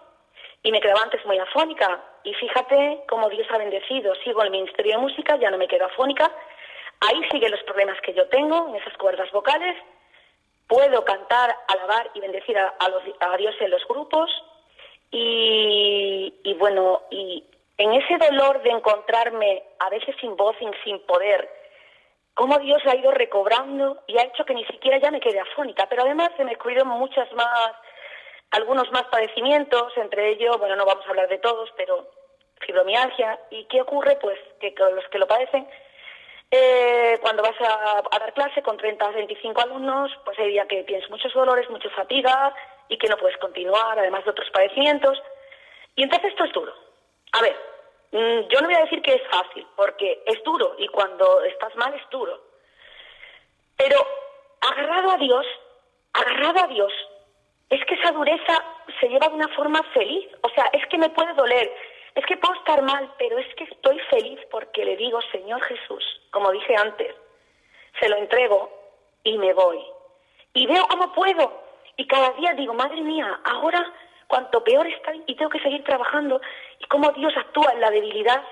y 0.63 0.73
me 0.73 0.81
quedaba 0.81 1.03
antes 1.03 1.23
muy 1.27 1.39
afónica. 1.39 2.03
Y 2.25 2.33
fíjate 2.33 3.03
cómo 3.07 3.29
Dios 3.29 3.47
ha 3.51 3.59
bendecido. 3.59 4.15
Sigo 4.25 4.43
el 4.43 4.51
Ministerio 4.51 4.93
de 4.93 5.03
Música, 5.03 5.37
ya 5.37 5.51
no 5.51 5.59
me 5.59 5.69
quedo 5.69 5.85
afónica. 5.85 6.33
Ahí 7.01 7.21
siguen 7.31 7.51
los 7.51 7.63
problemas 7.65 8.01
que 8.01 8.15
yo 8.15 8.27
tengo 8.29 8.69
en 8.71 8.77
esas 8.77 8.97
cuerdas 8.97 9.31
vocales. 9.33 9.77
Puedo 10.67 11.05
cantar, 11.05 11.55
alabar 11.69 12.11
y 12.15 12.21
bendecir 12.21 12.57
a 12.57 13.37
Dios 13.37 13.55
en 13.61 13.71
los 13.71 13.87
grupos. 13.87 14.31
Y, 15.11 16.55
bueno, 16.59 17.03
y 17.11 17.45
en 17.79 17.93
ese 17.95 18.19
dolor 18.19 18.63
de 18.63 18.71
encontrarme 18.71 19.63
a 19.79 19.91
veces 19.91 20.15
sin 20.21 20.37
voz 20.37 20.57
y 20.61 20.67
sin 20.85 20.99
poder, 21.07 21.49
cómo 22.35 22.59
Dios 22.59 22.83
ha 22.87 22.97
ido 22.97 23.13
recobrando 23.13 24.03
y 24.07 24.19
ha 24.19 24.25
hecho 24.25 24.45
que 24.45 24.55
ni 24.55 24.65
siquiera 24.67 24.99
ya 24.99 25.11
me 25.11 25.21
quede 25.21 25.41
afónica. 25.41 25.87
Pero 25.89 26.03
además 26.03 26.31
se 26.37 26.45
me 26.45 26.51
descubrieron 26.51 26.89
muchas 26.89 27.31
más, 27.33 27.73
algunos 28.51 28.91
más 28.93 29.05
padecimientos, 29.05 29.97
entre 29.97 30.31
ellos, 30.31 30.59
bueno, 30.59 30.77
no 30.77 30.85
vamos 30.85 31.07
a 31.07 31.11
hablar 31.11 31.29
de 31.29 31.39
todos, 31.39 31.71
pero 31.77 32.09
fibromialgia. 32.61 33.39
¿Y 33.51 33.65
qué 33.67 33.81
ocurre? 33.81 34.17
Pues 34.21 34.39
que 34.61 34.75
con 34.75 34.95
los 34.95 35.07
que 35.09 35.19
lo 35.19 35.27
padecen, 35.27 35.67
eh, 36.51 37.19
cuando 37.21 37.43
vas 37.43 37.61
a, 37.61 38.03
a, 38.11 38.19
dar 38.19 38.33
clase 38.33 38.63
con 38.63 38.77
30 38.77 39.09
o 39.09 39.13
25 39.13 39.61
alumnos, 39.61 40.11
pues 40.25 40.39
hay 40.39 40.51
día 40.51 40.67
que 40.67 40.85
tienes 40.85 41.09
muchos 41.11 41.33
dolores, 41.35 41.69
mucha 41.71 41.91
fatiga 41.91 42.55
y 42.89 42.99
que 42.99 43.09
no 43.09 43.17
puedes 43.17 43.37
continuar, 43.39 43.99
además 43.99 44.25
de 44.25 44.31
otros 44.31 44.51
padecimientos. 44.51 45.21
Y 45.95 46.03
entonces 46.03 46.31
esto 46.31 46.45
es 46.45 46.53
duro. 46.53 46.75
A 47.33 47.43
ver, 47.43 47.57
mmm, 48.13 48.49
yo 48.49 48.61
no 48.61 48.67
voy 48.67 48.77
a 48.77 48.85
decir 48.85 49.03
que 49.03 49.15
es 49.15 49.23
fácil, 49.31 49.67
porque 49.77 50.23
es 50.27 50.43
duro 50.45 50.75
y 50.79 50.89
cuando 50.89 51.43
estás 51.45 51.75
mal 51.77 51.95
es 51.95 52.09
duro. 52.11 52.41
Pero 53.77 53.97
agarrado 54.61 55.11
a 55.11 55.17
Dios, 55.19 55.47
agarrado 56.13 56.65
a 56.65 56.67
Dios, 56.69 56.93
es 57.71 57.85
que 57.85 57.95
esa 57.95 58.13
dureza 58.13 58.65
se 59.01 59.09
lleva 59.09 59.29
de 59.29 59.35
una 59.35 59.49
forma 59.49 59.83
feliz. 59.93 60.29
O 60.43 60.49
sea, 60.51 60.69
es 60.73 60.87
que 60.87 60.99
me 60.99 61.11
puede 61.11 61.35
doler, 61.35 61.73
es 62.15 62.25
que 62.27 62.37
puedo 62.37 62.55
estar 62.55 62.81
mal, 62.83 63.13
pero 63.19 63.39
es 63.39 63.55
que 63.57 63.65
estoy 63.65 63.99
feliz 64.11 64.41
porque 64.51 64.85
le 64.85 64.97
digo, 64.97 65.21
Señor 65.33 65.61
Jesús, 65.63 66.05
como 66.31 66.51
dije 66.53 66.75
antes, 66.77 67.15
se 68.01 68.09
lo 68.09 68.17
entrego 68.17 68.71
y 69.25 69.37
me 69.39 69.53
voy. 69.53 69.83
Y 70.55 70.67
veo 70.67 70.87
cómo 70.89 71.13
puedo. 71.13 71.66
Y 71.97 72.07
cada 72.07 72.31
día 72.33 72.53
digo, 72.55 72.75
madre 72.75 73.01
mía, 73.01 73.41
ahora 73.45 73.85
cuanto 74.27 74.63
peor 74.63 74.87
estoy 74.87 75.23
y 75.27 75.35
tengo 75.37 75.51
que 75.51 75.61
seguir 75.61 75.85
trabajando. 75.85 76.41
Y 76.79 76.87
cómo 76.87 77.11
Dios 77.13 77.33
actúa 77.37 77.73
en 77.73 77.81
la 77.81 77.91
debilidad. 77.91 78.43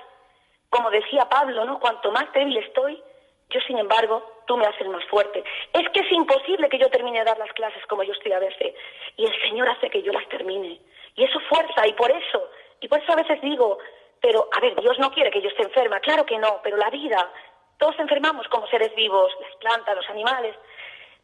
Como 0.69 0.89
decía 0.89 1.29
Pablo, 1.29 1.63
¿no? 1.65 1.79
Cuanto 1.79 2.11
más 2.11 2.31
débil 2.33 2.57
estoy, 2.57 3.01
yo 3.49 3.59
sin 3.61 3.77
embargo, 3.77 4.23
tú 4.47 4.57
me 4.57 4.65
haces 4.65 4.87
más 4.87 5.05
fuerte. 5.05 5.43
Es 5.73 5.87
que 5.89 5.99
es 5.99 6.11
imposible 6.11 6.69
que 6.69 6.79
yo 6.79 6.89
termine 6.89 7.19
de 7.19 7.25
dar 7.25 7.37
las 7.37 7.51
clases 7.53 7.85
como 7.87 8.03
yo 8.03 8.13
estoy 8.13 8.31
a 8.31 8.39
veces. 8.39 8.73
Y 9.17 9.25
el 9.25 9.41
Señor 9.41 9.69
hace 9.69 9.89
que 9.89 10.01
yo 10.01 10.11
las 10.11 10.27
termine. 10.29 10.79
Y 11.15 11.23
eso 11.23 11.39
fuerza, 11.41 11.87
y 11.87 11.93
por 11.93 12.11
eso, 12.11 12.49
y 12.81 12.87
por 12.87 12.99
eso 12.99 13.13
a 13.13 13.15
veces 13.15 13.39
digo, 13.41 13.77
pero 14.21 14.49
a 14.51 14.59
ver, 14.59 14.75
Dios 14.81 14.99
no 14.99 15.11
quiere 15.11 15.31
que 15.31 15.41
yo 15.41 15.49
esté 15.49 15.63
enferma, 15.63 15.99
claro 15.99 16.25
que 16.25 16.37
no, 16.37 16.59
pero 16.61 16.75
la 16.77 16.89
vida, 16.89 17.31
todos 17.77 17.97
enfermamos 17.99 18.47
como 18.49 18.67
seres 18.67 18.93
vivos, 18.95 19.31
las 19.39 19.55
plantas, 19.57 19.95
los 19.95 20.09
animales. 20.09 20.55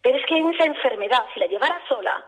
Pero 0.02 0.18
es 0.18 0.26
que 0.26 0.38
esa 0.38 0.66
enfermedad, 0.66 1.26
si 1.34 1.40
la 1.40 1.48
llevara 1.48 1.80
sola, 1.88 2.26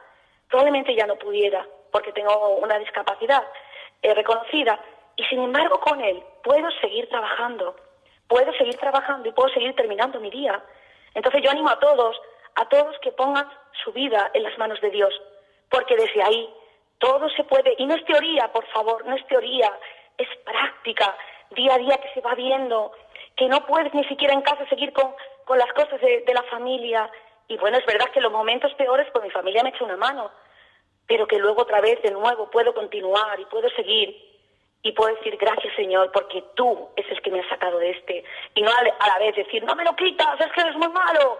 probablemente 0.49 0.95
ya 0.95 1.07
no 1.07 1.15
pudiera. 1.15 1.65
porque 1.91 2.11
tengo 2.11 2.55
una 2.57 2.79
discapacidad 2.79 3.43
eh, 4.01 4.13
reconocida, 4.15 4.79
y 5.15 5.23
sin 5.25 5.43
embargo 5.43 5.79
con 5.79 6.01
él 6.01 6.23
puedo 6.43 6.69
seguir 6.81 7.07
trabajando, 7.07 7.75
puedo 8.27 8.51
seguir 8.53 8.75
trabajando 8.77 9.29
y 9.29 9.31
puedo 9.31 9.53
seguir 9.53 9.75
terminando 9.75 10.19
mi 10.19 10.31
día. 10.31 10.61
Entonces 11.13 11.43
yo 11.43 11.51
animo 11.51 11.69
a 11.69 11.79
todos, 11.79 12.19
a 12.55 12.65
todos 12.65 12.97
que 12.99 13.11
pongan 13.11 13.47
su 13.83 13.91
vida 13.91 14.31
en 14.33 14.41
las 14.41 14.57
manos 14.57 14.81
de 14.81 14.89
Dios, 14.89 15.13
porque 15.69 15.95
desde 15.95 16.23
ahí 16.23 16.49
todo 16.97 17.29
se 17.29 17.43
puede, 17.43 17.75
y 17.77 17.85
no 17.85 17.95
es 17.95 18.03
teoría, 18.05 18.51
por 18.51 18.65
favor, 18.67 19.05
no 19.05 19.15
es 19.15 19.25
teoría, 19.27 19.71
es 20.17 20.27
práctica, 20.43 21.15
día 21.51 21.75
a 21.75 21.77
día 21.77 21.97
que 21.97 22.09
se 22.15 22.21
va 22.21 22.33
viendo, 22.33 22.91
que 23.35 23.47
no 23.47 23.65
puedes 23.67 23.93
ni 23.93 24.03
siquiera 24.05 24.33
en 24.33 24.41
casa 24.41 24.67
seguir 24.67 24.93
con, 24.93 25.13
con 25.45 25.59
las 25.59 25.71
cosas 25.73 26.01
de 26.01 26.33
la 26.33 26.43
familia. 26.43 27.09
Y 27.47 27.57
bueno, 27.57 27.77
es 27.77 27.85
verdad 27.85 28.09
que 28.11 28.19
en 28.19 28.23
los 28.23 28.31
momentos 28.31 28.73
peores, 28.75 29.07
pues 29.11 29.23
mi 29.25 29.31
familia 29.31 29.63
me 29.63 29.69
echa 29.69 29.83
una 29.83 29.97
mano, 29.97 30.31
pero 31.07 31.27
que 31.27 31.37
luego 31.39 31.61
otra 31.63 31.81
vez 31.81 32.01
de 32.01 32.11
nuevo 32.11 32.49
puedo 32.49 32.73
continuar 32.73 33.39
y 33.39 33.45
puedo 33.45 33.69
seguir 33.71 34.15
y 34.81 34.91
puedo 34.93 35.15
decir 35.15 35.37
gracias 35.37 35.73
Señor 35.75 36.11
porque 36.13 36.43
tú 36.55 36.89
es 36.95 37.05
el 37.09 37.21
que 37.21 37.31
me 37.31 37.39
ha 37.39 37.49
sacado 37.49 37.79
de 37.79 37.91
este 37.91 38.23
y 38.55 38.61
no 38.61 38.69
a 38.69 38.83
la- 38.83 38.95
a 38.99 39.07
la 39.07 39.19
vez 39.19 39.35
decir 39.35 39.63
no 39.63 39.75
me 39.75 39.83
lo 39.83 39.95
quitas, 39.95 40.39
es 40.41 40.51
que 40.53 40.61
eres 40.61 40.75
muy 40.75 40.89
malo. 40.89 41.39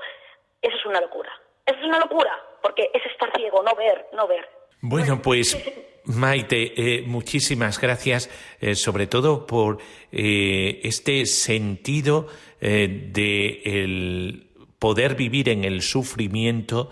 Eso 0.61 0.75
es 0.77 0.85
una 0.85 1.01
locura, 1.01 1.29
eso 1.65 1.77
es 1.79 1.85
una 1.85 1.99
locura 1.99 2.31
porque 2.61 2.89
es 2.93 3.05
estar 3.05 3.31
ciego, 3.35 3.61
no 3.63 3.75
ver, 3.75 4.07
no 4.13 4.27
ver. 4.27 4.47
Bueno, 4.81 5.21
pues 5.21 5.57
Maite, 6.05 6.73
eh, 6.75 7.03
muchísimas 7.05 7.79
gracias, 7.79 8.29
eh, 8.61 8.75
sobre 8.75 9.07
todo 9.07 9.45
por 9.47 9.77
eh, 10.11 10.79
este 10.83 11.25
sentido 11.25 12.27
eh, 12.61 12.87
de 12.89 13.61
el 13.65 14.47
poder 14.83 15.15
vivir 15.15 15.47
en 15.47 15.63
el 15.63 15.81
sufrimiento 15.81 16.89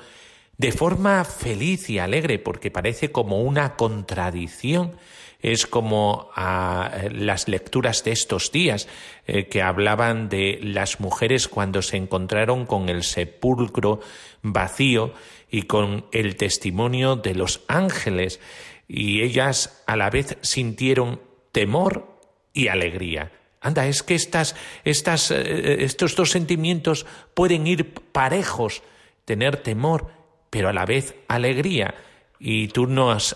de 0.58 0.72
forma 0.72 1.26
feliz 1.26 1.90
y 1.90 2.00
alegre, 2.00 2.40
porque 2.40 2.72
parece 2.72 3.12
como 3.12 3.42
una 3.42 3.76
contradicción. 3.76 4.96
Es 5.42 5.68
como 5.68 6.30
a 6.34 6.90
las 7.12 7.50
lecturas 7.50 8.06
de 8.06 8.14
estos 8.14 8.54
días 8.54 8.88
eh, 9.28 9.50
que 9.50 9.62
hablaban 9.62 10.30
de 10.30 10.58
las 10.64 11.02
mujeres 11.02 11.50
cuando 11.50 11.82
se 11.82 11.98
encontraron 11.98 12.66
con 12.66 12.88
el 12.88 13.04
sepulcro 13.04 14.00
vacío 14.42 15.14
y 15.50 15.64
con 15.64 16.06
el 16.14 16.38
testimonio 16.38 17.18
de 17.18 17.36
los 17.36 17.60
ángeles 17.68 18.40
y 18.88 19.22
ellas 19.22 19.84
a 19.86 19.98
la 19.98 20.10
vez 20.10 20.38
sintieron 20.40 21.20
temor 21.52 22.08
y 22.54 22.70
alegría. 22.70 23.34
Anda, 23.62 23.88
es 23.88 24.02
que 24.02 24.16
estas, 24.16 24.56
estas, 24.84 25.30
eh, 25.30 25.84
estos 25.84 26.16
dos 26.16 26.32
sentimientos 26.32 27.06
pueden 27.36 27.68
ir 27.68 27.94
parejos, 27.94 28.82
tener 29.24 29.58
temor, 29.58 30.08
pero 30.50 30.70
a 30.70 30.74
la 30.74 30.86
vez 30.86 31.16
alegría. 31.28 31.94
Y 32.40 32.70
tú 32.70 32.88
nos, 32.88 33.36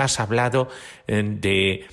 has 0.00 0.18
hablado 0.18 0.68
eh, 1.06 1.22
de 1.22 1.86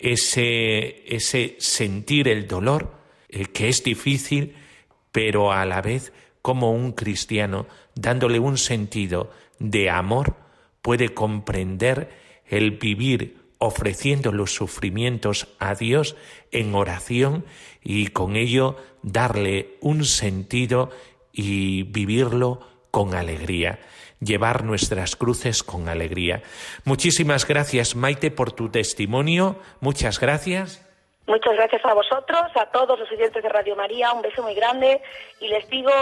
ese, 0.00 1.04
ese 1.14 1.54
sentir 1.60 2.26
el 2.26 2.48
dolor, 2.48 2.92
eh, 3.28 3.46
que 3.46 3.68
es 3.68 3.84
difícil, 3.84 4.56
pero 5.12 5.52
a 5.52 5.64
la 5.64 5.80
vez 5.80 6.12
como 6.42 6.72
un 6.72 6.90
cristiano, 6.90 7.68
dándole 7.94 8.40
un 8.40 8.58
sentido 8.58 9.30
de 9.60 9.90
amor, 9.90 10.34
puede 10.82 11.10
comprender 11.10 12.10
el 12.48 12.72
vivir 12.72 13.41
ofreciendo 13.62 14.32
los 14.32 14.52
sufrimientos 14.52 15.46
a 15.60 15.76
Dios 15.76 16.16
en 16.50 16.74
oración 16.74 17.44
y 17.80 18.08
con 18.08 18.34
ello 18.34 18.76
darle 19.02 19.76
un 19.80 20.04
sentido 20.04 20.90
y 21.32 21.84
vivirlo 21.84 22.60
con 22.90 23.14
alegría, 23.14 23.78
llevar 24.20 24.64
nuestras 24.64 25.14
cruces 25.14 25.62
con 25.62 25.88
alegría. 25.88 26.42
Muchísimas 26.84 27.46
gracias 27.46 27.94
Maite 27.94 28.32
por 28.32 28.50
tu 28.50 28.68
testimonio, 28.68 29.56
muchas 29.80 30.18
gracias. 30.18 30.84
Muchas 31.28 31.54
gracias 31.54 31.84
a 31.84 31.94
vosotros, 31.94 32.42
a 32.56 32.66
todos 32.66 32.98
los 32.98 33.10
oyentes 33.12 33.40
de 33.44 33.48
Radio 33.48 33.76
María, 33.76 34.12
un 34.12 34.22
beso 34.22 34.42
muy 34.42 34.56
grande 34.56 35.00
y 35.40 35.46
les 35.46 35.68
digo 35.70 35.92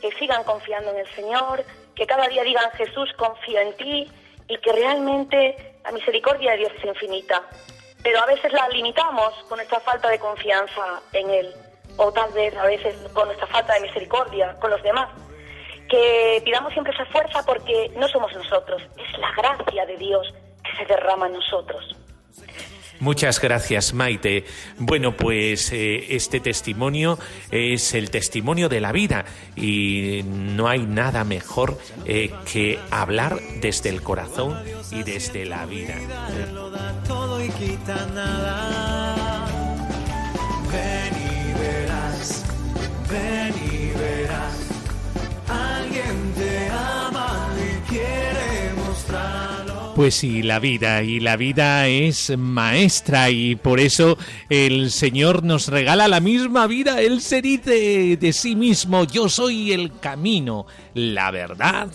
que 0.00 0.10
sigan 0.12 0.42
confiando 0.44 0.90
en 0.92 1.00
el 1.00 1.08
Señor, 1.08 1.64
que 1.94 2.06
cada 2.06 2.26
día 2.28 2.42
digan 2.44 2.70
Jesús, 2.72 3.12
confío 3.18 3.60
en 3.60 3.76
ti 3.76 4.10
y 4.48 4.56
que 4.56 4.72
realmente 4.72 5.69
la 5.84 5.92
misericordia 5.92 6.52
de 6.52 6.58
Dios 6.58 6.72
es 6.78 6.84
infinita. 6.84 7.42
Pero 8.02 8.20
a 8.20 8.26
veces 8.26 8.52
la 8.52 8.68
limitamos 8.68 9.34
con 9.48 9.58
nuestra 9.58 9.80
falta 9.80 10.08
de 10.08 10.18
confianza 10.18 11.02
en 11.12 11.30
Él 11.30 11.54
o 11.96 12.10
tal 12.12 12.32
vez 12.32 12.56
a 12.56 12.64
veces 12.64 12.96
con 13.12 13.26
nuestra 13.26 13.46
falta 13.46 13.74
de 13.74 13.80
misericordia 13.80 14.56
con 14.60 14.70
los 14.70 14.82
demás. 14.82 15.08
Que 15.88 16.40
pidamos 16.44 16.72
siempre 16.72 16.92
esa 16.92 17.04
fuerza 17.06 17.44
porque 17.44 17.90
no 17.96 18.08
somos 18.08 18.32
nosotros, 18.32 18.82
es 18.96 19.18
la 19.18 19.32
gracia 19.36 19.84
de 19.86 19.96
Dios 19.96 20.32
que 20.64 20.76
se 20.78 20.86
derrama 20.86 21.26
en 21.26 21.34
nosotros. 21.34 21.96
Muchas 23.00 23.40
gracias, 23.40 23.94
Maite. 23.94 24.44
Bueno, 24.78 25.16
pues 25.16 25.72
eh, 25.72 26.14
este 26.14 26.38
testimonio 26.38 27.18
es 27.50 27.94
el 27.94 28.10
testimonio 28.10 28.68
de 28.68 28.80
la 28.80 28.92
vida 28.92 29.24
y 29.56 30.20
no 30.24 30.68
hay 30.68 30.80
nada 30.80 31.24
mejor 31.24 31.78
eh, 32.04 32.30
que 32.50 32.78
hablar 32.90 33.40
desde 33.60 33.88
el 33.88 34.02
corazón 34.02 34.54
y 34.90 35.02
desde 35.02 35.46
la 35.46 35.64
vida. 35.64 35.94
Alguien 45.48 46.32
te 46.34 46.68
ama 46.68 47.48
y 47.56 47.90
quiere 47.90 48.72
mostrarlo. 48.76 49.59
Pues 50.00 50.14
sí, 50.14 50.42
la 50.42 50.60
vida, 50.60 51.02
y 51.02 51.20
la 51.20 51.36
vida 51.36 51.86
es 51.86 52.32
maestra, 52.34 53.28
y 53.28 53.54
por 53.54 53.80
eso 53.80 54.16
el 54.48 54.90
Señor 54.90 55.44
nos 55.44 55.68
regala 55.68 56.08
la 56.08 56.20
misma 56.20 56.66
vida. 56.66 57.02
Él 57.02 57.20
se 57.20 57.42
dice 57.42 58.16
de 58.16 58.32
sí 58.32 58.56
mismo, 58.56 59.04
yo 59.04 59.28
soy 59.28 59.72
el 59.72 59.92
camino, 60.00 60.64
la 60.94 61.30
verdad 61.30 61.90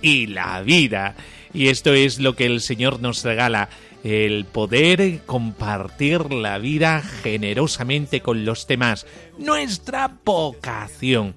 y 0.00 0.28
la 0.28 0.62
vida. 0.62 1.16
Y 1.52 1.68
esto 1.68 1.92
es 1.92 2.18
lo 2.18 2.34
que 2.34 2.46
el 2.46 2.62
Señor 2.62 3.02
nos 3.02 3.22
regala, 3.24 3.68
el 4.04 4.46
poder 4.46 5.20
compartir 5.26 6.32
la 6.32 6.56
vida 6.56 7.02
generosamente 7.22 8.22
con 8.22 8.46
los 8.46 8.66
demás, 8.66 9.06
nuestra 9.36 10.10
vocación. 10.24 11.34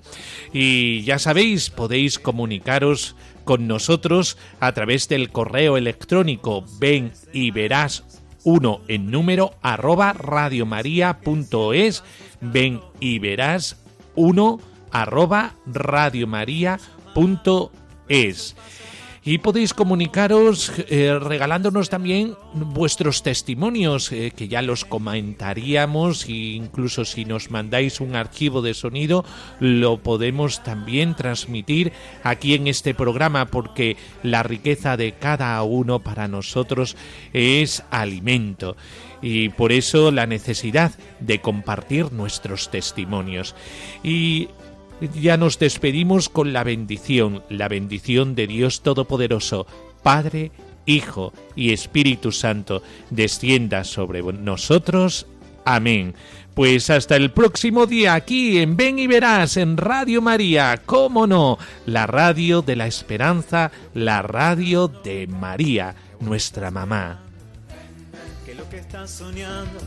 Y 0.54 1.02
ya 1.02 1.20
sabéis, 1.20 1.70
podéis 1.70 2.18
comunicaros 2.18 3.18
con 3.44 3.68
nosotros 3.68 4.38
a 4.60 4.72
través 4.74 5.08
del 5.10 5.30
correo 5.30 5.78
electrónico 5.78 6.66
ven 6.80 7.14
y 7.32 7.52
verás 7.52 8.04
uno 8.44 8.82
en 8.88 9.12
número 9.12 9.54
arroba 9.62 10.14
radiomaria.es 10.14 12.04
ven 12.42 12.82
y 13.00 13.20
verás 13.20 13.78
uno 14.16 14.60
arroba 14.92 15.54
radiomaria.es 15.66 18.56
y 19.26 19.38
podéis 19.38 19.74
comunicaros 19.74 20.72
eh, 20.90 21.18
regalándonos 21.20 21.90
también 21.90 22.36
vuestros 22.54 23.24
testimonios, 23.24 24.12
eh, 24.12 24.34
que 24.36 24.48
ya 24.48 24.62
los 24.62 24.84
comentaríamos, 24.84 26.26
e 26.26 26.32
incluso 26.32 27.06
si 27.06 27.24
nos 27.24 27.50
mandáis 27.50 28.02
un 28.02 28.16
archivo 28.16 28.62
de 28.62 28.74
sonido, 28.74 29.24
lo 29.60 29.98
podemos 29.98 30.62
también 30.64 31.16
transmitir 31.16 31.94
aquí 32.24 32.54
en 32.54 32.68
este 32.68 32.94
programa, 32.94 33.46
porque 33.46 33.96
la 34.24 34.44
riqueza 34.44 34.98
de 34.98 35.14
cada 35.14 35.62
uno 35.64 36.00
para 36.00 36.28
nosotros 36.28 36.98
es 37.32 37.84
alimento 37.92 38.76
y 39.22 39.50
por 39.50 39.72
eso 39.72 40.12
la 40.12 40.28
necesidad 40.28 40.92
de 41.22 41.40
compartir 41.40 42.12
nuestros 42.12 42.70
testimonios. 42.70 43.56
Y 44.04 44.50
ya 45.22 45.38
nos 45.38 45.60
despedimos 45.60 46.30
con 46.30 46.54
la 46.54 46.64
bendición, 46.64 47.44
la 47.50 47.68
bendición 47.68 48.36
de 48.36 48.48
Dios 48.48 48.82
Todopoderoso, 48.82 49.68
Padre, 50.02 50.52
Hijo 50.86 51.34
y 51.56 51.74
Espíritu 51.74 52.32
Santo, 52.32 52.84
descienda 53.10 53.84
sobre 53.84 54.22
nosotros. 54.22 55.28
Amén. 55.66 56.14
Pues 56.54 56.90
hasta 56.90 57.16
el 57.16 57.32
próximo 57.32 57.88
día 57.88 58.14
aquí 58.14 58.60
en 58.60 58.78
Ven 58.78 59.00
y 59.00 59.08
Verás 59.08 59.58
en 59.58 59.76
Radio 59.76 60.22
María, 60.22 60.82
cómo 60.86 61.26
no, 61.26 61.58
la 61.88 62.06
radio 62.06 62.62
de 62.62 62.76
la 62.76 62.86
esperanza, 62.86 63.72
la 63.96 64.22
radio 64.22 64.88
de 64.88 65.26
María, 65.26 65.96
nuestra 66.20 66.70
mamá. 66.70 67.23
Estás 68.94 69.10
soñando, 69.10 69.80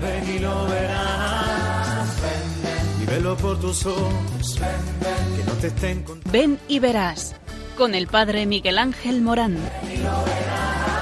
ven 0.00 0.36
y 0.36 0.38
lo 0.38 0.66
verás. 0.68 2.08
Y 3.02 3.06
velo 3.06 3.36
por 3.36 3.60
tus 3.60 3.84
ojos, 3.86 4.56
que 5.36 5.44
no 5.44 5.52
te 5.54 5.66
estén. 5.66 6.04
Ven 6.30 6.60
y 6.68 6.78
verás 6.78 7.34
con 7.76 7.96
el 7.96 8.06
padre 8.06 8.46
Miguel 8.46 8.78
Ángel 8.78 9.20
Morán. 9.20 9.58
y 9.92 9.96
lo 9.96 10.24
verás. 10.24 11.01